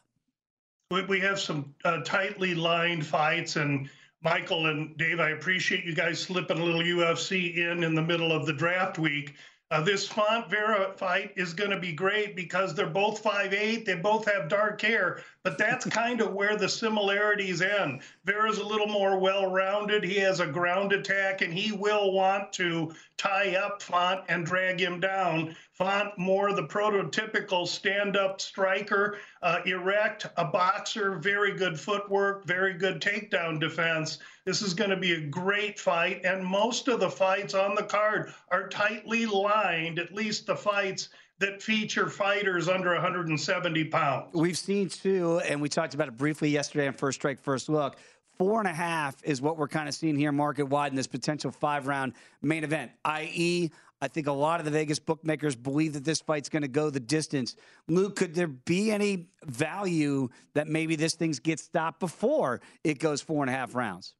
We, 0.92 1.04
we 1.06 1.20
have 1.22 1.40
some 1.40 1.74
uh, 1.84 2.02
tightly 2.02 2.54
lined 2.54 3.06
fights, 3.08 3.56
and 3.56 3.90
Michael 4.22 4.68
and 4.68 4.96
Dave, 4.98 5.20
I 5.20 5.30
appreciate 5.30 5.84
you 5.84 5.96
guys 5.96 6.22
slipping 6.22 6.60
a 6.60 6.64
little 6.64 6.82
UFC 6.82 7.58
in 7.58 7.84
in 7.84 7.96
the 7.96 8.04
middle 8.04 8.32
of 8.32 8.46
the 8.46 8.54
draft 8.54 9.00
week. 9.00 9.34
Uh, 9.72 9.82
this 9.82 10.08
Font 10.08 10.48
Vera 10.48 10.94
fight 10.96 11.32
is 11.36 11.56
going 11.56 11.72
to 11.72 11.80
be 11.80 11.92
great 11.92 12.36
because 12.36 12.76
they're 12.76 12.86
both 12.86 13.24
5'8. 13.24 13.84
They 13.84 13.96
both 13.96 14.32
have 14.32 14.48
dark 14.48 14.80
hair, 14.80 15.24
but 15.46 15.60
that's 15.60 15.86
kind 15.86 16.22
of 16.22 16.34
where 16.34 16.58
the 16.58 16.68
similarities 16.68 17.62
end. 17.62 18.02
Vera's 18.26 18.58
a 18.58 18.66
little 18.66 18.88
more 18.88 19.20
well 19.20 19.52
rounded. 19.52 20.04
He 20.04 20.16
has 20.16 20.40
a 20.40 20.48
ground 20.48 20.92
attack, 20.92 21.44
and 21.44 21.54
he 21.54 21.72
will 21.72 22.12
want 22.14 22.52
to 22.54 22.92
tie 23.16 23.56
up 23.56 23.80
Font 23.80 24.22
and 24.28 24.44
drag 24.44 24.82
him 24.82 25.00
down. 25.00 25.56
Font, 25.72 26.18
more 26.18 26.52
the 26.54 26.64
prototypical 26.64 27.68
stand 27.68 28.18
up 28.18 28.42
striker, 28.42 29.20
uh, 29.44 29.60
erect, 29.68 30.26
a 30.38 30.46
boxer, 30.46 31.18
very 31.18 31.56
good 31.56 31.80
footwork, 31.80 32.44
very 32.46 32.74
good 32.74 33.00
takedown 33.00 33.60
defense. 33.60 34.18
This 34.46 34.64
is 34.64 34.74
going 34.74 34.90
to 34.90 34.98
be 34.98 35.14
a 35.14 35.28
great 35.28 35.80
fight, 35.80 36.26
and 36.26 36.44
most 36.44 36.88
of 36.88 37.00
the 37.00 37.12
fights 37.12 37.54
on 37.54 37.76
the 37.76 37.84
card 37.84 38.34
are 38.50 38.68
tightly 38.68 39.28
lined, 39.28 40.00
at 40.00 40.12
least 40.12 40.48
the 40.48 40.56
fights 40.56 41.10
that 41.40 41.62
feature 41.62 42.10
fighters 42.10 42.68
under 42.68 42.94
170 42.94 43.86
pounds. 43.86 44.34
We've 44.34 44.58
seen 44.58 44.90
two, 44.90 45.40
and 45.40 45.62
we 45.62 45.70
talked 45.70 45.94
about 45.94 46.08
it 46.08 46.18
briefly 46.18 46.50
yesterday 46.50 46.88
on 46.88 46.94
First 46.94 47.20
Strike, 47.20 47.40
First 47.40 47.70
Look. 47.70 47.98
Four 48.38 48.60
and 48.60 48.68
a 48.68 48.74
half 48.74 49.16
is 49.24 49.42
what 49.42 49.58
we're 49.58 49.70
kind 49.70 49.88
of 49.88 49.96
seeing 49.96 50.18
here 50.18 50.32
market 50.32 50.66
wide 50.66 50.92
in 50.92 50.96
this 50.96 51.08
potential 51.08 51.52
five 51.52 51.88
round 51.88 52.14
main 52.42 52.64
event, 52.64 52.92
i.e., 53.06 53.72
I 54.02 54.10
think 54.10 54.28
a 54.28 54.32
lot 54.32 54.60
of 54.60 54.66
the 54.66 54.72
Vegas 54.72 55.00
bookmakers 55.00 55.56
believe 55.56 55.94
that 55.94 56.04
this 56.04 56.20
fight's 56.20 56.50
going 56.50 56.62
to 56.64 56.68
go 56.68 56.90
the 56.90 57.00
distance. 57.00 57.56
Luke, 57.88 58.18
could 58.18 58.36
there 58.36 58.48
be 58.48 58.92
any 58.92 59.30
value 59.46 60.28
that 60.54 60.68
maybe 60.68 60.98
this 60.98 61.16
thing 61.16 61.32
gets 61.44 61.64
stopped 61.64 62.02
before 62.02 62.60
it 62.84 63.00
goes 63.00 63.22
four 63.22 63.42
and 63.42 63.50
a 63.50 63.54
half 63.54 63.74
rounds? 63.74 64.14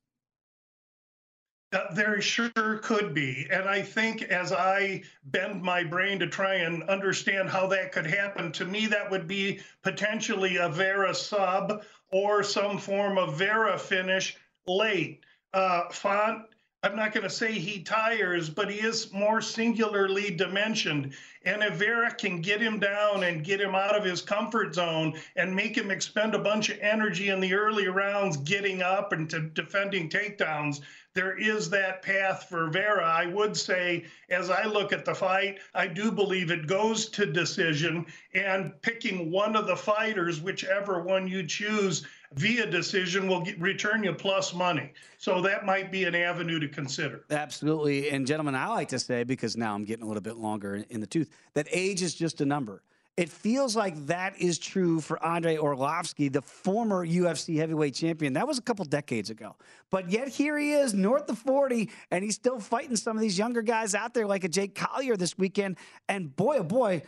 Uh, 1.76 1.94
there 1.94 2.22
sure 2.22 2.80
could 2.82 3.14
be. 3.14 3.48
And 3.52 3.68
I 3.68 3.82
think 3.82 4.22
as 4.24 4.54
I 4.54 5.04
bend 5.26 5.62
my 5.62 5.84
brain 5.84 6.20
to 6.20 6.28
try 6.28 6.54
and 6.54 6.84
understand 6.84 7.50
how 7.50 7.68
that 7.68 7.92
could 7.92 8.08
happen, 8.08 8.54
to 8.54 8.64
me, 8.64 8.88
that 8.88 9.12
would 9.12 9.28
be 9.28 9.60
potentially 9.84 10.56
a 10.56 10.70
Vera 10.70 11.14
sub 11.14 11.84
or 12.12 12.44
some 12.44 12.78
form 12.78 13.18
of 13.18 13.38
Vera 13.38 13.78
finish 13.78 14.38
late. 14.66 15.26
Uh, 15.54 15.90
Font 15.90 16.46
I'm 16.86 16.96
not 16.96 17.14
going 17.14 17.24
to 17.24 17.32
say 17.32 17.52
he 17.52 17.82
tires, 17.82 18.48
but 18.48 18.70
he 18.70 18.78
is 18.78 19.12
more 19.12 19.42
singularly 19.42 20.30
dimensioned. 20.30 21.16
And 21.44 21.64
if 21.64 21.74
Vera 21.74 22.14
can 22.14 22.42
get 22.42 22.62
him 22.62 22.78
down 22.78 23.24
and 23.24 23.44
get 23.44 23.60
him 23.60 23.74
out 23.74 23.96
of 23.96 24.04
his 24.04 24.22
comfort 24.22 24.76
zone 24.76 25.20
and 25.36 25.56
make 25.56 25.76
him 25.76 25.90
expend 25.90 26.36
a 26.36 26.40
bunch 26.40 26.70
of 26.70 26.78
energy 26.82 27.30
in 27.30 27.40
the 27.40 27.56
early 27.56 27.88
rounds, 27.88 28.38
getting 28.38 28.84
up 28.84 29.14
and 29.14 29.28
to 29.32 29.40
defending 29.40 30.10
takedowns, 30.10 30.82
there 31.16 31.38
is 31.38 31.70
that 31.70 32.02
path 32.02 32.46
for 32.50 32.70
Vera. 32.70 33.04
I 33.04 33.26
would 33.26 33.56
say, 33.58 34.06
as 34.30 34.50
I 34.50 34.66
look 34.66 34.92
at 34.92 35.06
the 35.06 35.16
fight, 35.16 35.60
I 35.74 35.88
do 35.88 36.12
believe 36.12 36.52
it 36.52 36.68
goes 36.68 37.08
to 37.10 37.26
decision 37.26 38.06
and 38.34 38.80
picking 38.82 39.32
one 39.32 39.56
of 39.56 39.66
the 39.66 39.78
fighters, 39.78 40.42
whichever 40.42 41.02
one 41.02 41.26
you 41.28 41.48
choose, 41.48 42.06
via 42.34 42.66
decision 42.66 43.30
will 43.30 43.42
get, 43.42 43.60
return 43.60 44.04
you 44.04 44.14
plus 44.14 44.54
money. 44.54 44.92
So 45.18 45.42
that 45.42 45.66
might 45.66 45.90
be 45.90 46.04
an 46.04 46.16
avenue 46.16 46.60
to 46.60 46.68
consider. 46.68 47.24
Absolutely. 47.32 48.10
And, 48.10 48.28
gentlemen, 48.28 48.54
I 48.54 48.68
like 48.68 48.90
to 48.90 49.00
say, 49.00 49.24
because 49.24 49.56
now 49.56 49.74
I'm 49.74 49.86
getting 49.86 50.04
a 50.04 50.08
little 50.08 50.22
bit 50.22 50.36
longer 50.36 50.84
in 50.90 51.00
the 51.00 51.08
tooth, 51.08 51.30
that 51.54 51.68
age 51.72 52.02
is 52.02 52.14
just 52.14 52.42
a 52.42 52.46
number. 52.46 52.84
It 53.18 53.30
feels 53.30 53.78
like 53.78 54.08
that 54.08 54.42
is 54.42 54.60
true 54.60 55.00
for 55.00 55.24
Andrei 55.26 55.56
Arlovski, 55.56 56.32
the 56.32 56.42
former 56.42 57.08
UFC 57.08 57.56
heavyweight 57.56 57.96
champion. 57.96 58.34
That 58.34 58.46
was 58.46 58.58
a 58.58 58.62
couple 58.62 58.84
decades 58.84 59.30
ago. 59.30 59.56
But 59.90 60.12
yet 60.12 60.28
here 60.28 60.58
he 60.58 60.74
is, 60.74 60.94
north 60.94 61.30
of 61.30 61.38
40, 61.38 61.90
and 62.12 62.26
he's 62.26 62.36
still 62.36 62.60
fighting 62.60 62.98
some 62.98 63.16
of 63.16 63.22
these 63.22 63.38
younger 63.38 63.62
guys 63.62 63.96
out 63.96 64.14
there, 64.14 64.28
like 64.28 64.44
a 64.44 64.50
Jake 64.50 64.76
Collier 64.76 65.16
this 65.16 65.38
weekend. 65.38 65.78
And 66.10 66.36
boy, 66.36 66.58
oh 66.58 66.64
boy, 66.64 67.04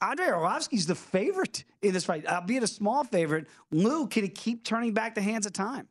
Andrei 0.00 0.26
Arlovski's 0.26 0.86
the 0.86 0.96
favorite 0.96 1.64
in 1.80 1.92
this 1.92 2.04
fight, 2.04 2.26
albeit 2.26 2.64
a 2.64 2.66
small 2.66 3.04
favorite. 3.04 3.46
Lou, 3.70 4.08
can 4.08 4.24
he 4.24 4.28
keep 4.28 4.64
turning 4.64 4.94
back 4.94 5.14
the 5.14 5.22
hands 5.22 5.46
of 5.46 5.52
time? 5.52 5.86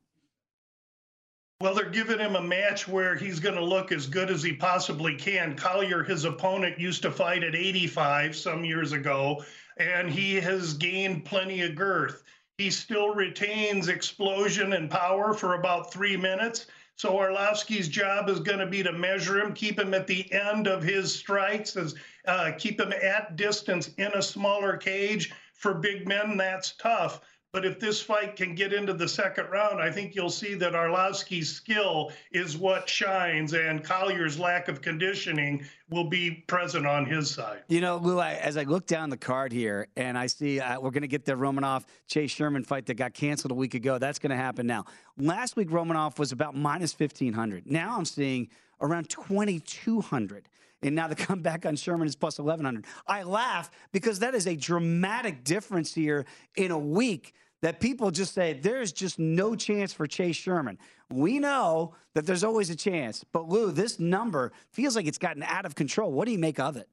Well, 1.61 1.73
they're 1.73 1.89
giving 1.89 2.19
him 2.19 2.37
a 2.37 2.41
match 2.41 2.87
where 2.87 3.17
he's 3.17 3.41
going 3.41 3.55
to 3.55 3.61
look 3.61 3.91
as 3.91 4.07
good 4.07 4.29
as 4.29 4.41
he 4.41 4.53
possibly 4.53 5.13
can. 5.13 5.57
Collier, 5.57 6.03
his 6.03 6.23
opponent, 6.23 6.79
used 6.79 7.01
to 7.01 7.11
fight 7.11 7.43
at 7.43 7.53
85 7.53 8.33
some 8.37 8.63
years 8.63 8.93
ago, 8.93 9.43
and 9.75 10.09
he 10.09 10.35
has 10.35 10.73
gained 10.75 11.25
plenty 11.25 11.63
of 11.63 11.75
girth. 11.75 12.23
He 12.57 12.71
still 12.71 13.13
retains 13.13 13.89
explosion 13.89 14.71
and 14.71 14.89
power 14.89 15.33
for 15.33 15.55
about 15.55 15.91
three 15.91 16.15
minutes. 16.15 16.67
So 16.95 17.11
Arlovski's 17.17 17.89
job 17.89 18.29
is 18.29 18.39
going 18.39 18.59
to 18.59 18.65
be 18.65 18.81
to 18.81 18.93
measure 18.93 19.41
him, 19.41 19.53
keep 19.53 19.77
him 19.77 19.93
at 19.93 20.07
the 20.07 20.31
end 20.31 20.65
of 20.65 20.81
his 20.81 21.13
strikes, 21.13 21.75
as 21.75 21.93
uh, 22.25 22.53
keep 22.57 22.79
him 22.79 22.93
at 22.93 23.35
distance 23.35 23.89
in 23.97 24.13
a 24.13 24.21
smaller 24.21 24.77
cage. 24.77 25.33
For 25.55 25.73
big 25.73 26.07
men, 26.07 26.37
that's 26.37 26.77
tough. 26.77 27.19
But 27.51 27.65
if 27.65 27.79
this 27.79 27.99
fight 27.99 28.35
can 28.35 28.53
get 28.53 28.73
into 28.73 28.93
the 28.93 29.07
second 29.07 29.47
round, 29.49 29.81
I 29.81 29.89
think 29.89 30.13
you'll 30.13 30.29
see 30.29 30.53
that 30.55 30.73
Arlovski's 30.73 31.49
skill 31.49 32.11
is 32.31 32.55
what 32.55 32.87
shines, 32.87 33.53
and 33.53 33.83
Collier's 33.83 34.37
lack 34.37 34.67
of 34.67 34.83
conditioning 34.83 35.65
will 35.89 36.03
be 36.03 36.43
present 36.45 36.85
on 36.85 37.05
his 37.07 37.31
side. 37.31 37.63
You 37.67 37.81
know, 37.81 37.97
Lou, 37.97 38.19
I, 38.19 38.33
as 38.33 38.55
I 38.55 38.63
look 38.63 38.85
down 38.85 39.09
the 39.09 39.17
card 39.17 39.51
here 39.51 39.87
and 39.97 40.15
I 40.15 40.27
see 40.27 40.59
uh, 40.59 40.79
we're 40.79 40.91
going 40.91 41.01
to 41.01 41.07
get 41.07 41.25
the 41.25 41.33
Romanov 41.33 41.85
Chase 42.07 42.29
Sherman 42.29 42.63
fight 42.63 42.85
that 42.85 42.95
got 42.95 43.15
canceled 43.15 43.51
a 43.51 43.55
week 43.55 43.73
ago, 43.73 43.97
that's 43.97 44.19
going 44.19 44.29
to 44.29 44.35
happen 44.35 44.67
now. 44.67 44.85
Last 45.17 45.55
week, 45.55 45.69
Romanov 45.69 46.19
was 46.19 46.31
about 46.31 46.55
minus 46.55 46.97
1,500. 46.97 47.65
Now 47.65 47.97
I'm 47.97 48.05
seeing 48.05 48.49
around 48.79 49.09
2,200 49.09 50.48
and 50.81 50.95
now 50.95 51.07
the 51.07 51.15
comeback 51.27 51.65
on 51.65 51.75
Sherman 51.75 52.07
is 52.07 52.15
plus 52.15 52.39
1100. 52.39 52.85
I 53.07 53.23
laugh 53.23 53.69
because 53.91 54.19
that 54.19 54.35
is 54.35 54.47
a 54.47 54.55
dramatic 54.55 55.43
difference 55.43 55.93
here 55.93 56.25
in 56.55 56.71
a 56.71 56.79
week 56.79 57.33
that 57.61 57.79
people 57.79 58.09
just 58.11 58.33
say 58.33 58.53
there's 58.53 58.91
just 58.91 59.19
no 59.19 59.55
chance 59.55 59.91
for 59.91 60.07
Chase 60.07 60.35
Sherman. 60.35 60.77
We 61.09 61.39
know 61.39 61.95
that 62.15 62.25
there's 62.25 62.43
always 62.43 62.69
a 62.69 62.75
chance, 62.75 63.25
but 63.33 63.49
Lou, 63.49 63.71
this 63.71 63.99
number 63.99 64.53
feels 64.71 64.95
like 64.95 65.07
it's 65.07 65.17
gotten 65.17 65.43
out 65.43 65.65
of 65.65 65.75
control. 65.75 66.11
What 66.11 66.25
do 66.25 66.31
you 66.31 66.39
make 66.39 66.59
of 66.59 66.77
it? 66.77 66.87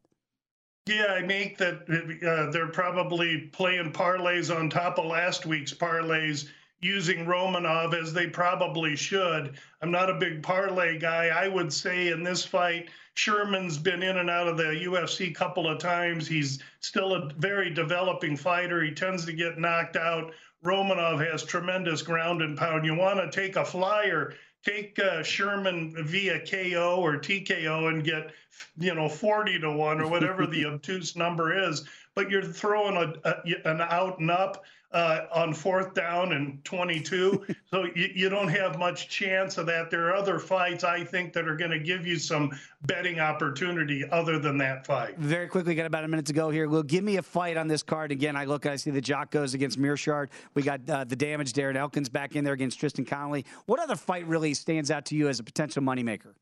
Yeah, 0.86 1.06
I 1.10 1.22
make 1.22 1.58
that 1.58 1.82
uh, 1.82 2.50
they're 2.52 2.68
probably 2.68 3.48
playing 3.52 3.92
parlays 3.92 4.54
on 4.54 4.70
top 4.70 4.98
of 4.98 5.06
last 5.06 5.44
week's 5.44 5.74
parlays 5.74 6.48
using 6.80 7.26
Romanov 7.26 7.94
as 7.94 8.12
they 8.12 8.26
probably 8.26 8.96
should. 8.96 9.56
I'm 9.80 9.90
not 9.90 10.10
a 10.10 10.14
big 10.14 10.42
parlay 10.42 10.98
guy. 10.98 11.28
I 11.28 11.48
would 11.48 11.72
say 11.72 12.08
in 12.08 12.22
this 12.22 12.44
fight, 12.44 12.90
Sherman's 13.14 13.78
been 13.78 14.02
in 14.02 14.18
and 14.18 14.28
out 14.28 14.46
of 14.46 14.58
the 14.58 14.84
UFC 14.84 15.30
a 15.30 15.34
couple 15.34 15.66
of 15.66 15.78
times. 15.78 16.28
He's 16.28 16.62
still 16.80 17.14
a 17.14 17.32
very 17.38 17.72
developing 17.72 18.36
fighter. 18.36 18.82
He 18.82 18.92
tends 18.92 19.24
to 19.24 19.32
get 19.32 19.58
knocked 19.58 19.96
out. 19.96 20.32
Romanov 20.62 21.26
has 21.30 21.42
tremendous 21.42 22.02
ground 22.02 22.42
and 22.42 22.58
pound. 22.58 22.84
You 22.84 22.94
want 22.94 23.20
to 23.20 23.40
take 23.40 23.56
a 23.56 23.64
flyer, 23.64 24.34
take 24.64 24.98
uh, 24.98 25.22
Sherman 25.22 25.94
via 26.06 26.40
KO 26.40 26.96
or 27.00 27.16
TKO 27.18 27.88
and 27.88 28.04
get, 28.04 28.32
you 28.76 28.94
know, 28.94 29.08
40 29.08 29.60
to 29.60 29.72
1 29.72 30.00
or 30.00 30.08
whatever 30.08 30.46
the 30.46 30.66
obtuse 30.66 31.16
number 31.16 31.70
is. 31.70 31.84
But 32.14 32.30
you're 32.30 32.42
throwing 32.42 32.96
a, 32.96 33.28
a, 33.28 33.70
an 33.70 33.80
out 33.80 34.18
and 34.18 34.30
up 34.30 34.64
uh, 34.92 35.22
on 35.32 35.52
fourth 35.52 35.94
down 35.94 36.32
and 36.32 36.64
22. 36.64 37.46
so 37.70 37.84
you, 37.94 38.08
you, 38.14 38.28
don't 38.28 38.48
have 38.48 38.78
much 38.78 39.08
chance 39.08 39.58
of 39.58 39.66
that. 39.66 39.90
There 39.90 40.08
are 40.08 40.14
other 40.14 40.38
fights, 40.38 40.84
I 40.84 41.04
think, 41.04 41.32
that 41.32 41.48
are 41.48 41.56
going 41.56 41.70
to 41.70 41.78
give 41.78 42.06
you 42.06 42.18
some 42.18 42.56
betting 42.82 43.18
opportunity 43.18 44.04
other 44.10 44.38
than 44.38 44.56
that 44.58 44.86
fight. 44.86 45.18
Very 45.18 45.48
quickly, 45.48 45.74
got 45.74 45.86
about 45.86 46.04
a 46.04 46.08
minute 46.08 46.26
to 46.26 46.32
go 46.32 46.50
here. 46.50 46.68
Will 46.68 46.82
give 46.82 47.04
me 47.04 47.16
a 47.16 47.22
fight 47.22 47.56
on 47.56 47.68
this 47.68 47.82
card. 47.82 48.12
Again, 48.12 48.36
I 48.36 48.44
look, 48.44 48.66
I 48.66 48.76
see 48.76 48.90
the 48.90 49.00
Jock 49.00 49.30
goes 49.30 49.54
against 49.54 49.78
Meerschaert. 49.78 50.28
We 50.54 50.62
got 50.62 50.88
uh, 50.88 51.04
the 51.04 51.16
damage. 51.16 51.52
Darren 51.52 51.76
Elkins 51.76 52.08
back 52.08 52.36
in 52.36 52.44
there 52.44 52.54
against 52.54 52.78
Tristan 52.78 53.04
Connelly. 53.04 53.44
What 53.66 53.80
other 53.80 53.96
fight 53.96 54.26
really 54.26 54.54
stands 54.54 54.90
out 54.90 55.06
to 55.06 55.16
you 55.16 55.28
as 55.28 55.40
a 55.40 55.44
potential 55.44 55.82
moneymaker? 55.82 56.34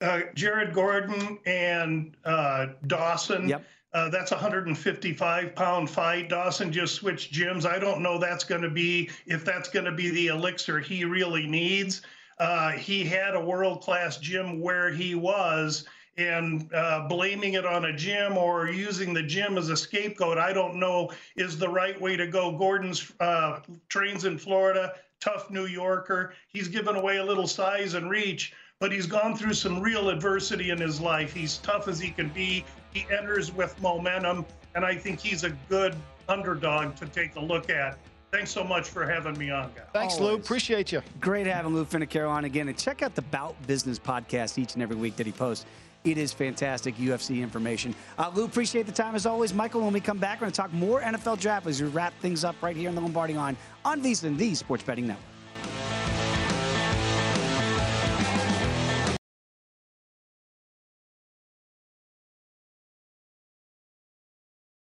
Uh, 0.00 0.22
Jared 0.34 0.74
Gordon 0.74 1.38
and 1.46 2.16
uh, 2.24 2.66
Dawson. 2.86 3.48
Yep. 3.48 3.64
Uh, 3.94 4.08
that's 4.08 4.32
a 4.32 4.34
155 4.34 5.54
pound 5.54 5.90
fight. 5.90 6.28
Dawson 6.28 6.72
just 6.72 6.94
switched 6.94 7.32
gyms. 7.32 7.66
I 7.66 7.78
don't 7.78 8.00
know 8.00 8.18
that's 8.18 8.44
going 8.44 8.62
to 8.62 8.70
be 8.70 9.10
if 9.26 9.44
that's 9.44 9.68
going 9.68 9.84
to 9.84 9.92
be 9.92 10.10
the 10.10 10.28
elixir 10.28 10.80
he 10.80 11.04
really 11.04 11.46
needs. 11.46 12.02
Uh, 12.38 12.70
he 12.70 13.04
had 13.04 13.34
a 13.34 13.40
world 13.40 13.82
class 13.82 14.16
gym 14.16 14.60
where 14.60 14.90
he 14.90 15.14
was, 15.14 15.84
and 16.16 16.72
uh, 16.74 17.06
blaming 17.08 17.54
it 17.54 17.66
on 17.66 17.84
a 17.84 17.92
gym 17.92 18.36
or 18.36 18.68
using 18.68 19.12
the 19.12 19.22
gym 19.22 19.56
as 19.58 19.68
a 19.68 19.76
scapegoat, 19.76 20.38
I 20.38 20.52
don't 20.52 20.76
know 20.76 21.10
is 21.36 21.58
the 21.58 21.68
right 21.68 21.98
way 22.00 22.16
to 22.16 22.26
go. 22.26 22.56
Gordon's 22.56 23.12
uh, 23.20 23.60
trains 23.88 24.24
in 24.24 24.38
Florida, 24.38 24.94
tough 25.20 25.50
New 25.50 25.66
Yorker. 25.66 26.34
He's 26.48 26.68
given 26.68 26.96
away 26.96 27.18
a 27.18 27.24
little 27.24 27.46
size 27.46 27.94
and 27.94 28.10
reach 28.10 28.54
but 28.82 28.90
he's 28.90 29.06
gone 29.06 29.36
through 29.36 29.54
some 29.54 29.80
real 29.80 30.08
adversity 30.08 30.70
in 30.70 30.78
his 30.78 31.00
life. 31.00 31.32
He's 31.32 31.58
tough 31.58 31.86
as 31.86 32.00
he 32.00 32.10
can 32.10 32.30
be. 32.30 32.64
He 32.92 33.06
enters 33.10 33.52
with 33.52 33.80
momentum, 33.80 34.44
and 34.74 34.84
I 34.84 34.94
think 34.94 35.20
he's 35.20 35.44
a 35.44 35.50
good 35.68 35.96
underdog 36.28 36.96
to 36.96 37.06
take 37.06 37.36
a 37.36 37.40
look 37.40 37.70
at. 37.70 37.98
Thanks 38.30 38.50
so 38.50 38.64
much 38.64 38.88
for 38.88 39.06
having 39.06 39.36
me 39.38 39.50
on, 39.50 39.70
guys. 39.74 39.84
Thanks, 39.92 40.14
Always. 40.14 40.28
Lou. 40.30 40.36
Appreciate 40.36 40.90
you. 40.90 41.02
Great 41.20 41.46
having 41.46 41.74
Lou 41.74 41.84
Finocchiaro 41.84 42.30
on 42.30 42.46
again. 42.46 42.68
And 42.68 42.78
check 42.78 43.02
out 43.02 43.14
the 43.14 43.22
Bout 43.22 43.54
Business 43.66 43.98
podcast 43.98 44.56
each 44.56 44.72
and 44.72 44.82
every 44.82 44.96
week 44.96 45.16
that 45.16 45.26
he 45.26 45.32
posts. 45.32 45.66
It 46.04 46.18
is 46.18 46.32
fantastic 46.32 46.96
UFC 46.96 47.42
information. 47.42 47.94
Uh, 48.18 48.30
Lou, 48.34 48.44
appreciate 48.44 48.86
the 48.86 48.92
time 48.92 49.14
as 49.14 49.26
always. 49.26 49.52
Michael, 49.52 49.82
when 49.82 49.92
we 49.92 50.00
come 50.00 50.18
back, 50.18 50.38
we're 50.40 50.46
going 50.46 50.52
to 50.52 50.56
talk 50.56 50.72
more 50.72 51.00
NFL 51.00 51.40
draft 51.40 51.66
as 51.66 51.80
we 51.80 51.88
wrap 51.88 52.12
things 52.20 52.42
up 52.42 52.56
right 52.62 52.74
here 52.74 52.88
in 52.88 52.94
the 52.94 53.00
Lombardi 53.00 53.34
line 53.34 53.56
on 53.84 54.02
VSiN, 54.02 54.36
the 54.36 54.54
Sports 54.54 54.82
Betting 54.82 55.06
Network. 55.06 55.91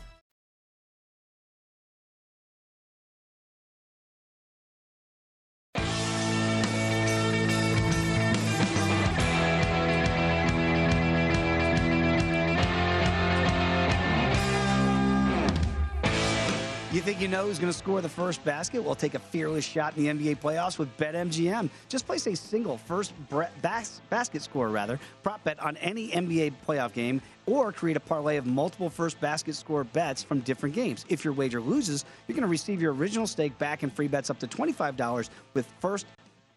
You 16.91 16.99
think 16.99 17.21
you 17.21 17.29
know 17.29 17.45
who's 17.45 17.57
going 17.57 17.71
to 17.71 17.77
score 17.77 18.01
the 18.01 18.09
first 18.09 18.43
basket? 18.43 18.83
Well, 18.83 18.95
take 18.95 19.13
a 19.13 19.19
fearless 19.19 19.63
shot 19.63 19.95
in 19.95 20.03
the 20.03 20.09
NBA 20.31 20.41
playoffs 20.41 20.77
with 20.77 20.89
BetMGM. 20.97 21.69
Just 21.87 22.05
place 22.05 22.27
a 22.27 22.35
single 22.35 22.77
first 22.77 23.13
bre- 23.29 23.43
bas- 23.61 24.01
basket 24.09 24.41
score, 24.41 24.67
rather, 24.67 24.99
prop 25.23 25.41
bet 25.45 25.57
on 25.61 25.77
any 25.77 26.09
NBA 26.09 26.51
playoff 26.67 26.91
game, 26.91 27.21
or 27.45 27.71
create 27.71 27.95
a 27.95 28.01
parlay 28.01 28.35
of 28.35 28.45
multiple 28.45 28.89
first 28.89 29.21
basket 29.21 29.55
score 29.55 29.85
bets 29.85 30.21
from 30.21 30.41
different 30.41 30.75
games. 30.75 31.05
If 31.07 31.23
your 31.23 31.31
wager 31.33 31.61
loses, 31.61 32.03
you're 32.27 32.35
going 32.35 32.41
to 32.41 32.49
receive 32.49 32.81
your 32.81 32.93
original 32.93 33.25
stake 33.25 33.57
back 33.57 33.83
and 33.83 33.93
free 33.93 34.09
bets 34.09 34.29
up 34.29 34.39
to 34.39 34.47
$25 34.47 35.29
with 35.53 35.71
first 35.79 36.05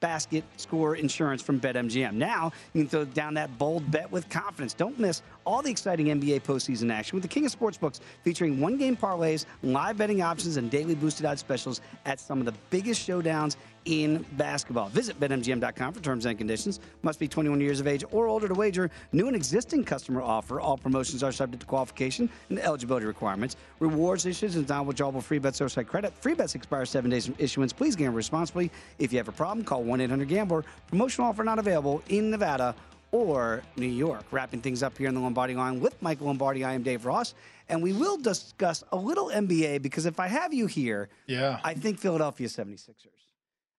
basket 0.04 0.44
score 0.58 0.96
insurance 0.96 1.40
from 1.40 1.58
BetMGM. 1.58 2.12
Now 2.12 2.52
you 2.74 2.82
can 2.82 2.90
throw 2.90 3.06
down 3.06 3.32
that 3.34 3.56
bold 3.56 3.90
bet 3.90 4.12
with 4.12 4.28
confidence. 4.28 4.74
Don't 4.74 5.00
miss 5.00 5.22
all 5.46 5.62
the 5.62 5.70
exciting 5.70 6.08
NBA 6.08 6.42
postseason 6.42 6.92
action 6.92 7.16
with 7.16 7.22
the 7.22 7.28
King 7.28 7.46
of 7.46 7.58
Sportsbooks 7.58 8.00
featuring 8.22 8.60
one 8.60 8.76
game 8.76 8.98
parlays, 8.98 9.46
live 9.62 9.96
betting 9.96 10.20
options, 10.20 10.58
and 10.58 10.70
daily 10.70 10.94
boosted 10.94 11.24
odds 11.24 11.40
specials 11.40 11.80
at 12.04 12.20
some 12.20 12.38
of 12.38 12.44
the 12.44 12.52
biggest 12.68 13.08
showdowns 13.08 13.56
in 13.84 14.24
basketball. 14.32 14.88
Visit 14.88 15.18
BetMGM.com 15.20 15.92
for 15.92 16.00
terms 16.00 16.26
and 16.26 16.38
conditions. 16.38 16.80
Must 17.02 17.18
be 17.18 17.28
21 17.28 17.60
years 17.60 17.80
of 17.80 17.86
age 17.86 18.04
or 18.10 18.26
older 18.28 18.48
to 18.48 18.54
wager. 18.54 18.90
New 19.12 19.26
and 19.26 19.36
existing 19.36 19.84
customer 19.84 20.22
offer. 20.22 20.60
All 20.60 20.76
promotions 20.76 21.22
are 21.22 21.32
subject 21.32 21.60
to 21.60 21.66
qualification 21.66 22.28
and 22.48 22.58
eligibility 22.58 23.06
requirements. 23.06 23.56
Rewards 23.80 24.26
issues 24.26 24.56
and 24.56 24.68
non-withdrawable 24.68 25.22
free 25.22 25.38
bets 25.38 25.60
or 25.60 25.68
site 25.68 25.88
credit. 25.88 26.12
Free 26.20 26.34
bets 26.34 26.54
expire 26.54 26.86
seven 26.86 27.10
days 27.10 27.26
from 27.26 27.34
issuance. 27.38 27.72
Please 27.72 27.96
gamble 27.96 28.16
responsibly. 28.16 28.70
If 28.98 29.12
you 29.12 29.18
have 29.18 29.28
a 29.28 29.32
problem, 29.32 29.64
call 29.64 29.84
1-800-GAMBLER. 29.84 30.64
Promotional 30.88 31.28
offer 31.30 31.44
not 31.44 31.58
available 31.58 32.02
in 32.08 32.30
Nevada 32.30 32.74
or 33.12 33.62
New 33.76 33.86
York. 33.86 34.24
Wrapping 34.32 34.60
things 34.60 34.82
up 34.82 34.96
here 34.98 35.08
in 35.08 35.14
the 35.14 35.20
Lombardi 35.20 35.54
line 35.54 35.78
with 35.78 36.00
Michael 36.02 36.26
Lombardi, 36.26 36.64
I 36.64 36.72
am 36.72 36.82
Dave 36.82 37.04
Ross. 37.06 37.34
And 37.68 37.82
we 37.82 37.92
will 37.92 38.16
discuss 38.16 38.82
a 38.92 38.96
little 38.96 39.26
NBA 39.28 39.82
because 39.82 40.04
if 40.04 40.18
I 40.18 40.26
have 40.26 40.52
you 40.52 40.66
here, 40.66 41.08
Yeah. 41.26 41.60
I 41.62 41.74
think 41.74 41.98
Philadelphia 41.98 42.48
76ers. 42.48 43.06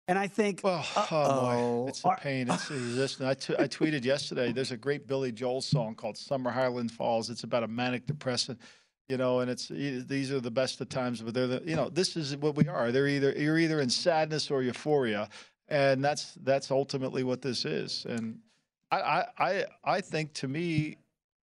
And 0.07 0.19
I 0.19 0.27
think, 0.27 0.61
well, 0.63 0.85
Oh 1.11 1.41
boy, 1.41 1.89
it's 1.89 2.03
a 2.05 2.15
pain. 2.19 2.49
It's 2.49 2.69
a 2.69 2.73
resistance. 2.73 3.27
I, 3.27 3.33
t- 3.33 3.63
I 3.63 3.67
tweeted 3.67 4.05
yesterday. 4.05 4.51
There's 4.51 4.71
a 4.71 4.77
great 4.77 5.07
Billy 5.07 5.31
Joel 5.31 5.61
song 5.61 5.95
called 5.95 6.17
"Summer 6.17 6.51
Highland 6.51 6.91
Falls." 6.91 7.29
It's 7.31 7.43
about 7.43 7.63
a 7.63 7.67
manic 7.67 8.05
depressant, 8.05 8.59
you 9.09 9.17
know, 9.17 9.39
and 9.39 9.49
it's 9.49 9.67
these 9.69 10.31
are 10.31 10.39
the 10.39 10.51
best 10.51 10.79
of 10.79 10.89
times, 10.89 11.21
but 11.21 11.33
they're 11.33 11.47
the, 11.47 11.63
you 11.65 11.75
know, 11.75 11.89
this 11.89 12.15
is 12.15 12.35
what 12.37 12.55
we 12.55 12.67
are. 12.67 12.91
They're 12.91 13.07
either 13.07 13.31
you're 13.31 13.57
either 13.57 13.79
in 13.81 13.89
sadness 13.89 14.51
or 14.51 14.61
euphoria, 14.61 15.27
and 15.69 16.03
that's 16.05 16.33
that's 16.43 16.69
ultimately 16.69 17.23
what 17.23 17.41
this 17.41 17.65
is. 17.65 18.05
And 18.07 18.39
I 18.91 18.99
I 18.99 19.25
I, 19.39 19.65
I 19.83 20.01
think 20.01 20.33
to 20.33 20.47
me, 20.47 20.97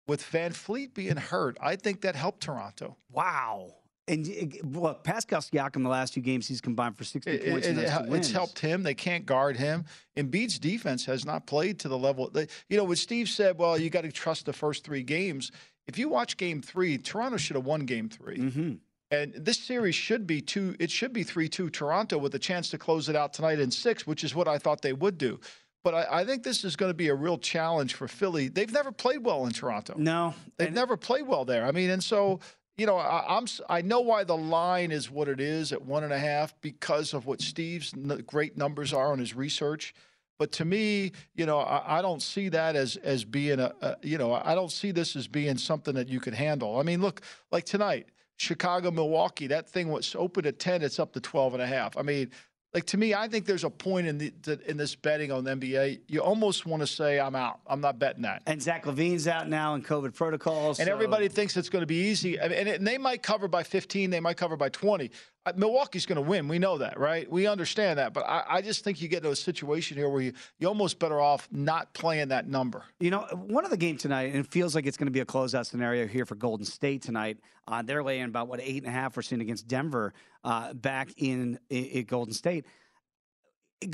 with 0.08 0.24
VanVleet 0.24 0.96
being 0.96 1.18
hurt, 1.18 1.58
I 1.62 1.76
think 1.76 2.02
that 2.02 2.16
helped 2.16 2.42
Toronto. 2.42 2.98
Wow. 3.12 3.76
And 4.10 4.58
well, 4.64 4.94
Pascal 4.96 5.42
Siakam, 5.42 5.84
the 5.84 5.90
last 5.90 6.14
two 6.14 6.22
games, 6.22 6.48
he's 6.48 6.62
combined 6.62 6.98
for 6.98 7.04
60 7.04 7.30
It- 7.30 7.50
points 7.52 7.68
it- 7.68 7.72
and 7.72 7.80
it- 7.80 8.16
it's 8.18 8.32
helped 8.32 8.60
him. 8.60 8.84
They 8.84 8.94
can't 8.94 9.26
guard 9.26 9.58
him. 9.58 9.84
Embiid's 10.16 10.60
defense 10.60 11.04
has 11.06 11.26
not 11.26 11.46
played 11.46 11.80
to 11.80 11.90
the 11.90 11.98
level. 11.98 12.30
They, 12.30 12.48
you 12.70 12.78
know, 12.78 12.86
when 12.86 12.96
Steve 12.96 13.28
said, 13.28 13.58
"Well, 13.58 13.78
you 13.80 13.90
got 13.90 14.02
to 14.02 14.12
trust 14.12 14.46
the 14.46 14.54
first 14.54 14.84
three 14.86 15.04
games." 15.04 15.52
If 15.88 15.98
you 15.98 16.08
watch 16.10 16.38
Game 16.38 16.62
Three, 16.62 16.98
Toronto 16.98 17.38
should 17.38 17.56
have 17.58 17.66
won 17.66 17.86
Game 17.86 18.08
3 18.10 18.38
Mm-hmm. 18.38 18.74
and 19.12 19.34
this 19.36 19.58
series 19.60 19.96
should 19.96 20.26
be 20.28 20.42
two. 20.42 20.76
It 20.80 20.92
should 20.92 21.12
be 21.14 21.24
three-two 21.24 21.70
Toronto 21.70 22.18
with 22.18 22.34
a 22.36 22.40
chance 22.40 22.70
to 22.72 22.78
close 22.78 23.08
it 23.10 23.16
out 23.16 23.34
tonight 23.34 23.60
in 23.60 23.72
six, 23.72 24.06
which 24.08 24.24
is 24.24 24.34
what 24.36 24.48
I 24.48 24.58
thought 24.58 24.82
they 24.82 24.94
would 24.94 25.18
do. 25.18 25.40
But 25.84 25.94
I, 25.94 26.20
I 26.22 26.26
think 26.26 26.44
this 26.44 26.66
is 26.66 26.76
going 26.76 26.90
to 26.90 26.94
be 26.94 27.08
a 27.08 27.16
real 27.16 27.38
challenge 27.38 27.94
for 27.94 28.10
Philly. 28.10 28.50
They've 28.50 28.72
never 28.72 28.92
played 28.92 29.24
well 29.24 29.46
in 29.46 29.54
Toronto. 29.54 29.94
No, 29.98 30.34
they've 30.58 30.74
never 30.74 30.98
played 30.98 31.26
well 31.28 31.46
there. 31.46 31.66
I 31.66 31.72
mean, 31.72 31.90
and 31.90 32.04
so 32.04 32.42
you 32.78 32.86
know, 32.86 32.98
I, 32.98 33.38
I'm 33.38 33.44
s- 33.44 33.62
I 33.70 33.82
know 33.82 34.02
why 34.02 34.24
the 34.24 34.38
line 34.38 34.92
is 34.92 35.10
what 35.10 35.28
it 35.28 35.40
is 35.40 35.74
at 35.74 35.82
one 35.84 36.04
and 36.04 36.14
a 36.14 36.20
half 36.20 36.60
because 36.62 37.14
of 37.14 37.26
what 37.26 37.42
Steve's 37.42 37.94
great 38.26 38.58
numbers 38.58 38.94
are 38.94 39.12
on 39.12 39.20
his 39.20 39.36
research. 39.36 39.94
But 40.40 40.52
to 40.54 40.66
me, 40.66 41.14
you 41.34 41.48
know, 41.48 41.60
I, 41.60 41.98
I 42.00 42.02
don't 42.04 42.22
see 42.22 42.50
that 42.50 42.76
as 42.76 42.96
as 42.98 43.24
being 43.26 43.60
a, 43.60 43.74
a 43.82 43.96
you 44.04 44.18
know 44.18 44.34
I 44.34 44.54
don't 44.56 44.72
see 44.72 44.92
this 44.92 45.16
as 45.16 45.28
being 45.28 45.58
something 45.58 45.96
that 45.96 46.10
you 46.10 46.20
could 46.20 46.36
handle. 46.36 46.80
I 46.80 46.84
mean, 46.84 47.02
look, 47.02 47.22
like 47.52 47.66
tonight, 47.66 48.10
Chicago 48.38 48.92
Milwaukee, 48.92 49.48
that 49.48 49.68
thing 49.68 49.90
was 49.90 50.16
open 50.18 50.46
at 50.46 50.60
ten, 50.60 50.84
it's 50.84 51.00
up 51.00 51.14
to 51.14 51.20
12 51.20 51.54
and 51.56 51.64
a 51.64 51.68
half. 51.68 51.98
I 51.98 52.04
mean. 52.04 52.32
Like 52.74 52.86
to 52.88 52.98
me, 52.98 53.14
I 53.14 53.28
think 53.28 53.46
there's 53.46 53.64
a 53.64 53.70
point 53.70 54.08
in 54.08 54.18
the, 54.18 54.60
in 54.68 54.78
this 54.78 54.94
betting 54.94 55.32
on 55.32 55.44
the 55.44 55.52
NBA. 55.56 56.02
You 56.08 56.20
almost 56.20 56.66
want 56.66 56.82
to 56.82 56.88
say, 56.88 57.20
"I'm 57.20 57.36
out. 57.36 57.60
I'm 57.66 57.80
not 57.82 57.98
betting 57.98 58.24
that." 58.24 58.44
And 58.46 58.62
Zach 58.62 58.86
LaVine's 58.86 59.28
out 59.28 59.48
now 59.48 59.74
in 59.76 59.82
COVID 59.82 60.14
protocols. 60.14 60.80
And 60.80 60.88
so- 60.88 60.94
everybody 60.94 61.30
thinks 61.30 61.56
it's 61.56 61.70
going 61.70 61.82
to 61.82 61.88
be 61.88 62.08
easy. 62.10 62.40
I 62.40 62.50
mean, 62.50 62.58
and, 62.58 62.68
it, 62.70 62.78
and 62.80 62.88
they 62.88 62.98
might 62.98 63.24
cover 63.24 63.48
by 63.48 63.64
15, 63.64 64.10
they 64.10 64.20
might 64.20 64.38
cover 64.38 64.58
by 64.58 64.70
20. 64.70 65.12
Milwaukee's 65.56 66.06
going 66.06 66.18
to 66.18 66.22
win. 66.22 66.48
We 66.48 66.60
know 66.60 66.80
that, 66.80 67.00
right? 67.00 67.30
We 67.32 67.48
understand 67.48 68.00
that. 68.00 68.14
But 68.14 68.26
I, 68.26 68.44
I 68.50 68.62
just 68.62 68.84
think 68.84 69.02
you 69.02 69.08
get 69.08 69.18
into 69.18 69.30
a 69.30 69.36
situation 69.36 69.96
here 69.98 70.10
where 70.10 70.22
you, 70.22 70.34
you're 70.60 70.70
almost 70.70 71.00
better 71.00 71.22
off 71.22 71.48
not 71.52 71.94
playing 71.94 72.30
that 72.30 72.48
number. 72.48 72.84
You 73.00 73.12
know, 73.12 73.28
one 73.32 73.64
of 73.64 73.72
the 73.72 73.78
game 73.78 73.98
tonight, 73.98 74.34
and 74.34 74.36
it 74.36 74.48
feels 74.52 74.76
like 74.76 74.86
it's 74.86 74.98
going 74.98 75.08
to 75.08 75.12
be 75.12 75.20
a 75.20 75.26
closeout 75.26 75.66
scenario 75.66 76.08
here 76.08 76.26
for 76.26 76.36
Golden 76.36 76.66
State 76.66 77.04
tonight. 77.04 77.38
Uh, 77.68 77.82
they're 77.82 78.04
laying 78.04 78.26
about 78.26 78.48
what 78.48 78.60
eight 78.62 78.84
and 78.84 78.88
a 78.88 78.92
half 78.92 79.16
we're 79.16 79.22
seeing 79.22 79.42
against 79.42 79.68
Denver 79.68 80.14
uh, 80.44 80.74
back 80.74 81.10
in, 81.18 81.60
in, 81.70 81.86
in 81.86 82.04
Golden 82.06 82.34
State. 82.34 82.66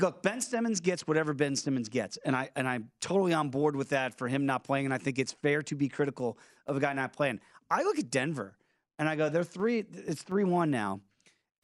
Look, 0.00 0.22
Ben 0.22 0.40
Simmons 0.40 0.80
gets 0.80 1.06
whatever 1.06 1.34
Ben 1.34 1.54
Simmons 1.56 1.90
gets, 1.90 2.16
and 2.24 2.34
I 2.34 2.48
and 2.56 2.66
I'm 2.66 2.88
totally 3.02 3.34
on 3.34 3.50
board 3.50 3.76
with 3.76 3.90
that 3.90 4.16
for 4.16 4.28
him 4.28 4.46
not 4.46 4.64
playing. 4.64 4.86
And 4.86 4.94
I 4.94 4.98
think 4.98 5.18
it's 5.18 5.32
fair 5.32 5.60
to 5.64 5.74
be 5.74 5.90
critical 5.90 6.38
of 6.66 6.76
a 6.78 6.80
guy 6.80 6.94
not 6.94 7.12
playing. 7.12 7.40
I 7.70 7.82
look 7.82 7.98
at 7.98 8.10
Denver, 8.10 8.56
and 8.98 9.10
I 9.10 9.16
go, 9.16 9.28
they're 9.28 9.44
three. 9.44 9.84
It's 9.92 10.22
three 10.22 10.44
one 10.44 10.70
now, 10.70 11.00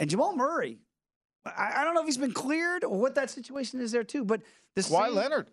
and 0.01 0.11
Jamal 0.11 0.35
Murray. 0.35 0.79
I, 1.47 1.75
I 1.77 1.85
don't 1.85 1.95
know 1.95 2.01
if 2.01 2.07
he's 2.07 2.17
been 2.19 2.33
cleared 2.33 2.83
or 2.85 2.99
what 2.99 3.15
that 3.15 3.31
situation 3.31 3.81
is 3.81 3.93
there 3.93 4.05
too, 4.05 4.25
but 4.25 4.43
the 4.75 4.83
Kawhi 4.83 5.07
same- 5.07 5.15
Leonard. 5.15 5.51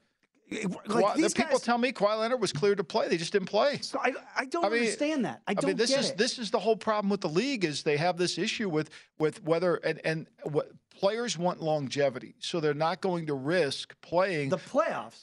Like, 0.50 0.62
Kawhi- 0.86 1.16
the 1.18 1.22
these 1.24 1.34
people 1.34 1.52
guys- 1.58 1.62
tell 1.62 1.78
me 1.78 1.92
Kawhi 1.92 2.20
Leonard 2.20 2.40
was 2.40 2.54
cleared 2.54 2.78
to 2.78 2.84
play. 2.84 3.10
They 3.10 3.18
just 3.18 3.34
didn't 3.34 3.50
play. 3.50 3.80
So 3.82 4.00
I, 4.02 4.14
I 4.36 4.46
don't 4.46 4.64
I 4.64 4.70
mean- 4.70 4.80
understand 4.80 5.26
that. 5.26 5.42
I 5.46 5.54
don't 5.54 5.66
understand. 5.66 5.66
I 5.66 5.68
mean, 5.68 5.78
this 5.78 5.92
is 6.06 6.12
it. 6.12 6.18
this 6.18 6.40
is 6.40 6.52
the 6.52 6.60
whole 6.60 6.78
problem 6.78 7.10
with 7.10 7.20
the 7.22 7.30
league 7.30 7.66
is 7.66 7.84
they 7.84 7.98
have 7.98 8.18
this 8.18 8.38
issue 8.38 8.70
with 8.70 8.90
with 9.20 9.44
whether 9.44 9.76
and 9.76 10.00
and 10.06 10.28
what 10.44 10.72
players 10.96 11.38
want 11.38 11.62
longevity, 11.62 12.36
so 12.40 12.60
they're 12.62 12.74
not 12.74 13.02
going 13.02 13.28
to 13.28 13.34
risk 13.34 13.94
playing 14.02 14.50
the 14.50 14.58
playoffs. 14.58 15.22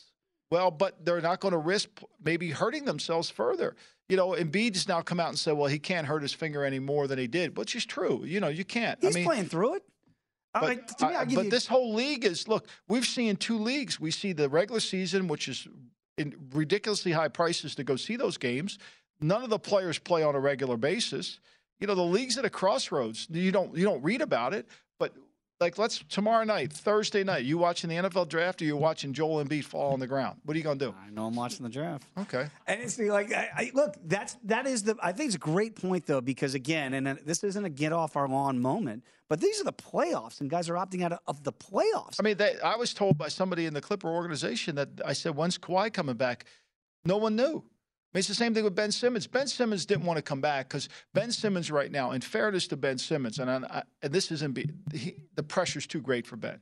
Well, 0.50 0.70
but 0.70 1.04
they're 1.04 1.22
not 1.22 1.40
going 1.40 1.52
to 1.52 1.58
risk 1.58 1.88
maybe 2.22 2.50
hurting 2.50 2.84
themselves 2.84 3.28
further. 3.30 3.74
You 4.08 4.16
know, 4.18 4.30
Embiid's 4.32 4.86
now 4.86 5.00
come 5.00 5.18
out 5.18 5.30
and 5.30 5.38
said, 5.38 5.52
well, 5.54 5.68
he 5.68 5.78
can't 5.78 6.06
hurt 6.06 6.22
his 6.22 6.32
finger 6.32 6.64
any 6.64 6.78
more 6.78 7.06
than 7.06 7.18
he 7.18 7.26
did, 7.26 7.56
which 7.56 7.74
is 7.74 7.86
true. 7.86 8.22
You 8.24 8.38
know, 8.40 8.48
you 8.48 8.64
can't. 8.64 8.98
He's 9.00 9.14
I 9.16 9.18
mean, 9.18 9.24
playing 9.26 9.46
through 9.46 9.76
it. 9.76 9.82
But, 10.52 10.62
like, 10.62 10.86
to 10.98 11.08
me, 11.08 11.14
I- 11.14 11.24
but 11.24 11.44
you- 11.44 11.50
this 11.50 11.66
whole 11.66 11.94
league 11.94 12.24
is 12.24 12.46
look. 12.46 12.68
We've 12.86 13.06
seen 13.06 13.36
two 13.36 13.58
leagues. 13.58 13.98
We 13.98 14.10
see 14.10 14.32
the 14.32 14.48
regular 14.48 14.80
season, 14.80 15.26
which 15.26 15.48
is 15.48 15.66
in 16.18 16.34
ridiculously 16.52 17.12
high 17.12 17.28
prices 17.28 17.74
to 17.76 17.82
go 17.84 17.96
see 17.96 18.16
those 18.16 18.36
games. 18.36 18.78
None 19.20 19.42
of 19.42 19.50
the 19.50 19.58
players 19.58 19.98
play 19.98 20.22
on 20.22 20.34
a 20.34 20.40
regular 20.40 20.76
basis. 20.76 21.40
You 21.80 21.86
know, 21.88 21.94
the 21.94 22.02
league's 22.02 22.38
at 22.38 22.44
a 22.44 22.50
crossroads. 22.50 23.26
You 23.30 23.50
don't 23.50 23.76
you 23.76 23.84
don't 23.84 24.02
read 24.02 24.20
about 24.20 24.54
it, 24.54 24.68
like 25.60 25.78
let's 25.78 26.02
tomorrow 26.08 26.44
night, 26.44 26.72
Thursday 26.72 27.22
night, 27.24 27.44
you 27.44 27.58
watching 27.58 27.88
the 27.88 27.96
NFL 27.96 28.28
draft 28.28 28.60
or 28.60 28.64
you 28.64 28.76
watching 28.76 29.12
Joel 29.12 29.44
Embiid 29.44 29.64
fall 29.64 29.92
on 29.92 30.00
the 30.00 30.06
ground? 30.06 30.40
What 30.44 30.54
are 30.54 30.58
you 30.58 30.64
gonna 30.64 30.78
do? 30.78 30.94
I 31.00 31.10
know 31.10 31.26
I'm 31.26 31.36
watching 31.36 31.62
the 31.62 31.70
draft. 31.70 32.06
Okay. 32.18 32.46
And 32.66 32.80
it's 32.80 32.98
like, 32.98 33.32
I, 33.32 33.48
I, 33.54 33.70
look, 33.74 33.94
that's 34.04 34.36
that 34.44 34.66
is 34.66 34.82
the. 34.82 34.96
I 35.02 35.12
think 35.12 35.28
it's 35.28 35.36
a 35.36 35.38
great 35.38 35.76
point 35.76 36.06
though, 36.06 36.20
because 36.20 36.54
again, 36.54 36.94
and 36.94 37.06
uh, 37.06 37.14
this 37.24 37.44
isn't 37.44 37.64
a 37.64 37.70
get 37.70 37.92
off 37.92 38.16
our 38.16 38.28
lawn 38.28 38.60
moment, 38.60 39.04
but 39.28 39.40
these 39.40 39.60
are 39.60 39.64
the 39.64 39.72
playoffs, 39.72 40.40
and 40.40 40.50
guys 40.50 40.68
are 40.68 40.74
opting 40.74 41.02
out 41.02 41.12
of, 41.12 41.18
of 41.26 41.44
the 41.44 41.52
playoffs. 41.52 42.16
I 42.18 42.22
mean, 42.22 42.36
they, 42.36 42.58
I 42.60 42.76
was 42.76 42.92
told 42.92 43.16
by 43.16 43.28
somebody 43.28 43.66
in 43.66 43.74
the 43.74 43.80
Clipper 43.80 44.08
organization 44.08 44.74
that 44.74 44.88
I 45.04 45.12
said, 45.12 45.36
when's 45.36 45.56
Kawhi 45.56 45.92
coming 45.92 46.16
back? 46.16 46.46
No 47.04 47.16
one 47.16 47.36
knew. 47.36 47.62
It's 48.14 48.28
the 48.28 48.34
same 48.34 48.54
thing 48.54 48.64
with 48.64 48.74
Ben 48.76 48.92
Simmons. 48.92 49.26
Ben 49.26 49.46
Simmons 49.48 49.84
didn't 49.86 50.04
want 50.04 50.18
to 50.18 50.22
come 50.22 50.40
back 50.40 50.68
because 50.68 50.88
Ben 51.14 51.32
Simmons 51.32 51.70
right 51.70 51.90
now, 51.90 52.12
in 52.12 52.20
fairness 52.20 52.68
to 52.68 52.76
Ben 52.76 52.96
Simmons, 52.98 53.38
and, 53.40 53.50
I, 53.50 53.82
and 54.02 54.12
this 54.12 54.30
isn't 54.30 54.56
he, 54.92 55.16
the 55.34 55.42
pressure's 55.42 55.86
too 55.86 56.00
great 56.00 56.26
for 56.26 56.36
Ben. 56.36 56.60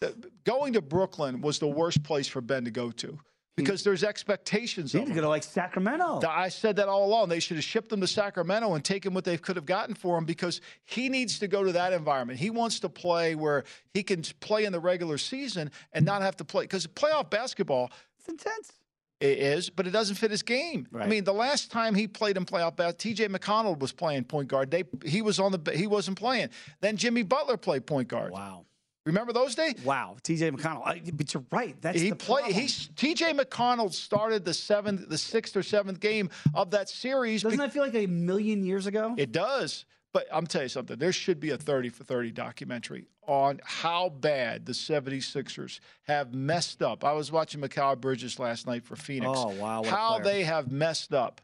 The- 0.00 0.30
going 0.44 0.72
to 0.72 0.80
Brooklyn 0.82 1.40
was 1.42 1.58
the 1.58 1.66
worst 1.68 2.02
place 2.02 2.26
for 2.26 2.40
Ben 2.40 2.64
to 2.64 2.70
go 2.70 2.90
to 2.90 3.18
because 3.56 3.84
there's 3.84 4.02
expectations 4.02 4.92
They 4.92 4.98
of 4.98 5.02
need 5.04 5.08
to 5.08 5.12
him. 5.12 5.16
go 5.16 5.22
to 5.22 5.28
like 5.28 5.42
Sacramento. 5.42 6.22
I 6.26 6.48
said 6.48 6.76
that 6.76 6.88
all 6.88 7.04
along. 7.04 7.28
They 7.28 7.38
should 7.38 7.56
have 7.58 7.64
shipped 7.64 7.92
him 7.92 8.00
to 8.00 8.06
Sacramento 8.06 8.72
and 8.74 8.82
taken 8.84 9.12
what 9.14 9.24
they 9.24 9.36
could 9.36 9.56
have 9.56 9.66
gotten 9.66 9.94
for 9.94 10.16
him 10.18 10.24
because 10.24 10.60
he 10.84 11.08
needs 11.10 11.38
to 11.40 11.46
go 11.48 11.62
to 11.62 11.72
that 11.72 11.92
environment. 11.92 12.38
He 12.40 12.48
wants 12.50 12.80
to 12.80 12.88
play 12.88 13.34
where 13.34 13.64
he 13.92 14.02
can 14.02 14.22
play 14.40 14.64
in 14.64 14.72
the 14.72 14.80
regular 14.80 15.18
season 15.18 15.70
and 15.92 16.04
not 16.06 16.22
have 16.22 16.36
to 16.38 16.44
play 16.44 16.64
because 16.64 16.86
playoff 16.86 17.28
basketball 17.30 17.92
It's 18.18 18.28
intense. 18.28 18.72
It 19.20 19.38
is, 19.38 19.70
but 19.70 19.86
it 19.86 19.90
doesn't 19.90 20.16
fit 20.16 20.30
his 20.30 20.42
game. 20.42 20.86
I 20.98 21.06
mean, 21.06 21.24
the 21.24 21.32
last 21.32 21.70
time 21.70 21.94
he 21.94 22.06
played 22.06 22.36
in 22.36 22.44
playoff 22.44 22.76
basketball, 22.76 22.92
T.J. 22.94 23.28
McConnell 23.28 23.78
was 23.78 23.92
playing 23.92 24.24
point 24.24 24.48
guard. 24.48 24.70
They 24.70 24.84
he 25.04 25.22
was 25.22 25.38
on 25.38 25.52
the 25.52 25.72
he 25.72 25.86
wasn't 25.86 26.18
playing. 26.18 26.50
Then 26.80 26.96
Jimmy 26.96 27.22
Butler 27.22 27.56
played 27.56 27.86
point 27.86 28.08
guard. 28.08 28.32
Wow. 28.32 28.66
Remember 29.06 29.34
those 29.34 29.54
days? 29.54 29.74
Wow, 29.84 30.16
T.J. 30.22 30.50
McConnell. 30.50 30.86
I, 30.86 31.02
but 31.12 31.34
you're 31.34 31.44
right. 31.50 31.76
That's 31.82 32.00
he 32.00 32.12
played. 32.12 32.54
He 32.54 32.68
T.J. 32.68 33.34
McConnell 33.34 33.92
started 33.92 34.46
the 34.46 34.54
seventh, 34.54 35.10
the 35.10 35.18
sixth 35.18 35.56
or 35.56 35.62
seventh 35.62 36.00
game 36.00 36.30
of 36.54 36.70
that 36.70 36.88
series. 36.88 37.42
Doesn't 37.42 37.58
that 37.58 37.72
feel 37.72 37.82
like 37.82 37.94
a 37.94 38.06
million 38.06 38.64
years 38.64 38.86
ago? 38.86 39.14
It 39.18 39.30
does. 39.30 39.84
But 40.14 40.28
I'm 40.32 40.46
telling 40.46 40.66
you 40.66 40.68
something. 40.70 40.96
There 40.96 41.12
should 41.12 41.40
be 41.40 41.50
a 41.50 41.58
30 41.58 41.88
for 41.88 42.04
30 42.04 42.30
documentary 42.30 43.08
on 43.26 43.60
how 43.64 44.10
bad 44.10 44.64
the 44.64 44.72
76ers 44.72 45.80
have 46.04 46.32
messed 46.32 46.82
up. 46.82 47.04
I 47.04 47.12
was 47.12 47.32
watching 47.32 47.60
Mikal 47.60 48.00
Bridges 48.00 48.38
last 48.38 48.68
night 48.68 48.84
for 48.84 48.94
Phoenix. 48.94 49.32
Oh, 49.34 49.48
wow, 49.48 49.82
How 49.82 50.20
they 50.20 50.44
have 50.44 50.70
messed 50.70 51.12
up 51.12 51.40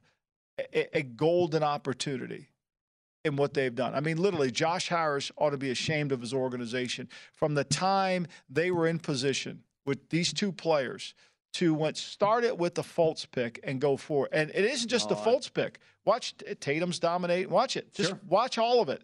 a, 0.58 0.98
a 0.98 1.02
golden 1.02 1.64
opportunity 1.64 2.48
in 3.24 3.34
what 3.34 3.54
they've 3.54 3.74
done. 3.74 3.92
I 3.94 4.00
mean, 4.00 4.18
literally, 4.18 4.52
Josh 4.52 4.88
Harris 4.88 5.32
ought 5.36 5.50
to 5.50 5.58
be 5.58 5.70
ashamed 5.70 6.12
of 6.12 6.20
his 6.20 6.32
organization 6.32 7.08
from 7.32 7.54
the 7.54 7.64
time 7.64 8.28
they 8.48 8.70
were 8.70 8.86
in 8.86 9.00
position 9.00 9.64
with 9.84 10.10
these 10.10 10.32
two 10.32 10.52
players 10.52 11.14
to 11.54 11.74
what 11.74 11.96
start 11.96 12.44
it 12.44 12.56
with 12.56 12.74
the 12.74 12.82
Fultz 12.82 13.26
pick 13.30 13.60
and 13.64 13.80
go 13.80 13.96
for 13.96 14.26
it. 14.26 14.32
And 14.34 14.50
it 14.50 14.64
isn't 14.64 14.88
just 14.88 15.08
the 15.08 15.16
Oh, 15.16 15.20
I- 15.20 15.24
Fultz 15.24 15.52
pick. 15.52 15.78
Watch 16.04 16.34
Tatum's 16.60 16.98
dominate. 16.98 17.50
Watch 17.50 17.76
it. 17.76 17.92
Just 17.92 18.14
watch 18.24 18.56
all 18.58 18.80
of 18.80 18.88
it. 18.88 19.02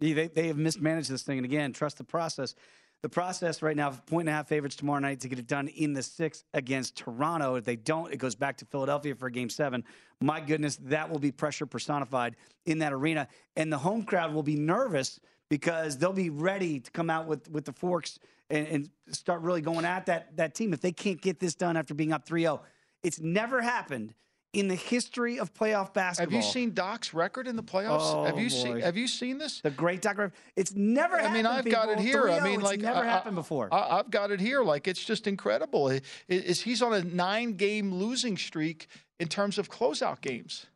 They, 0.00 0.12
they 0.12 0.46
have 0.46 0.56
mismanaged 0.56 1.10
this 1.10 1.22
thing. 1.22 1.38
And 1.38 1.44
again, 1.44 1.72
trust 1.72 1.98
the 1.98 2.04
process. 2.04 2.54
The 3.02 3.08
process 3.08 3.62
right 3.62 3.76
now, 3.76 3.90
point 3.90 4.22
and 4.28 4.30
a 4.30 4.32
half 4.32 4.48
favorites 4.48 4.74
tomorrow 4.74 4.98
night 4.98 5.20
to 5.20 5.28
get 5.28 5.38
it 5.38 5.46
done 5.46 5.68
in 5.68 5.92
the 5.92 6.02
sixth 6.02 6.42
against 6.54 6.96
Toronto. 6.96 7.54
If 7.56 7.64
they 7.64 7.76
don't, 7.76 8.12
it 8.12 8.16
goes 8.16 8.34
back 8.34 8.56
to 8.58 8.64
Philadelphia 8.64 9.14
for 9.14 9.30
game 9.30 9.48
seven. 9.50 9.84
My 10.20 10.40
goodness, 10.40 10.76
that 10.84 11.08
will 11.10 11.20
be 11.20 11.30
pressure 11.30 11.66
personified 11.66 12.34
in 12.66 12.78
that 12.78 12.92
arena. 12.92 13.28
And 13.56 13.72
the 13.72 13.78
home 13.78 14.02
crowd 14.02 14.34
will 14.34 14.42
be 14.42 14.56
nervous 14.56 15.20
because 15.48 15.98
they'll 15.98 16.12
be 16.12 16.30
ready 16.30 16.80
to 16.80 16.90
come 16.90 17.10
out 17.10 17.26
with, 17.26 17.50
with 17.50 17.64
the 17.64 17.72
forks 17.72 18.18
and, 18.50 18.66
and 18.66 18.90
start 19.10 19.42
really 19.42 19.60
going 19.60 19.84
at 19.84 20.06
that, 20.06 20.36
that 20.36 20.54
team 20.54 20.72
if 20.72 20.80
they 20.80 20.92
can't 20.92 21.20
get 21.20 21.40
this 21.40 21.54
done 21.54 21.76
after 21.76 21.94
being 21.94 22.12
up 22.12 22.26
3 22.26 22.42
0. 22.42 22.60
It's 23.02 23.20
never 23.20 23.62
happened 23.62 24.14
in 24.52 24.68
the 24.68 24.74
history 24.74 25.38
of 25.38 25.52
playoff 25.52 25.92
basketball. 25.92 26.34
Have 26.34 26.44
you 26.44 26.50
seen 26.50 26.72
Doc's 26.72 27.12
record 27.12 27.46
in 27.46 27.56
the 27.56 27.62
playoffs? 27.62 28.00
Oh, 28.00 28.24
have 28.24 28.38
you 28.38 28.48
seen. 28.48 28.80
Have 28.80 28.96
you 28.96 29.06
seen 29.06 29.38
this? 29.38 29.60
The 29.60 29.70
great 29.70 30.02
Doc 30.02 30.18
Rivers. 30.18 30.36
It's 30.56 30.74
never 30.74 31.18
happened. 31.18 31.46
I 31.46 31.56
happened. 31.56 31.66
mean, 31.66 31.74
I've 31.76 31.86
got 31.86 31.88
it 31.90 32.00
here. 32.00 32.28
I 32.28 32.38
3-0, 32.38 32.44
mean, 32.44 32.54
it's 32.54 32.62
like 32.62 32.80
never 32.80 33.00
I, 33.00 33.04
happened 33.04 33.36
before. 33.36 33.68
I, 33.72 33.96
have 33.98 34.10
got 34.10 34.30
it 34.30 34.40
here. 34.40 34.62
Like 34.62 34.88
it's 34.88 35.04
just 35.04 35.26
incredible. 35.26 35.88
Is 35.88 36.02
is 36.28 36.60
he's 36.62 36.82
on 36.82 36.94
a 36.94 37.02
nine-game 37.02 37.94
losing 37.94 38.36
streak 38.36 38.88
in 39.20 39.28
terms 39.28 39.58
of 39.58 39.70
closeout 39.70 40.20
games? 40.22 40.66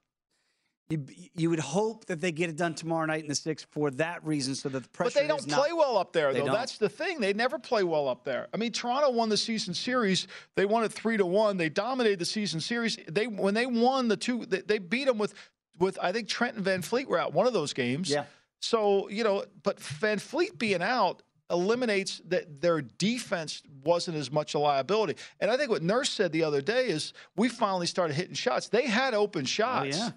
You, 0.92 1.06
you 1.34 1.50
would 1.50 1.58
hope 1.58 2.04
that 2.06 2.20
they 2.20 2.32
get 2.32 2.50
it 2.50 2.56
done 2.56 2.74
tomorrow 2.74 3.06
night 3.06 3.22
in 3.22 3.28
the 3.28 3.34
sixth 3.34 3.66
for 3.70 3.90
that 3.92 4.24
reason, 4.26 4.54
so 4.54 4.68
that 4.68 4.82
the 4.82 4.88
pressure. 4.90 5.12
But 5.14 5.22
they 5.22 5.26
don't 5.26 5.40
is 5.40 5.46
not- 5.46 5.60
play 5.60 5.72
well 5.72 5.96
up 5.96 6.12
there, 6.12 6.32
though. 6.34 6.44
don't. 6.46 6.52
That's 6.54 6.76
the 6.78 6.88
thing. 6.88 7.20
They 7.20 7.32
never 7.32 7.58
play 7.58 7.82
well 7.82 8.08
up 8.08 8.24
there. 8.24 8.48
I 8.52 8.56
mean, 8.58 8.72
Toronto 8.72 9.10
won 9.10 9.28
the 9.28 9.36
season 9.36 9.72
series. 9.74 10.26
They 10.54 10.66
won 10.66 10.84
it 10.84 10.92
three 10.92 11.16
to 11.16 11.24
one. 11.26 11.56
They 11.56 11.68
dominated 11.68 12.18
the 12.18 12.24
season 12.26 12.60
series. 12.60 12.98
They 13.08 13.26
when 13.26 13.54
they 13.54 13.66
won 13.66 14.08
the 14.08 14.16
two, 14.16 14.44
they, 14.44 14.60
they 14.60 14.78
beat 14.78 15.06
them 15.06 15.18
with 15.18 15.34
with 15.78 15.98
I 16.02 16.12
think 16.12 16.28
Trent 16.28 16.56
and 16.56 16.64
VanVleet 16.66 17.06
were 17.06 17.18
out 17.18 17.32
one 17.32 17.46
of 17.46 17.52
those 17.54 17.72
games. 17.72 18.10
Yeah. 18.10 18.24
So 18.60 19.08
you 19.08 19.24
know, 19.24 19.44
but 19.62 19.78
VanVleet 19.78 20.58
being 20.58 20.82
out 20.82 21.22
eliminates 21.50 22.20
that 22.28 22.60
their 22.62 22.80
defense 22.80 23.62
wasn't 23.84 24.16
as 24.16 24.30
much 24.32 24.54
a 24.54 24.58
liability. 24.58 25.16
And 25.38 25.50
I 25.50 25.56
think 25.58 25.68
what 25.70 25.82
Nurse 25.82 26.08
said 26.08 26.32
the 26.32 26.44
other 26.44 26.62
day 26.62 26.86
is 26.86 27.12
we 27.36 27.48
finally 27.50 27.86
started 27.86 28.14
hitting 28.14 28.34
shots. 28.34 28.68
They 28.68 28.86
had 28.86 29.12
open 29.12 29.42
Oh, 29.42 29.46
shots. 29.46 29.98
yeah. 29.98 30.10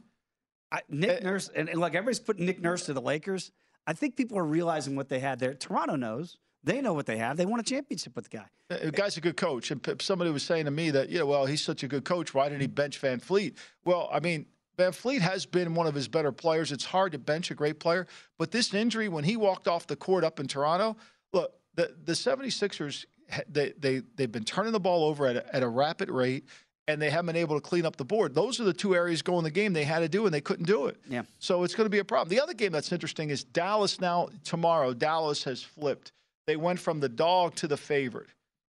I, 0.72 0.82
Nick 0.89 1.22
eh, 1.22 1.24
Nurse 1.24 1.49
and, 1.55 1.70
and 1.70 1.80
like 1.80 1.93
everybody's 1.93 2.20
putting 2.20 2.45
Nick 2.45 2.61
Nurse 2.61 2.86
to 2.86 2.93
the 2.93 3.01
Lakers. 3.01 3.51
I 3.88 3.93
think 3.93 4.16
people 4.16 4.38
are 4.38 4.45
realizing 4.45 4.95
what 4.95 5.09
they 5.09 5.20
had 5.20 5.39
there. 5.39 5.53
Toronto 5.53 5.95
knows. 5.95 6.38
They 6.63 6.82
know 6.82 6.93
what 6.93 7.05
they 7.05 7.18
have. 7.18 7.38
They 7.38 7.45
won 7.45 7.59
a 7.59 7.63
championship 7.63 8.16
with 8.16 8.30
the 8.30 8.38
guy. 8.38 8.45
Eh, 8.72 8.86
the 8.86 8.91
guy's 8.91 9.18
a 9.18 9.22
good 9.22 9.38
coach. 9.38 9.70
And 9.70 10.01
somebody 10.01 10.32
was 10.32 10.41
saying 10.41 10.66
to 10.66 10.72
me 10.72 10.89
that, 10.91 11.09
yeah, 11.09 11.22
well, 11.22 11.45
he's 11.45 11.63
such 11.63 11.84
a 11.84 11.88
good 11.88 12.03
coach. 12.03 12.34
Why 12.34 12.49
didn't 12.49 12.61
he 12.61 12.68
bench 12.68 12.99
VanVleet? 12.99 13.55
Well, 13.86 14.09
I 14.11 14.20
mean, 14.20 14.47
VanVleet 14.78 15.22
has 15.22 15.45
been 15.45 15.76
one 15.76 15.86
of 15.86 15.93
his 15.93 16.07
better 16.07 16.32
players. 16.32 16.72
It's 16.72 16.86
hard 16.86 17.11
to 17.11 17.20
bench 17.20 17.51
a 17.51 17.55
great 17.55 17.80
player. 17.80 18.07
But 18.39 18.51
this 18.51 18.74
injury, 18.74 19.07
when 19.09 19.24
he 19.24 19.38
walked 19.38 19.68
off 19.68 19.86
the 19.86 19.95
court 19.95 20.24
up 20.24 20.39
in 20.39 20.47
Toronto, 20.47 20.97
look, 21.32 21.53
the, 21.76 21.95
the 22.03 22.13
76ers, 22.13 23.05
they, 23.47 23.74
they, 23.78 24.01
they've 24.16 24.32
been 24.32 24.43
turning 24.43 24.72
the 24.72 24.80
ball 24.80 25.05
over 25.05 25.28
at 25.28 25.36
a, 25.36 25.55
at 25.55 25.63
a 25.63 25.68
rapid 25.68 26.09
rate, 26.09 26.45
and 26.88 27.01
they 27.01 27.09
haven't 27.09 27.27
been 27.27 27.36
able 27.36 27.59
to 27.59 27.61
clean 27.61 27.86
up 27.86 27.95
the 27.95 28.05
board. 28.05 28.36
Those 28.36 28.59
are 28.59 28.63
the 28.63 28.73
two 28.73 28.95
areas 28.95 29.21
going 29.21 29.43
the 29.43 29.51
game 29.51 29.73
they 29.73 29.83
had 29.83 29.99
to 29.99 30.09
do, 30.09 30.25
and 30.25 30.33
they 30.33 30.41
couldn't 30.41 30.65
do 30.65 30.88
it. 30.88 30.97
Yeah. 31.09 31.23
So 31.39 31.63
it's 31.63 31.73
going 31.73 31.86
to 31.86 31.89
be 31.91 31.99
a 31.99 32.05
problem. 32.05 32.29
The 32.29 32.41
other 32.41 32.53
game 32.53 32.71
that's 32.71 32.91
interesting 32.91 33.29
is 33.29 33.43
Dallas 33.43 33.99
now, 33.99 34.29
tomorrow, 34.43 34.93
Dallas 34.93 35.43
has 35.45 35.63
flipped. 35.63 36.11
They 36.47 36.55
went 36.55 36.79
from 36.79 36.99
the 36.99 37.09
dog 37.09 37.55
to 37.55 37.67
the 37.67 37.77
favorite. 37.77 38.27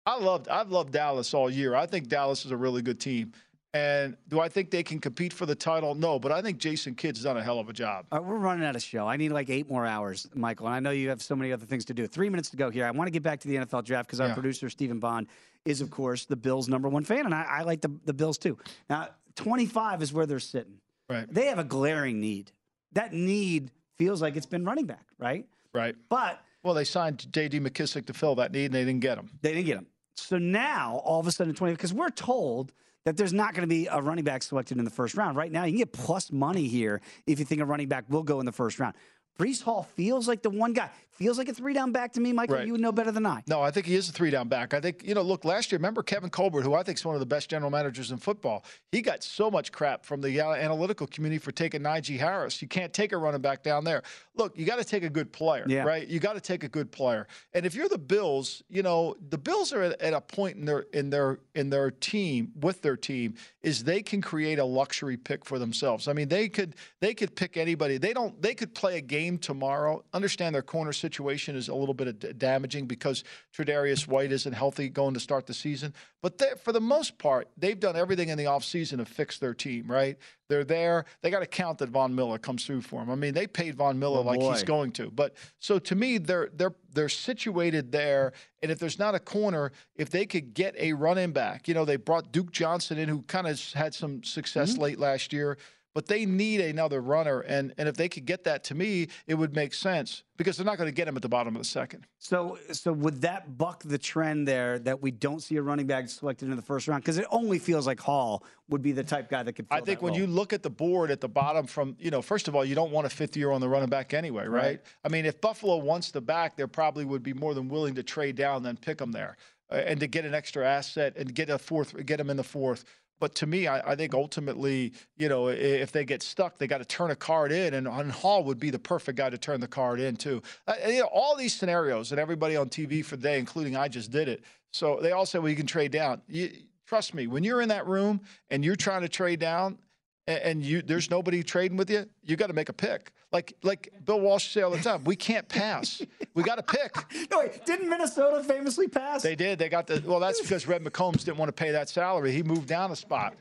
I 0.06 0.18
loved 0.18 0.48
I've 0.48 0.70
loved 0.70 0.92
Dallas 0.92 1.34
all 1.34 1.50
year. 1.50 1.74
I 1.74 1.86
think 1.86 2.06
Dallas 2.06 2.44
is 2.44 2.52
a 2.52 2.56
really 2.56 2.80
good 2.80 3.00
team. 3.00 3.32
And 3.76 4.16
do 4.28 4.40
I 4.40 4.48
think 4.48 4.70
they 4.70 4.82
can 4.82 4.98
compete 5.00 5.34
for 5.34 5.44
the 5.44 5.54
title? 5.54 5.94
No, 5.94 6.18
but 6.18 6.32
I 6.32 6.40
think 6.40 6.56
Jason 6.56 6.94
Kidd's 6.94 7.22
done 7.22 7.36
a 7.36 7.42
hell 7.42 7.58
of 7.58 7.68
a 7.68 7.74
job. 7.74 8.06
Right, 8.10 8.24
we're 8.24 8.38
running 8.38 8.64
out 8.64 8.74
of 8.74 8.82
show. 8.82 9.06
I 9.06 9.18
need 9.18 9.32
like 9.32 9.50
eight 9.50 9.68
more 9.68 9.84
hours, 9.84 10.26
Michael. 10.34 10.66
And 10.66 10.74
I 10.74 10.80
know 10.80 10.92
you 10.92 11.10
have 11.10 11.20
so 11.20 11.36
many 11.36 11.52
other 11.52 11.66
things 11.66 11.84
to 11.86 11.94
do. 11.94 12.06
Three 12.06 12.30
minutes 12.30 12.48
to 12.50 12.56
go 12.56 12.70
here. 12.70 12.86
I 12.86 12.90
want 12.90 13.06
to 13.08 13.10
get 13.10 13.22
back 13.22 13.40
to 13.40 13.48
the 13.48 13.56
NFL 13.56 13.84
draft 13.84 14.06
because 14.08 14.18
our 14.20 14.28
Yeah. 14.28 14.34
producer, 14.34 14.70
Stephen 14.70 14.98
Bond, 14.98 15.26
is, 15.66 15.82
of 15.82 15.90
course, 15.90 16.24
the 16.24 16.36
Bills' 16.36 16.68
number 16.68 16.88
one 16.88 17.04
fan. 17.04 17.26
And 17.26 17.34
I, 17.34 17.42
I 17.42 17.62
like 17.62 17.82
the, 17.82 17.90
the 18.06 18.14
Bills 18.14 18.38
too. 18.38 18.56
Now, 18.88 19.08
25 19.34 20.00
is 20.00 20.10
where 20.12 20.24
they're 20.24 20.38
sitting. 20.40 20.78
Right. 21.10 21.26
They 21.32 21.46
have 21.46 21.58
a 21.58 21.64
glaring 21.64 22.18
need. 22.20 22.52
That 22.92 23.12
need 23.12 23.70
feels 23.98 24.22
like 24.22 24.36
it's 24.36 24.46
been 24.46 24.64
running 24.64 24.86
back, 24.86 25.04
right? 25.18 25.44
Right. 25.74 25.94
But 26.08 26.40
well, 26.62 26.72
they 26.72 26.84
signed 26.84 27.30
J.D. 27.30 27.60
McKissic 27.60 28.06
to 28.06 28.14
fill 28.14 28.36
that 28.36 28.52
need, 28.52 28.66
and 28.66 28.74
they 28.74 28.84
didn't 28.86 29.00
get 29.00 29.18
him. 29.18 29.28
They 29.42 29.52
didn't 29.52 29.66
get 29.66 29.76
him. 29.76 29.86
So 30.14 30.38
now, 30.38 31.02
all 31.04 31.20
of 31.20 31.26
a 31.26 31.30
sudden, 31.32 31.54
20, 31.54 31.74
because 31.74 31.92
we're 31.92 32.08
told 32.08 32.72
that 33.06 33.16
there's 33.16 33.32
not 33.32 33.54
going 33.54 33.62
to 33.62 33.68
be 33.68 33.86
a 33.86 34.02
running 34.02 34.24
back 34.24 34.42
selected 34.42 34.78
in 34.78 34.84
the 34.84 34.90
first 34.90 35.14
round. 35.14 35.36
Right 35.36 35.50
now, 35.50 35.64
you 35.64 35.72
can 35.72 35.78
get 35.78 35.92
plus 35.92 36.32
money 36.32 36.66
here 36.66 37.00
if 37.26 37.38
you 37.38 37.44
think 37.44 37.60
a 37.60 37.64
running 37.64 37.86
back 37.86 38.04
will 38.08 38.24
go 38.24 38.40
in 38.40 38.46
the 38.46 38.52
first 38.52 38.80
round. 38.80 38.94
Breece 39.38 39.62
Hall 39.62 39.84
feels 39.94 40.26
like 40.26 40.42
the 40.42 40.50
one 40.50 40.72
guy. 40.72 40.90
Feels 41.16 41.38
like 41.38 41.48
a 41.48 41.54
three 41.54 41.72
down 41.72 41.92
back 41.92 42.12
to 42.12 42.20
me, 42.20 42.32
Michael. 42.32 42.56
Right. 42.56 42.66
You 42.66 42.72
would 42.72 42.80
know 42.80 42.92
better 42.92 43.10
than 43.10 43.24
I. 43.24 43.42
No, 43.46 43.62
I 43.62 43.70
think 43.70 43.86
he 43.86 43.94
is 43.94 44.08
a 44.08 44.12
three 44.12 44.30
down 44.30 44.48
back. 44.48 44.74
I 44.74 44.80
think, 44.80 45.02
you 45.02 45.14
know, 45.14 45.22
look, 45.22 45.44
last 45.44 45.72
year, 45.72 45.78
remember 45.78 46.02
Kevin 46.02 46.28
Colbert, 46.30 46.62
who 46.62 46.74
I 46.74 46.82
think 46.82 46.98
is 46.98 47.04
one 47.04 47.14
of 47.14 47.20
the 47.20 47.26
best 47.26 47.48
general 47.48 47.70
managers 47.70 48.10
in 48.10 48.18
football? 48.18 48.64
He 48.92 49.00
got 49.00 49.22
so 49.22 49.50
much 49.50 49.72
crap 49.72 50.04
from 50.04 50.20
the 50.20 50.40
uh, 50.40 50.52
analytical 50.52 51.06
community 51.06 51.38
for 51.38 51.52
taking 51.52 51.80
Najee 51.80 52.18
Harris. 52.18 52.60
You 52.60 52.68
can't 52.68 52.92
take 52.92 53.12
a 53.12 53.16
running 53.16 53.40
back 53.40 53.62
down 53.62 53.84
there. 53.84 54.02
Look, 54.34 54.58
you 54.58 54.66
got 54.66 54.76
to 54.76 54.84
take 54.84 55.02
a 55.04 55.08
good 55.10 55.32
player, 55.32 55.64
Yeah. 55.66 55.84
right? 55.84 56.06
You 56.06 56.20
got 56.20 56.34
to 56.34 56.40
take 56.40 56.62
a 56.64 56.68
good 56.68 56.92
player. 56.92 57.26
And 57.54 57.64
if 57.64 57.74
you're 57.74 57.88
the 57.88 57.96
Bills, 57.98 58.62
you 58.68 58.82
know, 58.82 59.16
the 59.30 59.38
Bills 59.38 59.72
are 59.72 59.82
at, 59.82 60.00
at 60.02 60.12
a 60.12 60.20
point 60.20 60.56
in 60.56 60.64
their 60.66 60.80
in 60.92 61.08
their 61.10 61.40
in 61.54 61.70
their 61.70 61.90
team 61.90 62.52
with 62.60 62.82
their 62.82 62.96
team 62.96 63.34
is 63.62 63.84
they 63.84 64.02
can 64.02 64.20
create 64.20 64.58
a 64.58 64.64
luxury 64.64 65.16
pick 65.16 65.44
for 65.44 65.58
themselves. 65.58 66.08
I 66.08 66.12
mean, 66.12 66.28
they 66.28 66.48
could 66.48 66.74
they 67.00 67.14
could 67.14 67.34
pick 67.34 67.56
anybody. 67.56 67.96
They 67.96 68.12
don't 68.12 68.40
they 68.42 68.54
could 68.54 68.74
play 68.74 68.98
a 68.98 69.00
game 69.00 69.38
tomorrow. 69.38 70.04
Understand 70.12 70.54
their 70.54 70.62
corner 70.62 70.92
situation 71.06 71.54
is 71.56 71.68
a 71.68 71.74
little 71.74 71.94
bit 71.94 72.08
of 72.08 72.38
damaging 72.38 72.86
because 72.86 73.22
Tre'Davious 73.56 74.08
White 74.08 74.32
isn't 74.32 74.52
healthy 74.52 74.88
going 74.88 75.14
to 75.14 75.20
start 75.20 75.46
the 75.46 75.54
season. 75.54 75.94
But 76.22 76.38
they, 76.38 76.50
for 76.64 76.72
the 76.72 76.80
most 76.80 77.18
part, 77.18 77.48
they've 77.56 77.78
done 77.78 77.94
everything 77.96 78.28
in 78.30 78.38
the 78.38 78.44
offseason 78.44 78.96
to 78.98 79.04
fix 79.04 79.38
their 79.38 79.54
team, 79.54 79.90
right? 79.90 80.16
They're 80.48 80.64
there. 80.64 81.04
They 81.22 81.30
got 81.30 81.40
to 81.40 81.46
count 81.46 81.78
that 81.78 81.88
Von 81.90 82.14
Miller 82.14 82.38
comes 82.38 82.64
through 82.66 82.80
for 82.82 83.00
them. 83.00 83.10
I 83.10 83.14
mean, 83.14 83.34
they 83.34 83.46
paid 83.46 83.74
Von 83.76 83.98
Miller 83.98 84.18
Oh, 84.18 84.22
like 84.22 84.40
he's 84.40 84.62
going 84.62 84.92
to. 84.92 85.10
But 85.10 85.34
so 85.60 85.78
to 85.80 85.94
me, 85.94 86.18
they're 86.18 86.48
they're 86.54 86.74
they're 86.92 87.08
situated 87.08 87.92
there. 87.92 88.32
And 88.62 88.70
if 88.72 88.78
there's 88.78 88.98
not 88.98 89.14
a 89.14 89.20
corner, 89.20 89.70
if 89.96 90.10
they 90.10 90.24
could 90.26 90.54
get 90.54 90.74
a 90.78 90.92
running 90.94 91.32
back, 91.32 91.68
you 91.68 91.74
know, 91.74 91.84
they 91.84 91.96
brought 91.96 92.32
Duke 92.32 92.50
Johnson 92.52 92.96
in, 92.98 93.08
who 93.08 93.22
kind 93.22 93.46
of 93.46 93.60
had 93.72 93.94
some 93.94 94.22
success 94.22 94.72
Mm-hmm. 94.72 94.82
late 94.82 94.98
last 94.98 95.32
year. 95.32 95.58
But 95.96 96.08
they 96.08 96.26
need 96.26 96.60
another 96.60 97.00
runner, 97.00 97.40
and 97.40 97.72
and 97.78 97.88
if 97.88 97.96
they 97.96 98.10
could 98.10 98.26
get 98.26 98.44
that 98.44 98.64
to 98.64 98.74
me, 98.74 99.08
it 99.26 99.32
would 99.34 99.54
make 99.56 99.72
sense 99.72 100.24
because 100.36 100.58
they're 100.58 100.66
not 100.66 100.76
going 100.76 100.88
to 100.88 100.94
get 100.94 101.08
him 101.08 101.16
at 101.16 101.22
the 101.22 101.28
bottom 101.30 101.56
of 101.56 101.62
the 101.62 101.66
second. 101.66 102.06
So, 102.18 102.58
so 102.70 102.92
would 102.92 103.22
that 103.22 103.56
buck 103.56 103.82
the 103.82 103.96
trend 103.96 104.46
there 104.46 104.78
that 104.80 105.00
we 105.00 105.10
don't 105.10 105.40
see 105.40 105.56
a 105.56 105.62
running 105.62 105.86
back 105.86 106.10
selected 106.10 106.50
in 106.50 106.56
the 106.56 106.60
first 106.60 106.86
round? 106.86 107.02
Because 107.02 107.16
it 107.16 107.24
only 107.30 107.58
feels 107.58 107.86
like 107.86 107.98
Hall 107.98 108.44
would 108.68 108.82
be 108.82 108.92
the 108.92 109.04
type 109.04 109.30
guy 109.30 109.42
that 109.42 109.54
could. 109.54 109.68
I 109.70 109.80
think 109.80 110.02
when 110.02 110.12
role. 110.12 110.20
you 110.20 110.26
look 110.26 110.52
at 110.52 110.62
the 110.62 110.68
board 110.68 111.10
at 111.10 111.22
the 111.22 111.30
bottom 111.30 111.66
from, 111.66 111.96
you 111.98 112.10
know, 112.10 112.20
first 112.20 112.46
of 112.46 112.54
all, 112.54 112.62
you 112.62 112.74
don't 112.74 112.90
want 112.92 113.06
a 113.06 113.10
fifth 113.10 113.34
year 113.34 113.50
on 113.50 113.62
the 113.62 113.68
running 113.70 113.88
back 113.88 114.12
anyway, 114.12 114.46
right? 114.46 114.64
Right. 114.64 114.80
I 115.02 115.08
mean, 115.08 115.24
if 115.24 115.40
Buffalo 115.40 115.78
wants 115.78 116.10
the 116.10 116.20
back, 116.20 116.58
they 116.58 116.66
probably 116.66 117.06
would 117.06 117.22
be 117.22 117.32
more 117.32 117.54
than 117.54 117.70
willing 117.70 117.94
to 117.94 118.02
trade 118.02 118.36
down 118.36 118.62
than 118.62 118.76
pick 118.76 119.00
him 119.00 119.12
there 119.12 119.38
uh, 119.70 119.76
and 119.76 119.98
to 120.00 120.06
get 120.06 120.26
an 120.26 120.34
extra 120.34 120.66
asset 120.66 121.16
and 121.16 121.34
get 121.34 121.48
a 121.48 121.58
fourth, 121.58 122.04
get 122.04 122.20
him 122.20 122.28
in 122.28 122.36
the 122.36 122.44
fourth. 122.44 122.84
But 123.18 123.34
to 123.36 123.46
me, 123.46 123.66
I, 123.66 123.92
I 123.92 123.96
think 123.96 124.14
ultimately, 124.14 124.92
you 125.16 125.28
know, 125.28 125.48
if 125.48 125.92
they 125.92 126.04
get 126.04 126.22
stuck, 126.22 126.58
they 126.58 126.66
got 126.66 126.78
to 126.78 126.84
turn 126.84 127.10
a 127.10 127.16
card 127.16 127.50
in, 127.52 127.74
and, 127.74 127.86
and 127.86 128.12
Hall 128.12 128.44
would 128.44 128.58
be 128.58 128.70
the 128.70 128.78
perfect 128.78 129.16
guy 129.16 129.30
to 129.30 129.38
turn 129.38 129.60
the 129.60 129.68
card 129.68 130.00
in 130.00 130.16
too. 130.16 130.42
Uh, 130.66 130.74
you 130.86 131.00
know, 131.00 131.08
all 131.12 131.36
these 131.36 131.54
scenarios, 131.54 132.10
and 132.10 132.20
everybody 132.20 132.56
on 132.56 132.68
TV 132.68 133.04
for 133.04 133.16
the 133.16 133.22
day, 133.22 133.38
including 133.38 133.76
I 133.76 133.88
just 133.88 134.10
did 134.10 134.28
it. 134.28 134.44
So 134.70 134.98
they 135.00 135.12
all 135.12 135.24
say, 135.24 135.38
well, 135.38 135.48
you 135.48 135.56
can 135.56 135.66
trade 135.66 135.92
down. 135.92 136.20
You, 136.28 136.50
trust 136.86 137.14
me, 137.14 137.26
when 137.26 137.44
you're 137.44 137.62
in 137.62 137.70
that 137.70 137.86
room 137.86 138.20
and 138.50 138.64
you're 138.64 138.76
trying 138.76 139.02
to 139.02 139.08
trade 139.08 139.40
down, 139.40 139.78
and 140.26 140.62
you 140.62 140.82
there's 140.82 141.10
nobody 141.10 141.42
trading 141.42 141.76
with 141.76 141.90
you, 141.90 142.06
you 142.22 142.36
got 142.36 142.48
to 142.48 142.52
make 142.52 142.68
a 142.68 142.72
pick. 142.72 143.12
Like 143.32 143.54
like 143.62 143.92
Bill 144.04 144.20
Walsh 144.20 144.48
say 144.52 144.62
all 144.62 144.70
the 144.70 144.78
time, 144.78 145.04
we 145.04 145.16
can't 145.16 145.48
pass. 145.48 146.02
we 146.34 146.42
got 146.42 146.56
to 146.56 146.62
pick. 146.62 146.94
No, 147.30 147.40
wait, 147.40 147.64
didn't 147.66 147.88
Minnesota 147.88 148.42
famously 148.44 148.88
pass? 148.88 149.22
They 149.22 149.34
did. 149.36 149.58
They 149.58 149.68
got 149.68 149.86
the 149.86 150.02
well. 150.04 150.20
That's 150.20 150.40
because 150.40 150.66
Red 150.66 150.82
McCombs 150.84 151.24
didn't 151.24 151.38
want 151.38 151.48
to 151.48 151.52
pay 151.52 151.70
that 151.72 151.88
salary. 151.88 152.32
He 152.32 152.42
moved 152.42 152.68
down 152.68 152.90
a 152.90 152.96
spot. 152.96 153.34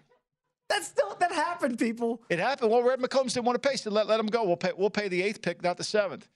That's 0.69 0.87
still 0.87 1.15
that 1.19 1.31
happened, 1.31 1.77
people. 1.77 2.21
It 2.29 2.39
happened. 2.39 2.71
Well, 2.71 2.81
Red 2.83 2.99
McCombs 2.99 3.33
didn't 3.33 3.45
want 3.45 3.61
to 3.61 3.69
pay, 3.69 3.75
so 3.75 3.91
let 3.91 4.07
let 4.07 4.19
him 4.19 4.27
go. 4.27 4.43
We'll 4.43 4.57
pay 4.57 4.71
we'll 4.75 4.89
pay 4.89 5.07
the 5.07 5.21
eighth 5.21 5.41
pick, 5.41 5.61
not 5.63 5.77
the 5.77 5.83
seventh. 5.83 6.27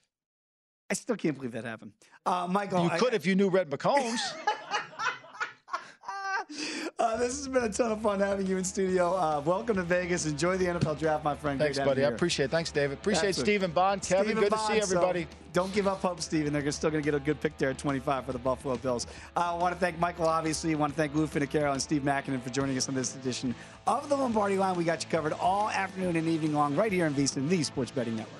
I 0.88 0.94
still 0.94 1.16
can't 1.16 1.36
believe 1.36 1.52
that 1.52 1.64
happened. 1.64 1.92
Uh, 2.26 2.46
Michael, 2.50 2.84
You 2.84 2.90
I- 2.90 2.98
could 2.98 3.14
if 3.14 3.24
you 3.26 3.34
knew 3.36 3.48
Red 3.48 3.70
McCombs. 3.70 4.18
Uh, 7.00 7.16
this 7.16 7.38
has 7.38 7.48
been 7.48 7.64
a 7.64 7.68
ton 7.72 7.90
of 7.90 8.02
fun 8.02 8.20
having 8.20 8.46
you 8.46 8.58
in 8.58 8.62
studio. 8.62 9.14
Uh, 9.14 9.40
welcome 9.46 9.74
to 9.74 9.82
Vegas. 9.82 10.26
Enjoy 10.26 10.58
the 10.58 10.66
NFL 10.66 10.98
draft, 10.98 11.24
my 11.24 11.34
friend. 11.34 11.58
Thanks, 11.58 11.78
buddy. 11.78 12.04
I 12.04 12.08
appreciate 12.08 12.44
it. 12.44 12.50
Thanks, 12.50 12.70
David. 12.70 12.98
Appreciate 12.98 13.30
Absolutely. 13.30 13.54
Stephen 13.54 13.70
Bond. 13.70 14.02
Kevin, 14.02 14.26
Stephen 14.26 14.42
good 14.42 14.52
to 14.52 14.58
see 14.58 14.80
everybody. 14.80 15.22
so 15.22 15.28
don't 15.54 15.72
give 15.72 15.88
up 15.88 16.02
hope, 16.02 16.20
Stephen. 16.20 16.52
They're 16.52 16.70
still 16.70 16.90
going 16.90 17.02
to 17.02 17.10
get 17.10 17.16
a 17.16 17.24
good 17.24 17.40
pick 17.40 17.56
there 17.56 17.70
at 17.70 17.78
25 17.78 18.26
for 18.26 18.32
the 18.32 18.38
Buffalo 18.38 18.76
Bills. 18.76 19.06
Uh, 19.34 19.54
I 19.54 19.58
want 19.58 19.74
to 19.74 19.80
thank 19.80 19.98
Michael, 19.98 20.28
obviously. 20.28 20.74
I 20.74 20.76
want 20.76 20.92
to 20.92 20.96
thank 20.98 21.14
Lou 21.14 21.26
Finocchiaro 21.26 21.72
and 21.72 21.80
Steve 21.80 22.02
Makinen 22.02 22.42
for 22.42 22.50
joining 22.50 22.76
us 22.76 22.86
on 22.86 22.94
this 22.94 23.16
edition 23.16 23.54
of 23.86 24.10
the 24.10 24.16
Lombardi 24.16 24.58
Line. 24.58 24.76
We 24.76 24.84
got 24.84 25.02
you 25.02 25.08
covered 25.08 25.32
all 25.32 25.70
afternoon 25.70 26.16
and 26.16 26.28
evening 26.28 26.52
long 26.52 26.76
right 26.76 26.92
here 26.92 27.06
in 27.06 27.14
VSiN, 27.14 27.48
the 27.48 27.62
Sports 27.62 27.92
Betting 27.92 28.16
Network. 28.16 28.39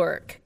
work. 0.00 0.39